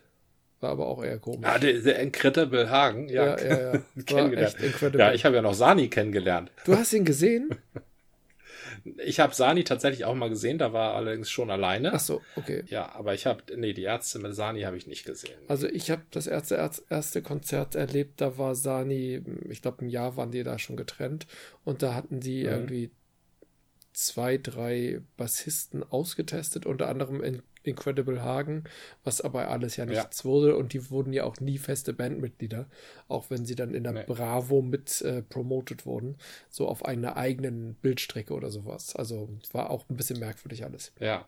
War 0.61 0.71
aber 0.71 0.87
auch 0.87 1.03
eher 1.03 1.19
komisch. 1.19 1.49
Ah, 1.49 1.59
der, 1.59 1.81
der 1.81 1.99
Incredible 2.01 2.69
Hagen, 2.71 3.09
ja. 3.09 3.39
ja, 3.39 3.45
ja, 3.49 3.75
ja. 3.75 3.83
Kennengelernt. 4.07 4.57
Ja, 4.95 5.13
ich 5.13 5.25
habe 5.25 5.37
ja 5.37 5.43
noch 5.43 5.55
Sani 5.55 5.89
kennengelernt. 5.89 6.51
du 6.65 6.77
hast 6.77 6.93
ihn 6.93 7.05
gesehen? 7.05 7.51
Ich 9.05 9.21
habe 9.21 9.35
Sani 9.35 9.65
tatsächlich 9.65 10.07
auch 10.07 10.15
mal 10.15 10.31
gesehen, 10.31 10.57
da 10.57 10.73
war 10.73 10.93
er 10.93 10.97
allerdings 10.97 11.31
schon 11.31 11.51
alleine. 11.51 11.93
Ach 11.93 12.01
so, 12.01 12.23
okay. 12.37 12.63
Ja, 12.69 12.91
aber 12.95 13.13
ich 13.13 13.27
habe, 13.27 13.43
nee, 13.55 13.75
die 13.75 13.83
Ärzte 13.83 14.19
mit 14.21 14.35
Sani 14.35 14.63
habe 14.63 14.77
ich 14.79 14.87
nicht 14.87 15.05
gesehen. 15.05 15.39
Also 15.49 15.69
ich 15.69 15.91
habe 15.91 16.03
das 16.11 16.27
erste, 16.27 16.55
erste 16.89 17.21
Konzert 17.23 17.75
erlebt, 17.75 18.23
da 18.23 18.39
war 18.39 18.55
Sani, 18.55 19.23
ich 19.51 19.61
glaube 19.61 19.85
ein 19.85 19.91
Jahr 19.91 20.17
waren 20.17 20.31
die 20.31 20.43
da 20.45 20.59
schon 20.59 20.77
getrennt 20.77 21.27
und 21.65 21.83
da 21.83 21.95
hatten 21.95 22.21
die 22.21 22.45
Mhm. 22.45 22.49
irgendwie 22.49 22.91
zwei, 23.93 24.39
drei 24.39 25.01
Bassisten 25.19 25.83
ausgetestet, 25.83 26.65
unter 26.65 26.89
anderem 26.89 27.23
in 27.23 27.43
Incredible 27.63 28.23
Hagen, 28.23 28.65
was 29.05 29.21
aber 29.21 29.49
alles 29.49 29.77
ja 29.77 29.87
nichts 29.87 30.25
wurde 30.25 30.57
und 30.57 30.73
die 30.73 30.91
wurden 30.91 31.13
ja 31.13 31.25
auch 31.25 31.41
nie 31.41 31.59
feste 31.59 31.93
Bandmitglieder, 31.93 32.69
auch 33.09 33.31
wenn 33.31 33.45
sie 33.45 33.55
dann 33.55 33.75
in 33.75 33.85
der 33.85 33.93
Nee. 33.93 34.05
Bravo 34.07 34.63
mit 34.63 35.03
äh, 35.03 35.23
promoted 35.23 35.85
wurden, 35.85 36.17
so 36.49 36.69
auf 36.69 36.85
einer 36.85 37.17
eigenen 37.17 37.75
Bildstrecke 37.75 38.33
oder 38.35 38.51
sowas. 38.51 38.95
Also 38.95 39.29
war 39.53 39.71
auch 39.71 39.89
ein 39.91 39.97
bisschen 39.97 40.21
merkwürdig 40.21 40.65
alles 40.65 40.93
Ja, 41.01 41.27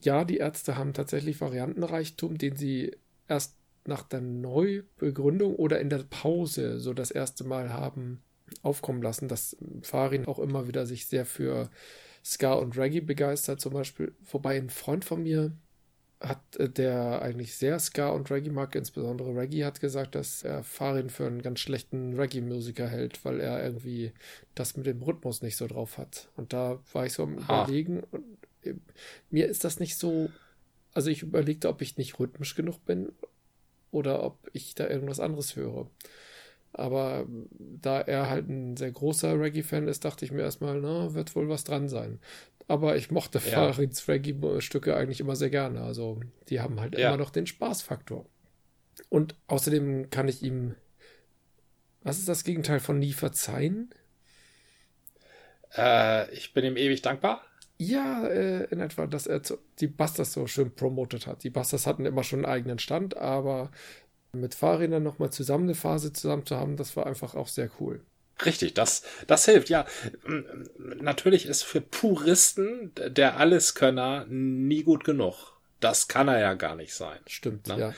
ja, 0.00 0.24
die 0.24 0.38
Ärzte 0.38 0.76
haben 0.76 0.94
tatsächlich 0.94 1.40
Variantenreichtum, 1.40 2.38
den 2.38 2.56
sie 2.56 2.96
erst 3.28 3.56
nach 3.84 4.02
der 4.02 4.20
Neubegründung 4.20 5.56
oder 5.56 5.80
in 5.80 5.90
der 5.90 6.04
Pause 6.08 6.80
so 6.80 6.92
das 6.92 7.10
erste 7.10 7.44
Mal 7.44 7.72
haben 7.72 8.22
aufkommen 8.62 9.02
lassen, 9.02 9.28
dass 9.28 9.56
Farin 9.82 10.26
auch 10.26 10.38
immer 10.38 10.68
wieder 10.68 10.86
sich 10.86 11.06
sehr 11.06 11.24
für 11.24 11.70
Ska 12.24 12.52
und 12.54 12.76
Reggae 12.76 13.00
begeistert, 13.00 13.60
zum 13.60 13.72
Beispiel. 13.72 14.14
Wobei 14.30 14.56
ein 14.56 14.70
Freund 14.70 15.04
von 15.04 15.22
mir 15.22 15.52
hat, 16.22 16.56
äh, 16.56 16.68
der 16.68 17.22
eigentlich 17.22 17.54
sehr 17.56 17.78
Ska 17.78 18.10
und 18.10 18.30
Reggae 18.30 18.50
mag, 18.50 18.74
insbesondere 18.74 19.34
Reggae, 19.34 19.64
hat 19.64 19.80
gesagt, 19.80 20.14
dass 20.14 20.42
er 20.42 20.62
Farin 20.62 21.10
für 21.10 21.26
einen 21.26 21.42
ganz 21.42 21.60
schlechten 21.60 22.14
Reggae-Musiker 22.18 22.88
hält, 22.88 23.24
weil 23.24 23.40
er 23.40 23.62
irgendwie 23.62 24.12
das 24.54 24.76
mit 24.76 24.86
dem 24.86 25.02
Rhythmus 25.02 25.42
nicht 25.42 25.56
so 25.56 25.66
drauf 25.66 25.98
hat. 25.98 26.28
Und 26.36 26.52
da 26.52 26.80
war 26.92 27.06
ich 27.06 27.12
so 27.12 27.24
am 27.24 27.38
Ah. 27.48 27.64
Überlegen 27.64 28.02
und 28.10 28.24
äh, 28.62 28.74
mir 29.30 29.48
ist 29.48 29.64
das 29.64 29.80
nicht 29.80 29.96
so. 29.96 30.30
Also 30.94 31.10
ich 31.10 31.22
überlegte, 31.22 31.68
ob 31.68 31.80
ich 31.80 31.96
nicht 31.96 32.18
rhythmisch 32.18 32.54
genug 32.54 32.84
bin 32.84 33.12
oder 33.90 34.22
ob 34.22 34.50
ich 34.52 34.74
da 34.74 34.88
irgendwas 34.88 35.20
anderes 35.20 35.56
höre. 35.56 35.88
Aber 36.74 37.26
da 37.58 38.00
er 38.00 38.30
halt 38.30 38.48
ein 38.48 38.76
sehr 38.78 38.90
großer 38.90 39.38
Reggae-Fan 39.38 39.88
ist, 39.88 40.04
dachte 40.04 40.24
ich 40.24 40.32
mir 40.32 40.40
erstmal, 40.42 40.80
na, 40.80 41.12
wird 41.12 41.36
wohl 41.36 41.48
was 41.48 41.64
dran 41.64 41.88
sein. 41.88 42.18
Aber 42.72 42.96
ich 42.96 43.10
mochte 43.10 43.38
Ja. 43.38 43.44
Farins 43.72 44.08
Reggae-Stücke 44.08 44.96
eigentlich 44.96 45.20
immer 45.20 45.36
sehr 45.36 45.50
gerne. 45.50 45.82
Also 45.82 46.20
die 46.48 46.60
haben 46.60 46.80
halt 46.80 46.96
Ja. 46.98 47.08
immer 47.08 47.18
noch 47.18 47.28
den 47.28 47.46
Spaßfaktor. 47.46 48.24
Und 49.10 49.34
außerdem 49.46 50.08
kann 50.08 50.26
ich 50.26 50.42
ihm. 50.42 50.74
Was 52.02 52.18
ist 52.18 52.28
das 52.28 52.44
Gegenteil 52.44 52.80
von 52.80 52.98
nie 52.98 53.12
verzeihen? 53.12 53.90
äh, 55.76 56.30
ich 56.34 56.54
bin 56.54 56.64
ihm 56.64 56.76
ewig 56.76 57.02
dankbar. 57.02 57.42
Ja, 57.78 58.26
äh, 58.26 58.64
in 58.64 58.80
etwa, 58.80 59.06
dass 59.06 59.26
er 59.26 59.42
zu, 59.42 59.58
die 59.80 59.86
Busters 59.86 60.32
so 60.32 60.46
schön 60.46 60.74
promotet 60.74 61.26
hat. 61.26 61.44
Die 61.44 61.50
Busters 61.50 61.86
hatten 61.86 62.06
immer 62.06 62.22
schon 62.24 62.44
einen 62.44 62.52
eigenen 62.54 62.78
Stand, 62.78 63.16
aber 63.16 63.70
mit 64.32 64.54
Fahrrädern 64.54 65.02
nochmal 65.02 65.30
zusammen 65.30 65.64
eine 65.64 65.74
Phase 65.74 66.12
zusammen 66.12 66.46
zu 66.46 66.56
haben, 66.56 66.76
das 66.76 66.96
war 66.96 67.06
einfach 67.06 67.34
auch 67.34 67.48
sehr 67.48 67.70
cool. 67.80 68.00
Richtig, 68.44 68.74
das, 68.74 69.02
das 69.26 69.44
hilft, 69.44 69.68
ja. 69.68 69.86
Natürlich 70.78 71.46
ist 71.46 71.62
für 71.62 71.80
Puristen 71.80 72.92
der 72.94 73.36
Alleskönner 73.36 74.26
nie 74.28 74.82
gut 74.82 75.04
genug. 75.04 75.52
Das 75.80 76.08
kann 76.08 76.28
er 76.28 76.38
ja 76.38 76.54
gar 76.54 76.76
nicht 76.76 76.94
sein. 76.94 77.18
Stimmt, 77.26 77.66
Na? 77.68 77.78
ja. 77.78 77.94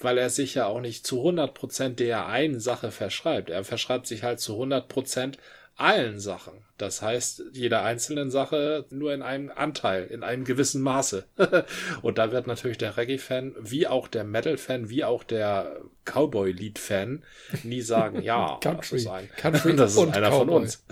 Weil 0.00 0.18
er 0.18 0.30
sich 0.30 0.54
ja 0.54 0.66
auch 0.66 0.80
nicht 0.80 1.06
zu 1.06 1.22
100% 1.22 1.90
der 1.90 2.26
einen 2.26 2.60
Sache 2.60 2.90
verschreibt. 2.90 3.50
Er 3.50 3.64
verschreibt 3.64 4.06
sich 4.06 4.22
halt 4.22 4.40
zu 4.40 4.54
100% 4.54 5.34
allen 5.78 6.18
Sachen. 6.20 6.52
Das 6.76 7.02
heißt, 7.02 7.42
jeder 7.52 7.82
einzelnen 7.82 8.30
Sache 8.30 8.84
nur 8.90 9.12
in 9.14 9.22
einem 9.22 9.50
Anteil, 9.54 10.06
in 10.06 10.22
einem 10.22 10.44
gewissen 10.44 10.82
Maße. 10.82 11.24
Und 12.02 12.18
da 12.18 12.30
wird 12.32 12.46
natürlich 12.46 12.78
der 12.78 12.96
Reggae-Fan, 12.96 13.54
wie 13.60 13.86
auch 13.86 14.08
der 14.08 14.24
Metal-Fan, 14.24 14.90
wie 14.90 15.04
auch 15.04 15.24
der 15.24 15.80
Cowboy-Lied-Fan 16.04 17.22
nie 17.62 17.80
sagen, 17.82 18.22
ja, 18.22 18.60
das 18.86 18.90
Country. 18.90 18.96
ist, 18.96 19.06
ein, 19.06 19.30
Country 19.36 19.74
das 19.76 19.92
ist 19.92 19.96
und 19.96 20.12
einer 20.12 20.32
von 20.32 20.48
Cowboy. 20.48 20.62
uns. 20.62 20.84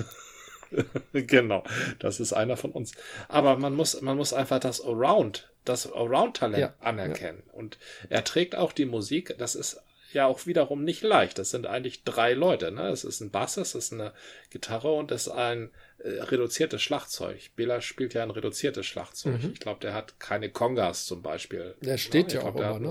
genau, 1.13 1.65
das 1.99 2.21
ist 2.21 2.33
einer 2.33 2.57
von 2.57 2.73
uns. 2.73 2.93
Aber 3.29 3.57
man 3.57 3.75
muss, 3.75 4.01
man 4.03 4.17
muss 4.17 4.33
einfach 4.33 4.61
das 4.61 4.81
Around, 4.85 5.49
das 5.65 5.93
Around-Talent 5.93 6.59
Ja, 6.59 6.75
anerkennen. 6.81 7.43
Und 7.53 7.79
er 8.09 8.25
trägt 8.25 8.57
auch 8.57 8.73
die 8.73 8.87
Musik, 8.87 9.35
das 9.39 9.55
ist 9.55 9.81
ja 10.13 10.27
auch 10.27 10.47
wiederum 10.47 10.85
nicht 10.85 11.03
leicht. 11.03 11.39
Das 11.39 11.51
sind 11.51 11.67
eigentlich 11.67 12.05
drei 12.05 12.33
Leute. 12.33 12.71
Ne? 12.73 12.89
Es 12.89 13.05
ist 13.05 13.21
ein 13.21 13.31
Bass, 13.31 13.57
es 13.57 13.75
ist 13.75 13.93
eine 13.93 14.13
Gitarre 14.51 14.93
und 14.93 15.11
es 15.11 15.27
ist 15.27 15.33
ein 15.33 15.71
äh, 15.99 16.09
reduziertes 16.23 16.83
Schlagzeug. 16.83 17.51
Bela 17.57 17.81
spielt 17.81 18.15
ja 18.15 18.23
ein 18.23 18.31
reduziertes 18.31 18.87
Schlagzeug. 18.87 19.43
Mhm. 19.43 19.51
Ich 19.55 19.61
glaube, 19.61 19.81
der 19.81 19.95
hat 19.95 20.19
keine 20.21 20.51
Congas 20.51 21.07
zum 21.07 21.23
Beispiel. 21.23 21.75
Der 21.81 21.99
steht 21.99 22.29
ich 22.29 22.35
ja 22.35 22.41
glaub, 22.41 22.57
auch 22.57 22.61
immer, 22.61 22.79
ne? 22.79 22.89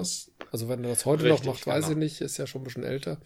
Also 0.51 0.69
wenn 0.69 0.83
er 0.83 0.89
das 0.89 1.05
heute 1.05 1.23
Richtig, 1.23 1.45
noch 1.45 1.53
macht, 1.53 1.67
weiß 1.67 1.85
genau. 1.85 1.91
ich 1.91 1.97
nicht, 1.97 2.21
ist 2.21 2.37
ja 2.37 2.47
schon 2.47 2.61
ein 2.61 2.65
bisschen 2.65 2.83
älter. 2.83 3.19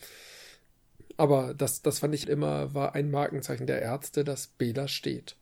Aber 1.18 1.54
das, 1.54 1.82
das 1.82 2.00
fand 2.00 2.16
ich 2.16 2.30
immer, 2.30 2.74
war 2.74 2.96
ein 2.96 3.12
Markenzeichen 3.12 3.68
der 3.68 3.82
Ärzte, 3.82 4.24
dass 4.24 4.48
Bela 4.48 4.88
steht. 4.88 5.36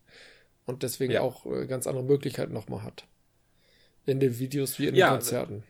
Und 0.66 0.82
deswegen 0.82 1.12
Ja. 1.12 1.20
auch 1.20 1.46
äh, 1.46 1.66
ganz 1.66 1.86
andere 1.86 2.04
Möglichkeiten 2.04 2.52
nochmal 2.52 2.82
hat. 2.82 3.04
In 4.04 4.20
den 4.20 4.38
Videos 4.38 4.78
wie 4.78 4.86
in 4.86 4.94
den 4.94 5.00
Ja, 5.00 5.10
Konzerten. 5.10 5.62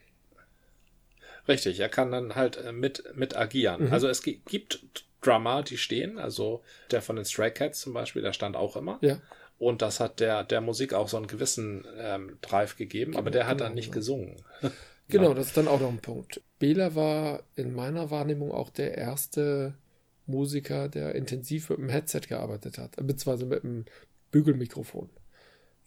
Richtig, 1.48 1.80
er 1.80 1.88
kann 1.88 2.12
dann 2.12 2.34
halt 2.34 2.56
äh, 2.58 2.72
mit, 2.72 3.04
mit 3.14 3.36
agieren. 3.36 3.86
Mhm. 3.86 3.92
Also 3.92 4.08
es 4.08 4.22
gi- 4.22 4.40
gibt 4.46 4.84
Drummer, 5.22 5.62
die 5.62 5.78
stehen, 5.78 6.18
also 6.18 6.62
der 6.90 7.02
von 7.02 7.16
den 7.16 7.24
Stray 7.24 7.50
Cats 7.50 7.80
zum 7.80 7.92
Beispiel, 7.92 8.22
der 8.22 8.32
stand 8.32 8.56
auch 8.56 8.76
immer. 8.76 8.98
Ja. 9.00 9.18
Und 9.58 9.82
das 9.82 9.98
hat 9.98 10.20
der, 10.20 10.44
der 10.44 10.60
Musik 10.60 10.94
auch 10.94 11.08
so 11.08 11.16
einen 11.16 11.26
gewissen 11.26 11.84
ähm, 11.98 12.38
Drive 12.42 12.76
gegeben, 12.76 13.16
aber 13.16 13.30
der 13.32 13.46
hat 13.48 13.58
genau, 13.58 13.64
dann 13.68 13.74
nicht 13.74 13.86
genau. 13.86 13.96
gesungen. 13.96 14.36
Genau, 15.10 15.32
das 15.32 15.46
ist 15.46 15.56
dann 15.56 15.68
auch 15.68 15.80
noch 15.80 15.88
ein 15.88 16.00
Punkt. 16.02 16.42
Bela 16.58 16.94
war 16.94 17.42
in 17.56 17.74
meiner 17.74 18.10
Wahrnehmung 18.10 18.52
auch 18.52 18.68
der 18.68 18.98
erste 18.98 19.72
Musiker, 20.26 20.90
der 20.90 21.14
intensiv 21.14 21.70
mit 21.70 21.78
dem 21.78 21.88
Headset 21.88 22.20
gearbeitet 22.28 22.76
hat, 22.76 22.90
beziehungsweise 22.96 23.46
mit 23.46 23.62
dem 23.62 23.86
Bügelmikrofon. 24.32 25.08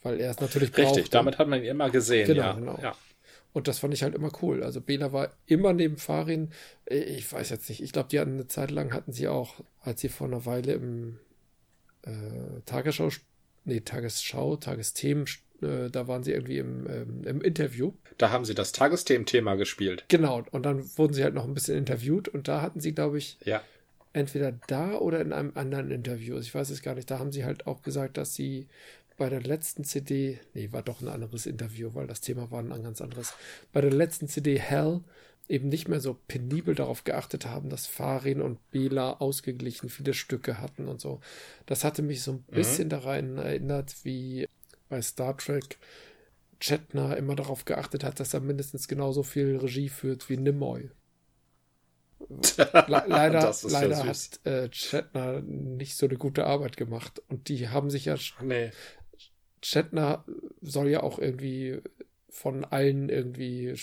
Weil 0.01 0.19
er 0.19 0.31
es 0.31 0.39
natürlich 0.39 0.75
Richtig, 0.75 0.85
brauchte. 1.03 1.09
damit 1.11 1.37
hat 1.37 1.47
man 1.47 1.59
ihn 1.59 1.65
immer 1.69 1.91
gesehen, 1.91 2.25
Genau, 2.25 2.41
ja. 2.41 2.53
genau. 2.53 2.79
ja. 2.81 2.95
Und 3.53 3.67
das 3.67 3.79
fand 3.79 3.93
ich 3.93 4.03
halt 4.03 4.15
immer 4.15 4.31
cool. 4.41 4.63
Also 4.63 4.79
Bela 4.81 5.11
war 5.11 5.31
immer 5.45 5.73
neben 5.73 5.97
Farin. 5.97 6.51
Äh, 6.85 6.99
Ich 6.99 7.31
weiß 7.31 7.49
jetzt 7.49 7.67
nicht. 7.69 7.81
Ich 7.83 7.91
glaube, 7.91 8.09
die 8.09 8.19
hatten 8.19 8.33
eine 8.33 8.47
Zeit 8.47 8.71
lang 8.71 8.93
hatten 8.93 9.11
sie 9.11 9.27
auch, 9.27 9.55
als 9.81 10.01
sie 10.01 10.09
vor 10.09 10.27
einer 10.27 10.45
Weile 10.45 10.73
im 10.73 11.19
äh, 12.03 12.61
Tagesschau, 12.65 13.09
nee, 13.65 13.81
Tagesschau, 13.81 14.55
Tagesthemen, 14.55 15.25
äh, 15.61 15.89
da 15.89 16.07
waren 16.07 16.23
sie 16.23 16.31
irgendwie 16.31 16.57
im, 16.57 16.87
ähm, 16.89 17.21
im 17.25 17.41
Interview. 17.41 17.93
Da 18.17 18.29
haben 18.31 18.45
sie 18.45 18.55
das 18.55 18.71
Tagesthementhema 18.71 19.55
gespielt. 19.55 20.05
Genau. 20.07 20.43
Und 20.51 20.65
dann 20.65 20.85
wurden 20.97 21.13
sie 21.13 21.23
halt 21.23 21.33
noch 21.33 21.45
ein 21.45 21.53
bisschen 21.53 21.77
interviewt 21.77 22.27
und 22.27 22.47
da 22.47 22.61
hatten 22.61 22.79
sie, 22.79 22.93
glaube 22.93 23.17
ich, 23.17 23.37
Ja. 23.43 23.61
entweder 24.13 24.53
da 24.67 24.93
oder 24.95 25.21
in 25.21 25.33
einem 25.33 25.51
anderen 25.55 25.91
Interview, 25.91 26.37
ich 26.39 26.53
weiß 26.55 26.69
es 26.69 26.81
gar 26.81 26.95
nicht, 26.95 27.11
da 27.11 27.19
haben 27.19 27.31
sie 27.31 27.45
halt 27.45 27.67
auch 27.67 27.81
gesagt, 27.83 28.17
dass 28.17 28.33
sie 28.33 28.67
bei 29.17 29.29
der 29.29 29.41
letzten 29.41 29.83
CD, 29.83 30.39
nee, 30.53 30.71
war 30.71 30.81
doch 30.81 31.01
ein 31.01 31.07
anderes 31.07 31.45
Interview, 31.45 31.91
weil 31.93 32.07
das 32.07 32.21
Thema 32.21 32.49
war 32.51 32.59
ein 32.59 32.83
ganz 32.83 33.01
anderes, 33.01 33.33
bei 33.71 33.81
der 33.81 33.91
letzten 33.91 34.27
CD 34.27 34.59
Hell 34.59 35.01
eben 35.47 35.69
nicht 35.69 35.87
mehr 35.87 35.99
so 35.99 36.17
penibel 36.27 36.75
darauf 36.75 37.03
geachtet 37.03 37.45
haben, 37.45 37.69
dass 37.69 37.85
Farin 37.85 38.41
und 38.41 38.71
Bela 38.71 39.19
ausgeglichen 39.19 39.89
viele 39.89 40.13
Stücke 40.13 40.59
hatten 40.59 40.87
und 40.87 41.01
so. 41.01 41.19
Das 41.65 41.83
hatte 41.83 42.01
mich 42.01 42.23
so 42.23 42.31
ein 42.33 42.43
bisschen 42.43 42.89
daran 42.89 43.37
erinnert, 43.37 43.95
wie 44.03 44.47
bei 44.87 45.01
Star 45.01 45.37
Trek 45.37 45.77
Chetner 46.59 47.17
immer 47.17 47.35
darauf 47.35 47.65
geachtet 47.65 48.03
hat, 48.03 48.19
dass 48.19 48.33
er 48.33 48.39
mindestens 48.39 48.87
genauso 48.87 49.23
viel 49.23 49.57
Regie 49.57 49.89
führt 49.89 50.29
wie 50.29 50.37
Nimoy. 50.37 50.89
Le 52.29 52.71
leider 53.07 53.39
ja 53.39 53.53
leider 53.69 53.95
süß. 53.95 54.31
hat 54.45 54.45
äh, 54.45 54.69
Shatner 54.71 55.41
nicht 55.41 55.97
so 55.97 56.05
eine 56.05 56.17
gute 56.17 56.45
Arbeit 56.45 56.77
gemacht. 56.77 57.21
Und 57.29 57.49
die 57.49 57.69
haben 57.69 57.89
sich 57.89 58.05
ja. 58.05 58.15
Nee. 58.41 58.71
Shatner 59.63 60.25
soll 60.61 60.89
ja 60.89 61.03
auch 61.03 61.19
irgendwie 61.19 61.81
von 62.29 62.65
allen 62.65 63.09
irgendwie 63.09 63.75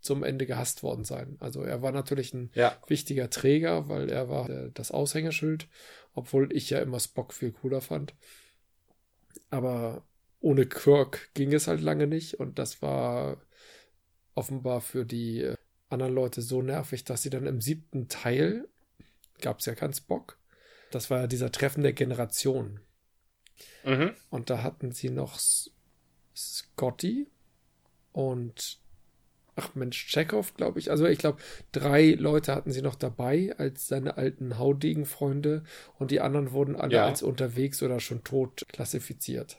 zum 0.00 0.22
Ende 0.22 0.46
gehasst 0.46 0.82
worden 0.82 1.04
sein. 1.04 1.36
Also 1.40 1.62
er 1.62 1.82
war 1.82 1.92
natürlich 1.92 2.34
ein 2.34 2.50
Ja. 2.54 2.76
wichtiger 2.86 3.30
Träger, 3.30 3.88
weil 3.88 4.10
er 4.10 4.28
war 4.28 4.50
äh, 4.50 4.70
das 4.74 4.90
Aushängeschild, 4.90 5.66
obwohl 6.14 6.54
ich 6.54 6.70
ja 6.70 6.80
immer 6.80 7.00
Spock 7.00 7.32
viel 7.32 7.52
cooler 7.52 7.80
fand. 7.80 8.14
Aber 9.50 10.04
ohne 10.40 10.66
Kirk 10.66 11.30
ging 11.34 11.52
es 11.52 11.68
halt 11.68 11.80
lange 11.80 12.06
nicht 12.06 12.34
und 12.34 12.58
das 12.58 12.82
war 12.82 13.40
offenbar 14.34 14.80
für 14.80 15.04
die 15.06 15.40
äh, 15.42 15.56
anderen 15.88 16.14
Leute 16.14 16.42
so 16.42 16.60
nervig, 16.60 17.04
dass 17.04 17.22
sie 17.22 17.30
dann 17.30 17.46
im 17.46 17.60
siebten 17.60 18.08
Teil 18.08 18.68
gab 19.40 19.60
es 19.60 19.66
ja 19.66 19.74
keinen 19.74 19.94
Spock. 19.94 20.38
Das 20.90 21.10
war 21.10 21.20
ja 21.22 21.26
dieser 21.26 21.50
Treffen 21.50 21.82
der 21.82 21.92
Generation. 21.92 22.80
Mhm. 23.84 24.12
Und 24.30 24.50
da 24.50 24.62
hatten 24.62 24.92
sie 24.92 25.10
noch 25.10 25.38
Scotty 26.34 27.28
und 28.12 28.78
ach 29.56 29.74
Mensch, 29.74 30.06
Chekhov, 30.08 30.54
glaube 30.54 30.78
ich. 30.78 30.90
Also 30.90 31.06
ich 31.06 31.18
glaube, 31.18 31.38
drei 31.72 32.12
Leute 32.12 32.54
hatten 32.54 32.72
sie 32.72 32.82
noch 32.82 32.96
dabei 32.96 33.54
als 33.56 33.86
seine 33.86 34.16
alten 34.16 34.58
Haudegen-Freunde 34.58 35.62
und 35.98 36.10
die 36.10 36.20
anderen 36.20 36.52
wurden 36.52 36.76
alle 36.76 36.96
Ja. 36.96 37.06
als 37.06 37.22
unterwegs 37.22 37.82
oder 37.82 38.00
schon 38.00 38.24
tot 38.24 38.64
klassifiziert. 38.68 39.58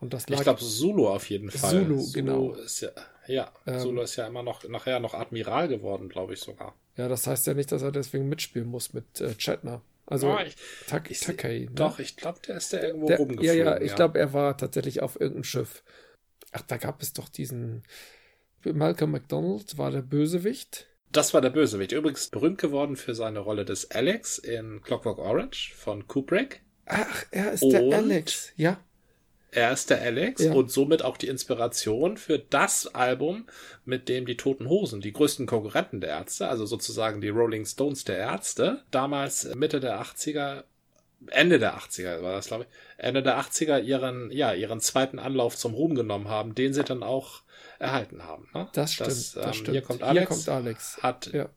Und 0.00 0.12
das 0.12 0.28
lag 0.28 0.38
Ich 0.38 0.42
glaube, 0.42 0.60
Zulu 0.60 1.08
auf 1.08 1.30
jeden 1.30 1.50
Fall. 1.50 1.70
Zulu, 1.70 2.12
genau. 2.12 2.54
Ist 2.54 2.80
ja, 2.80 2.90
ja 3.26 3.52
Ähm, 3.66 3.80
Zulu 3.80 4.02
ist 4.02 4.16
ja 4.16 4.26
immer 4.26 4.42
noch 4.42 4.68
nachher 4.68 5.00
noch 5.00 5.14
Admiral 5.14 5.68
geworden, 5.68 6.08
glaube 6.08 6.34
ich 6.34 6.40
sogar. 6.40 6.74
Ja, 6.96 7.08
das 7.08 7.26
heißt 7.26 7.46
ja 7.46 7.54
nicht, 7.54 7.72
dass 7.72 7.82
er 7.82 7.92
deswegen 7.92 8.28
mitspielen 8.28 8.68
muss 8.68 8.92
mit 8.92 9.20
äh, 9.20 9.34
Chetner. 9.36 9.82
Also 10.06 10.30
Ah, 10.30 10.42
ich, 10.44 10.54
Tak 10.86 11.10
ich- 11.10 11.20
Takei. 11.20 11.60
Ne? 11.60 11.70
Doch, 11.74 11.98
ich 11.98 12.16
glaube, 12.16 12.38
der 12.46 12.56
ist 12.56 12.72
da 12.72 12.82
irgendwo 12.82 13.06
Der, 13.06 13.16
ja, 13.16 13.22
rumgeflogen. 13.22 13.56
ja, 13.58 13.80
ich 13.80 13.94
glaube, 13.94 14.18
er 14.18 14.32
war 14.32 14.56
tatsächlich 14.56 15.00
auf 15.02 15.18
irgendeinem 15.20 15.44
Schiff. 15.44 15.82
Ach, 16.52 16.62
da 16.62 16.76
gab 16.76 17.00
es 17.02 17.12
doch 17.12 17.28
diesen 17.28 17.82
Malcolm 18.64 19.10
McDonald 19.12 19.76
war 19.78 19.90
der 19.90 20.02
Bösewicht. 20.02 20.86
Das 21.12 21.32
war 21.34 21.40
der 21.40 21.50
Bösewicht. 21.50 21.92
Übrigens 21.92 22.28
berühmt 22.28 22.58
geworden 22.58 22.96
für 22.96 23.14
seine 23.14 23.38
Rolle 23.40 23.64
des 23.64 23.90
Alex 23.90 24.38
in 24.38 24.80
Clockwork 24.82 25.18
Orange 25.18 25.72
von 25.76 26.06
Kubrick. 26.08 26.62
Ach, 26.86 27.24
er 27.30 27.52
ist 27.52 27.62
Und? 27.62 27.72
der 27.72 27.96
Alex. 27.98 28.52
Ja, 28.56 28.78
Er 29.54 29.72
ist 29.72 29.90
der 29.90 30.00
Alex 30.02 30.42
Ja. 30.42 30.52
und 30.52 30.70
somit 30.70 31.02
auch 31.02 31.16
die 31.16 31.28
Inspiration 31.28 32.16
für 32.16 32.38
das 32.38 32.94
Album, 32.94 33.46
mit 33.84 34.08
dem 34.08 34.26
die 34.26 34.36
Toten 34.36 34.68
Hosen, 34.68 35.00
die 35.00 35.12
größten 35.12 35.46
Konkurrenten 35.46 36.00
der 36.00 36.10
Ärzte, 36.10 36.48
also 36.48 36.66
sozusagen 36.66 37.20
die 37.20 37.28
Rolling 37.28 37.64
Stones 37.64 38.04
der 38.04 38.18
Ärzte, 38.18 38.82
damals 38.90 39.44
Mitte 39.54 39.78
der 39.80 40.00
80er, 40.02 40.64
Ende 41.28 41.58
der 41.58 41.78
80er 41.78 42.20
war 42.22 42.32
das, 42.32 42.48
glaube 42.48 42.64
ich, 42.64 42.68
Ende 42.98 43.22
der 43.22 43.38
80er 43.40 43.80
ihren, 43.80 44.30
ja, 44.30 44.52
ihren 44.52 44.80
zweiten 44.80 45.18
Anlauf 45.18 45.56
zum 45.56 45.72
Ruhm 45.74 45.94
genommen 45.94 46.28
haben, 46.28 46.54
den 46.54 46.74
sie 46.74 46.82
dann 46.84 47.02
auch 47.02 47.42
erhalten 47.78 48.24
haben. 48.24 48.48
Ne? 48.54 48.68
das 48.72 48.94
stimmt. 48.94 49.10
Das, 49.10 49.36
ähm, 49.36 49.52
stimmt. 49.52 49.70
Hier 49.70 49.82
kommt 49.82 50.02
Alex, 50.02 50.28
kommt 50.28 50.48
Alex. 50.48 50.98
Hat, 51.02 51.32
Ja. 51.32 51.48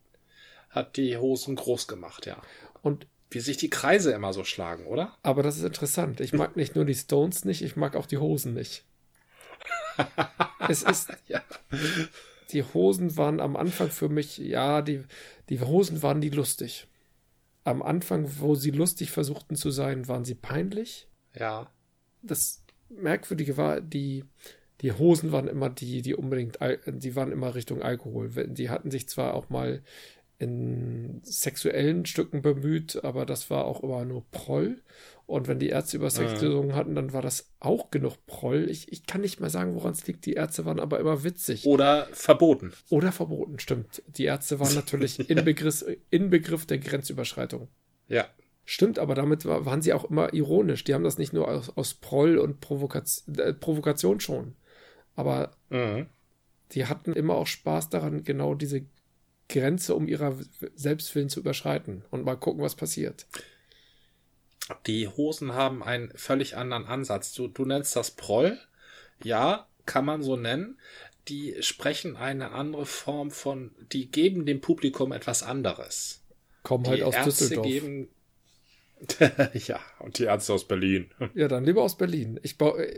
hat 0.70 0.98
die 0.98 1.18
Hosen 1.18 1.56
groß 1.56 1.88
gemacht, 1.88 2.26
ja. 2.26 2.38
Und 2.82 3.08
Wie 3.30 3.40
sich 3.40 3.58
die 3.58 3.70
Kreise 3.70 4.12
immer 4.14 4.32
so 4.34 4.44
schlagen, 4.44 4.86
oder? 4.86 5.18
aber 5.24 5.44
das 5.44 5.58
ist 5.58 5.64
interessant. 5.64 6.22
Ich 6.22 6.34
mag 6.34 6.56
nicht 6.56 6.76
nur 6.76 6.86
die 6.86 6.96
Stones 6.96 7.44
nicht, 7.46 7.62
ich 7.62 7.76
mag 7.76 7.96
auch 7.96 8.06
die 8.06 8.18
Hosen 8.18 8.54
nicht. 8.54 8.86
es 10.70 10.84
ist 10.84 11.10
Ja. 11.28 11.42
die 12.52 12.64
Hosen 12.64 13.18
waren 13.18 13.40
am 13.40 13.56
Anfang 13.56 13.90
für 13.90 14.10
mich, 14.10 14.38
ja, 14.38 14.82
die, 14.82 15.04
die 15.50 15.60
Hosen 15.60 16.02
waren 16.02 16.22
die 16.22 16.30
lustig. 16.30 16.88
Am 17.64 17.82
Anfang, 17.82 18.40
wo 18.40 18.56
sie 18.56 18.72
lustig 18.72 19.12
versuchten 19.12 19.56
zu 19.56 19.72
sein, 19.72 20.08
waren 20.08 20.24
sie 20.24 20.36
peinlich. 20.36 21.08
Ja. 21.36 21.70
Das 22.22 22.64
Merkwürdige 22.90 23.58
war, 23.58 23.82
die, 23.82 24.24
die 24.82 24.94
Hosen 24.94 25.34
waren 25.34 25.50
immer 25.50 25.70
die, 25.70 26.02
die 26.02 26.16
unbedingt, 26.16 26.60
die 26.88 27.16
waren 27.18 27.34
immer 27.34 27.56
Richtung 27.56 27.82
Alkohol. 27.82 28.30
Die 28.48 28.70
hatten 28.70 28.90
sich 28.90 29.10
zwar 29.10 29.34
auch 29.34 29.50
mal 29.50 29.84
in 30.40 31.20
sexuellen 31.24 32.06
Stücken 32.06 32.42
bemüht, 32.42 33.04
aber 33.04 33.26
das 33.26 33.50
war 33.50 33.66
auch 33.66 33.82
immer 33.82 34.06
nur 34.06 34.24
Proll. 34.30 34.82
Und 35.26 35.48
wenn 35.48 35.60
die 35.60 35.70
Ärzte 35.70 35.98
über 35.98 36.10
Sex 36.10 36.34
Mhm. 36.36 36.40
gesungen 36.46 36.76
hatten, 36.76 36.96
dann 36.96 37.12
war 37.12 37.22
das 37.22 37.52
auch 37.60 37.92
genug 37.92 38.26
Proll. 38.28 38.70
Ich, 38.70 38.92
ich 38.92 39.06
kann 39.06 39.22
nicht 39.22 39.40
mehr 39.42 39.50
sagen, 39.50 39.76
woran 39.76 39.92
es 39.94 40.06
liegt. 40.08 40.26
Die 40.26 40.34
Ärzte 40.34 40.64
waren 40.66 40.80
aber 40.80 41.00
immer 41.00 41.24
witzig. 41.24 41.66
Oder 41.66 42.08
verboten. 42.14 42.72
Oder 42.90 43.12
verboten, 43.12 43.60
stimmt. 43.60 44.02
Die 44.08 44.24
Ärzte 44.26 44.60
waren 44.60 44.74
natürlich 44.76 45.20
Inbegriff, 45.30 45.84
Inbegriff 46.12 46.66
der 46.66 46.78
Grenzüberschreitung. 46.78 47.68
Ja. 48.08 48.26
Stimmt, 48.64 49.00
aber 49.00 49.16
damit 49.16 49.46
war, 49.46 49.66
waren 49.66 49.82
sie 49.82 49.94
auch 49.94 50.06
immer 50.10 50.34
ironisch. 50.34 50.84
Die 50.84 50.94
haben 50.94 51.04
das 51.04 51.18
nicht 51.18 51.34
nur 51.34 51.48
aus, 51.50 51.76
aus 51.76 51.94
Proll 51.96 52.38
und 52.38 52.60
Provokation, 52.62 53.36
äh, 53.40 53.54
Provokation 53.54 54.20
schon. 54.20 54.56
Aber 55.16 55.52
Mhm. 55.70 56.06
die 56.72 56.86
hatten 56.86 57.14
immer 57.14 57.36
auch 57.36 57.48
Spaß 57.48 57.90
daran, 57.90 58.24
genau 58.24 58.56
diese 58.56 58.86
Grenze 59.50 59.96
um 59.96 60.08
ihrer 60.08 60.38
Selbstwillen 60.76 61.30
zu 61.30 61.40
überschreiten 61.40 62.04
und 62.12 62.26
mal 62.26 62.36
gucken, 62.36 62.62
was 62.62 62.76
passiert. 62.76 63.28
Die 64.86 65.08
Hosen 65.08 65.54
haben 65.54 65.82
einen 65.84 66.12
völlig 66.16 66.58
anderen 66.58 66.86
Ansatz. 66.86 67.34
Du, 67.34 67.48
du 67.48 67.66
nennst 67.66 67.96
das 67.96 68.12
Proll. 68.12 68.60
Ja, 69.24 69.68
kann 69.86 70.06
man 70.06 70.22
so 70.22 70.36
nennen. 70.36 70.78
Die 71.30 71.56
sprechen 71.62 72.16
eine 72.16 72.52
andere 72.52 72.86
Form 72.86 73.32
von, 73.32 73.72
die 73.92 74.12
geben 74.12 74.46
dem 74.46 74.62
Publikum 74.62 75.12
etwas 75.12 75.44
anderes. 75.44 76.24
Kommen 76.64 76.84
Die 76.84 76.90
halt 76.92 77.04
aus 77.04 77.16
Ärzte 77.16 77.30
Düsseldorf. 77.30 77.68
geben. 77.68 78.10
ja, 79.54 79.80
und 80.00 80.18
die 80.20 80.24
Ärzte 80.24 80.54
aus 80.54 80.68
Berlin. 80.68 81.12
Ja, 81.34 81.48
dann 81.48 81.66
lieber 81.66 81.84
aus 81.84 81.98
Berlin. 81.98 82.40
Ich, 82.44 82.56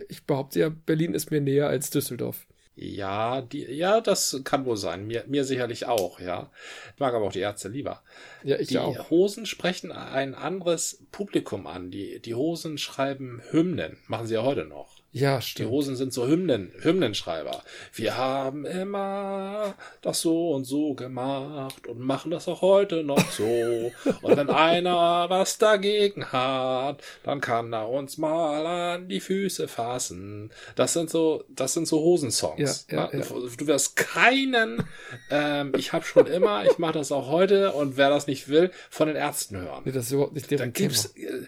ich 0.10 0.26
behaupte 0.26 0.60
ja, 0.60 0.70
Berlin 0.70 1.14
ist 1.14 1.30
mir 1.30 1.42
näher 1.42 1.68
als 1.68 1.90
Düsseldorf. 1.90 2.48
Ja, 2.82 3.42
die, 3.42 3.66
ja, 3.66 4.00
das 4.00 4.40
kann 4.46 4.64
wohl 4.66 4.78
sein. 4.78 5.06
Mir, 5.06 5.26
mir 5.28 5.44
sicherlich 5.44 5.86
auch, 5.86 6.22
ja. 6.22 6.50
Ich 6.94 7.00
mag 7.00 7.14
aber 7.14 7.26
auch 7.26 7.32
die 7.34 7.42
Ärzte 7.42 7.68
lieber. 7.68 8.02
Ja, 8.42 8.58
ich 8.58 8.70
Die 8.70 8.80
auch. 8.80 9.10
Hosen 9.10 9.46
sprechen 9.46 9.92
ein 9.92 10.34
anderes 10.34 11.04
Publikum 11.12 11.68
an. 11.68 11.92
Die, 11.92 12.22
die 12.22 12.36
Hosen 12.36 12.78
schreiben 12.78 13.42
Hymnen. 13.52 13.98
Machen 14.08 14.28
sie 14.28 14.36
ja 14.36 14.44
heute 14.44 14.64
noch. 14.64 14.99
Ja, 15.12 15.38
Die 15.38 15.44
stimmt. 15.44 15.72
Hosen 15.72 15.96
sind 15.96 16.14
so 16.14 16.28
Hymnen, 16.28 16.72
Hymnenschreiber. 16.82 17.64
Wir 17.94 18.16
haben 18.16 18.64
immer 18.66 19.74
das 20.02 20.22
so 20.22 20.52
und 20.52 20.66
so 20.66 20.94
gemacht 20.94 21.88
und 21.88 22.00
machen 22.00 22.30
das 22.30 22.48
auch 22.48 22.62
heute 22.62 23.04
noch 23.04 23.32
so. 23.32 23.92
und 24.22 24.38
wenn 24.38 24.52
einer 24.52 25.26
was 25.30 25.58
dagegen 25.58 26.32
hat, 26.32 27.02
dann 27.24 27.42
kann 27.42 27.74
er 27.74 27.90
uns 27.90 28.20
mal 28.20 28.66
an 28.96 29.08
die 29.08 29.20
Füße 29.20 29.68
fassen. 29.68 30.52
Das 30.76 30.94
sind 30.94 31.10
so, 31.10 31.44
das 31.50 31.74
sind 31.74 31.88
so 31.88 32.00
Hosensongs. 32.02 32.86
Ja, 32.92 33.10
ja, 33.12 33.20
ja. 33.20 33.26
Du 33.58 33.66
wirst 33.68 33.96
keinen, 33.96 34.84
ähm, 35.32 35.74
ich 35.76 35.92
habe 35.92 36.06
schon 36.06 36.28
immer, 36.28 36.66
ich 36.66 36.78
mache 36.78 36.94
das 36.94 37.12
auch 37.12 37.30
heute 37.30 37.72
und 37.74 37.98
wer 37.98 38.10
das 38.10 38.28
nicht 38.28 38.48
will, 38.48 38.70
von 38.92 39.08
den 39.08 39.16
Ärzten 39.18 39.58
hören. 39.58 39.82
Nee, 39.86 39.92
das 39.92 40.06
ist 40.06 40.12
überhaupt 40.12 40.34
nicht 40.34 40.52
Da 40.52 40.58
deren 40.58 40.74
Thema. 40.74 40.90
gibt's, 40.90 41.06
äh, 41.16 41.48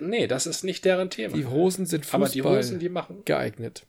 nee, 0.00 0.26
das 0.26 0.46
ist 0.46 0.64
nicht 0.64 0.84
deren 0.84 1.10
Thema. 1.10 1.34
Die 1.36 1.46
Hosen 1.46 1.86
sind 1.86 2.04
Fußball 2.04 2.22
Aber 2.22 2.30
die 2.30 2.42
Hosen, 2.42 2.78
die 2.78 2.88
machen 2.88 3.22
geeignet. 3.24 3.86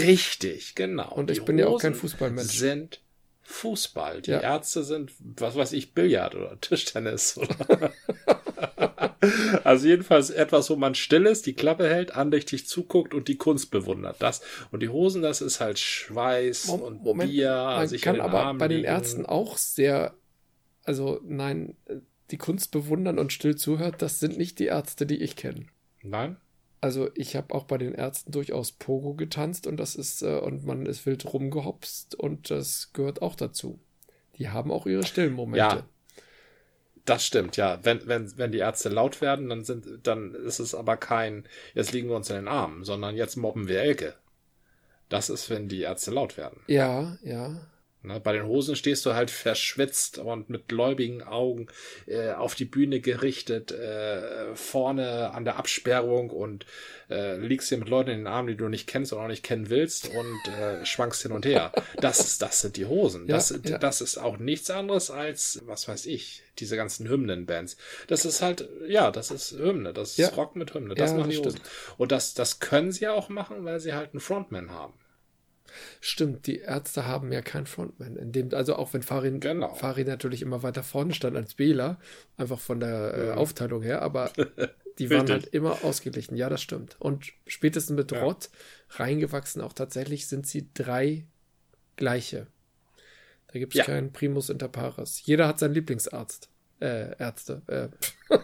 Richtig, 0.00 0.74
genau. 0.74 1.12
Und 1.14 1.30
ich 1.30 1.38
Die 1.40 1.44
bin 1.44 1.58
ja 1.58 1.66
auch 1.68 1.80
kein 1.80 1.92
Hosen 1.92 2.00
Fußballmensch. 2.00 2.52
Sind 2.52 3.00
Fußball. 3.42 4.22
Die 4.22 4.32
Ja. 4.32 4.40
Ärzte 4.40 4.82
sind, 4.82 5.12
was 5.20 5.54
weiß 5.54 5.72
ich, 5.72 5.94
Billard 5.94 6.34
oder 6.34 6.60
Tischtennis. 6.60 7.38
Oder 7.38 7.92
also 9.64 9.86
jedenfalls 9.86 10.30
etwas, 10.30 10.68
wo 10.70 10.76
man 10.76 10.94
still 10.94 11.26
ist, 11.26 11.46
die 11.46 11.54
Klappe 11.54 11.88
hält, 11.88 12.14
andächtig 12.14 12.66
zuguckt 12.66 13.14
und 13.14 13.28
die 13.28 13.36
Kunst 13.36 13.70
bewundert. 13.70 14.16
Das 14.20 14.40
und 14.72 14.80
die 14.82 14.88
Hosen, 14.88 15.22
das 15.22 15.40
ist 15.40 15.60
halt 15.60 15.78
Schweiß 15.78 16.66
Mom- 16.66 16.82
und 16.82 17.02
Moment, 17.04 17.30
Bier. 17.30 17.50
Man 17.52 17.88
sich 17.88 18.02
kann 18.02 18.20
aber 18.20 18.42
Armen 18.42 18.58
bei 18.58 18.68
den 18.68 18.78
liegen. 18.78 18.88
Ärzten 18.88 19.26
auch 19.26 19.56
sehr, 19.56 20.14
also 20.84 21.20
nein, 21.24 21.76
die 22.30 22.38
Kunst 22.38 22.70
bewundern 22.70 23.18
und 23.18 23.32
still 23.32 23.56
zuhört, 23.56 24.02
das 24.02 24.20
sind 24.20 24.36
nicht 24.36 24.58
die 24.58 24.66
Ärzte, 24.66 25.06
die 25.06 25.22
ich 25.22 25.36
kenne. 25.36 25.66
Nein? 26.02 26.36
Also 26.80 27.10
ich 27.14 27.36
habe 27.36 27.54
auch 27.54 27.64
bei 27.64 27.78
den 27.78 27.94
Ärzten 27.94 28.32
durchaus 28.32 28.72
Pogo 28.72 29.14
getanzt 29.14 29.66
und 29.66 29.76
das 29.78 29.94
ist, 29.94 30.22
äh, 30.22 30.38
und 30.38 30.64
man 30.64 30.86
ist 30.86 31.06
wild 31.06 31.32
rumgehopst 31.32 32.14
und 32.14 32.50
das 32.50 32.92
gehört 32.92 33.22
auch 33.22 33.34
dazu. 33.34 33.80
Die 34.38 34.50
haben 34.50 34.70
auch 34.70 34.86
ihre 34.86 35.04
stillen 35.04 35.32
Momente. 35.32 35.76
Ja. 35.76 35.88
Das 37.06 37.24
stimmt, 37.24 37.56
ja. 37.56 37.78
Wenn, 37.82 38.06
wenn, 38.06 38.36
wenn 38.36 38.52
die 38.52 38.58
Ärzte 38.58 38.88
laut 38.88 39.20
werden, 39.20 39.48
dann 39.48 39.64
sind, 39.64 39.86
dann 40.02 40.34
ist 40.34 40.58
es 40.58 40.74
aber 40.74 40.96
kein, 40.96 41.44
jetzt 41.74 41.92
liegen 41.92 42.08
wir 42.08 42.16
uns 42.16 42.28
in 42.30 42.36
den 42.36 42.48
Armen, 42.48 42.84
sondern 42.84 43.16
jetzt 43.16 43.36
mobben 43.36 43.68
wir 43.68 43.80
Elke. 43.80 44.14
Das 45.08 45.30
ist, 45.30 45.48
wenn 45.48 45.68
die 45.68 45.82
Ärzte 45.82 46.10
laut 46.10 46.36
werden. 46.36 46.60
Ja, 46.66 47.16
ja. 47.22 47.60
Ne, 48.06 48.20
bei 48.20 48.32
den 48.32 48.46
Hosen 48.46 48.76
stehst 48.76 49.04
du 49.04 49.14
halt 49.14 49.32
verschwitzt 49.32 50.18
und 50.18 50.48
mit 50.48 50.68
gläubigen 50.68 51.24
Augen 51.24 51.66
äh, 52.06 52.30
auf 52.30 52.54
die 52.54 52.64
Bühne 52.64 53.00
gerichtet, 53.00 53.72
äh, 53.72 54.54
vorne 54.54 55.32
an 55.32 55.44
der 55.44 55.56
Absperrung 55.56 56.30
und 56.30 56.66
äh, 57.10 57.36
liegst 57.36 57.68
hier 57.68 57.78
mit 57.78 57.88
Leuten 57.88 58.10
in 58.10 58.18
den 58.18 58.26
Armen, 58.28 58.46
die 58.46 58.56
du 58.56 58.68
nicht 58.68 58.86
kennst 58.86 59.12
und 59.12 59.18
auch 59.18 59.26
nicht 59.26 59.42
kennen 59.42 59.70
willst 59.70 60.08
und 60.08 60.52
äh, 60.52 60.86
schwankst 60.86 61.22
hin 61.22 61.32
und 61.32 61.44
her. 61.46 61.72
Das, 62.00 62.20
ist, 62.20 62.42
das 62.42 62.60
sind 62.60 62.76
die 62.76 62.86
Hosen. 62.86 63.26
Das, 63.26 63.58
ja. 63.64 63.78
das 63.78 64.00
ist 64.00 64.18
auch 64.18 64.38
nichts 64.38 64.70
anderes 64.70 65.10
als, 65.10 65.60
was 65.66 65.88
weiß 65.88 66.06
ich, 66.06 66.44
diese 66.60 66.76
ganzen 66.76 67.08
Hymnenbands. 67.08 67.76
Das 68.06 68.24
ist 68.24 68.40
halt, 68.40 68.68
ja, 68.86 69.10
das 69.10 69.32
ist 69.32 69.50
Hymne, 69.58 69.92
das 69.92 70.10
ist 70.10 70.18
Ja. 70.18 70.28
Rock 70.28 70.54
mit 70.54 70.74
Hymne. 70.74 70.94
Das 70.94 71.10
machen 71.10 71.28
das 71.30 71.40
die 71.40 71.44
Hosen. 71.44 71.60
Und 71.98 72.12
das, 72.12 72.34
das 72.34 72.60
können 72.60 72.92
sie 72.92 73.08
auch 73.08 73.28
machen, 73.30 73.64
weil 73.64 73.80
sie 73.80 73.94
halt 73.94 74.12
einen 74.12 74.20
Frontman 74.20 74.70
haben. 74.70 74.94
Stimmt, 76.00 76.46
die 76.46 76.58
Ärzte 76.58 77.06
haben 77.06 77.32
ja 77.32 77.42
keinen 77.42 77.66
Frontman. 77.66 78.16
In 78.16 78.32
dem, 78.32 78.52
also 78.54 78.76
auch 78.76 78.92
wenn 78.94 79.02
Farin, 79.02 79.40
Genau. 79.40 79.74
Farin 79.74 80.06
natürlich 80.06 80.42
immer 80.42 80.62
weiter 80.62 80.82
vorne 80.82 81.14
stand 81.14 81.36
als 81.36 81.54
Bela, 81.54 81.98
einfach 82.36 82.58
von 82.58 82.80
der 82.80 83.14
äh. 83.16 83.30
Aufteilung 83.32 83.82
her, 83.82 84.02
aber 84.02 84.30
die 84.98 85.10
waren 85.10 85.28
halt 85.30 85.46
immer 85.46 85.84
ausgeglichen. 85.84 86.36
Ja, 86.36 86.48
das 86.48 86.62
stimmt. 86.62 86.96
Und 86.98 87.32
spätestens 87.46 87.96
mit 87.96 88.12
Ja. 88.12 88.22
Rott 88.22 88.50
reingewachsen, 88.90 89.60
auch 89.62 89.72
tatsächlich 89.72 90.26
sind 90.26 90.46
sie 90.46 90.68
drei 90.74 91.26
gleiche. 91.96 92.46
Da 93.52 93.58
gibt 93.58 93.74
es 93.74 93.78
Ja. 93.78 93.84
keinen 93.84 94.12
Primus 94.12 94.50
inter 94.50 94.68
pares. 94.68 95.20
Jeder 95.24 95.46
hat 95.48 95.58
seinen 95.58 95.74
Lieblingsarzt. 95.74 96.48
Äh, 96.80 97.16
Ärzte. 97.18 97.62
Äh. 97.66 97.88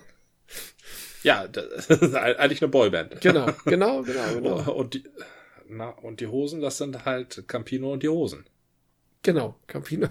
Ja, 1.22 1.47
das 1.49 1.87
ist 1.89 2.14
eigentlich 2.14 2.61
eine 2.62 2.68
Boyband. 2.70 3.20
Genau, 3.20 3.47
genau, 3.64 4.03
genau, 4.03 4.35
genau. 4.35 4.72
Und 4.72 4.95
die, 4.95 5.05
na, 5.77 5.91
und 5.91 6.20
die 6.20 6.27
Hosen, 6.27 6.61
das 6.61 6.79
sind 6.79 7.05
halt 7.05 7.45
Campino 7.49 7.93
und 7.93 8.03
die 8.03 8.09
Hosen. 8.09 8.45
Genau, 9.23 9.59
Campino. 9.66 10.09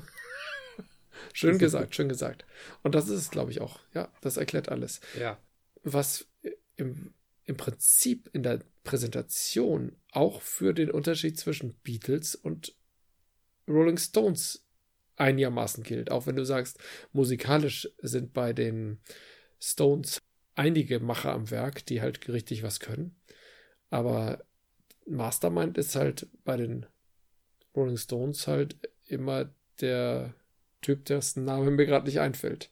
schön 1.34 1.58
gesagt, 1.58 1.96
schön 1.96 2.10
gesagt. 2.10 2.46
Und 2.84 2.96
das 2.96 3.08
ist 3.10 3.22
es, 3.22 3.32
glaube 3.32 3.52
ich, 3.52 3.62
auch. 3.62 3.80
Ja, 3.94 4.12
das 4.22 4.38
erklärt 4.38 4.70
alles. 4.70 5.02
Ja. 5.20 5.38
Was 5.84 6.28
im, 6.76 7.14
im 7.46 7.58
Prinzip 7.58 8.30
in 8.34 8.44
der 8.44 8.62
Präsentation 8.84 9.96
auch 10.12 10.42
für 10.42 10.74
den 10.74 10.92
Unterschied 10.92 11.38
zwischen 11.38 11.76
Beatles 11.84 12.36
und 12.36 12.76
Rolling 13.68 13.98
Stones 13.98 14.66
einigermaßen 15.18 15.84
gilt. 15.84 16.12
Auch 16.12 16.26
wenn 16.26 16.36
du 16.36 16.46
sagst, 16.46 16.80
musikalisch 17.12 17.88
sind 18.02 18.34
bei 18.34 18.54
den 18.54 19.00
Stones 19.60 20.20
einige 20.56 21.00
Macher 21.00 21.34
am 21.34 21.52
Werk, 21.52 21.86
die 21.86 22.02
halt 22.02 22.28
richtig 22.28 22.64
was 22.64 22.80
können. 22.80 23.16
Aber 23.90 24.44
Mastermind 25.12 25.78
ist 25.78 25.96
halt 25.96 26.28
bei 26.44 26.58
den 26.58 26.86
Rolling 27.76 27.98
Stones 27.98 28.48
halt 28.48 28.76
immer 29.06 29.50
der 29.80 30.34
Typ, 30.82 31.06
dessen 31.06 31.46
Name 31.46 31.72
mir 31.72 31.86
gerade 31.86 32.06
nicht 32.06 32.20
einfällt. 32.20 32.72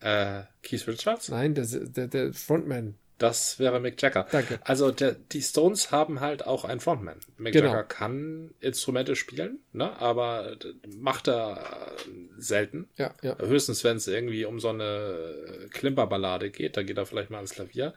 Äh, 0.00 0.42
Keith 0.62 0.86
Richards? 0.88 1.28
Nein, 1.28 1.54
der, 1.54 1.66
der, 1.66 2.08
der 2.08 2.32
Frontman. 2.32 2.96
Das 3.22 3.60
wäre 3.60 3.78
Mick 3.78 4.02
Jagger. 4.02 4.26
Danke. 4.32 4.58
Also 4.64 4.90
der, 4.90 5.12
die 5.12 5.42
Stones 5.42 5.92
haben 5.92 6.18
halt 6.18 6.44
auch 6.44 6.64
einen 6.64 6.80
Frontman. 6.80 7.20
Mick 7.38 7.52
Genau. 7.52 7.68
Jagger 7.68 7.84
kann 7.84 8.52
Instrumente 8.58 9.14
spielen, 9.14 9.60
ne? 9.72 9.96
aber 10.00 10.56
macht 10.98 11.28
er 11.28 11.58
äh, 11.58 12.10
selten. 12.36 12.88
Ja, 12.96 13.14
ja. 13.22 13.38
Höchstens, 13.38 13.84
wenn 13.84 13.96
es 13.96 14.08
irgendwie 14.08 14.44
um 14.44 14.58
so 14.58 14.70
eine 14.70 15.68
Klimperballade 15.70 16.50
geht, 16.50 16.76
da 16.76 16.82
geht 16.82 16.98
er 16.98 17.06
vielleicht 17.06 17.30
mal 17.30 17.36
ans 17.36 17.52
Klavier. 17.52 17.94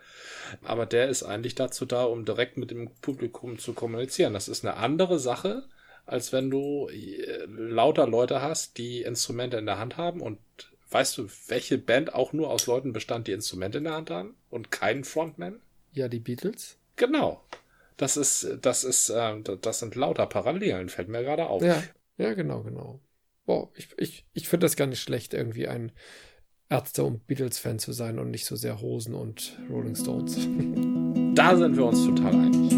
Aber 0.63 0.85
der 0.85 1.09
ist 1.09 1.23
eigentlich 1.23 1.55
dazu 1.55 1.87
da, 1.87 2.03
um 2.03 2.23
direkt 2.23 2.57
mit 2.57 2.69
dem 2.69 2.91
Publikum 3.01 3.57
zu 3.57 3.73
kommunizieren. 3.73 4.33
Das 4.33 4.47
ist 4.47 4.63
eine 4.63 4.77
andere 4.77 5.17
Sache, 5.17 5.63
als 6.05 6.33
wenn 6.33 6.51
du 6.51 6.87
äh, 6.89 7.45
lauter 7.47 8.05
Leute 8.05 8.43
hast, 8.43 8.77
die 8.77 9.01
Instrumente 9.01 9.57
in 9.57 9.65
der 9.65 9.79
Hand 9.79 9.97
haben 9.97 10.21
und 10.21 10.37
weißt 10.89 11.17
du, 11.17 11.27
welche 11.47 11.77
Band 11.77 12.13
auch 12.13 12.33
nur 12.33 12.49
aus 12.49 12.67
Leuten 12.67 12.93
bestand, 12.93 13.27
die 13.27 13.31
Instrumente 13.31 13.79
in 13.79 13.85
der 13.85 13.93
Hand 13.93 14.09
haben 14.09 14.35
und 14.49 14.71
keinen 14.71 15.03
Frontman? 15.03 15.59
Ja, 15.91 16.07
die 16.07 16.19
Beatles. 16.19 16.77
Genau. 16.95 17.41
Das 17.97 18.17
ist, 18.17 18.57
das 18.61 18.83
ist, 18.83 19.11
ähm, 19.15 19.43
das 19.61 19.79
sind 19.79 19.95
lauter 19.95 20.25
Parallelen, 20.25 20.89
fällt 20.89 21.07
mir 21.07 21.23
gerade 21.23 21.47
auf. 21.47 21.63
Ja, 21.63 21.81
ja, 22.17 22.33
genau, 22.33 22.61
genau. 22.63 22.99
Boah, 23.45 23.69
ich, 23.75 23.89
ich, 23.97 24.25
ich 24.33 24.49
finde 24.49 24.65
das 24.65 24.75
gar 24.75 24.87
nicht 24.87 25.01
schlecht, 25.01 25.33
irgendwie 25.33 25.67
ein 25.67 25.91
Ärzte- 26.69 27.03
und 27.03 27.27
Beatles-Fan 27.27 27.79
zu 27.79 27.93
sein 27.93 28.17
und 28.19 28.31
nicht 28.31 28.45
so 28.45 28.55
sehr 28.55 28.81
Hosen 28.81 29.13
und 29.13 29.57
Rolling 29.69 29.95
Stones. 29.95 30.47
Da 31.35 31.57
sind 31.57 31.75
wir 31.75 31.83
uns 31.83 32.05
total 32.05 32.33
einig. 32.33 32.71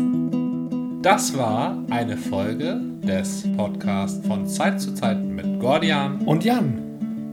Das 1.03 1.37
war 1.37 1.85
eine 1.91 2.17
Folge 2.17 2.81
des 3.03 3.43
Podcasts 3.55 4.25
von 4.25 4.47
Zeit 4.47 4.81
zu 4.81 4.95
Zeit 4.95 5.19
mit 5.19 5.59
Gordian. 5.59 6.21
Und 6.25 6.43
Jan, 6.43 6.86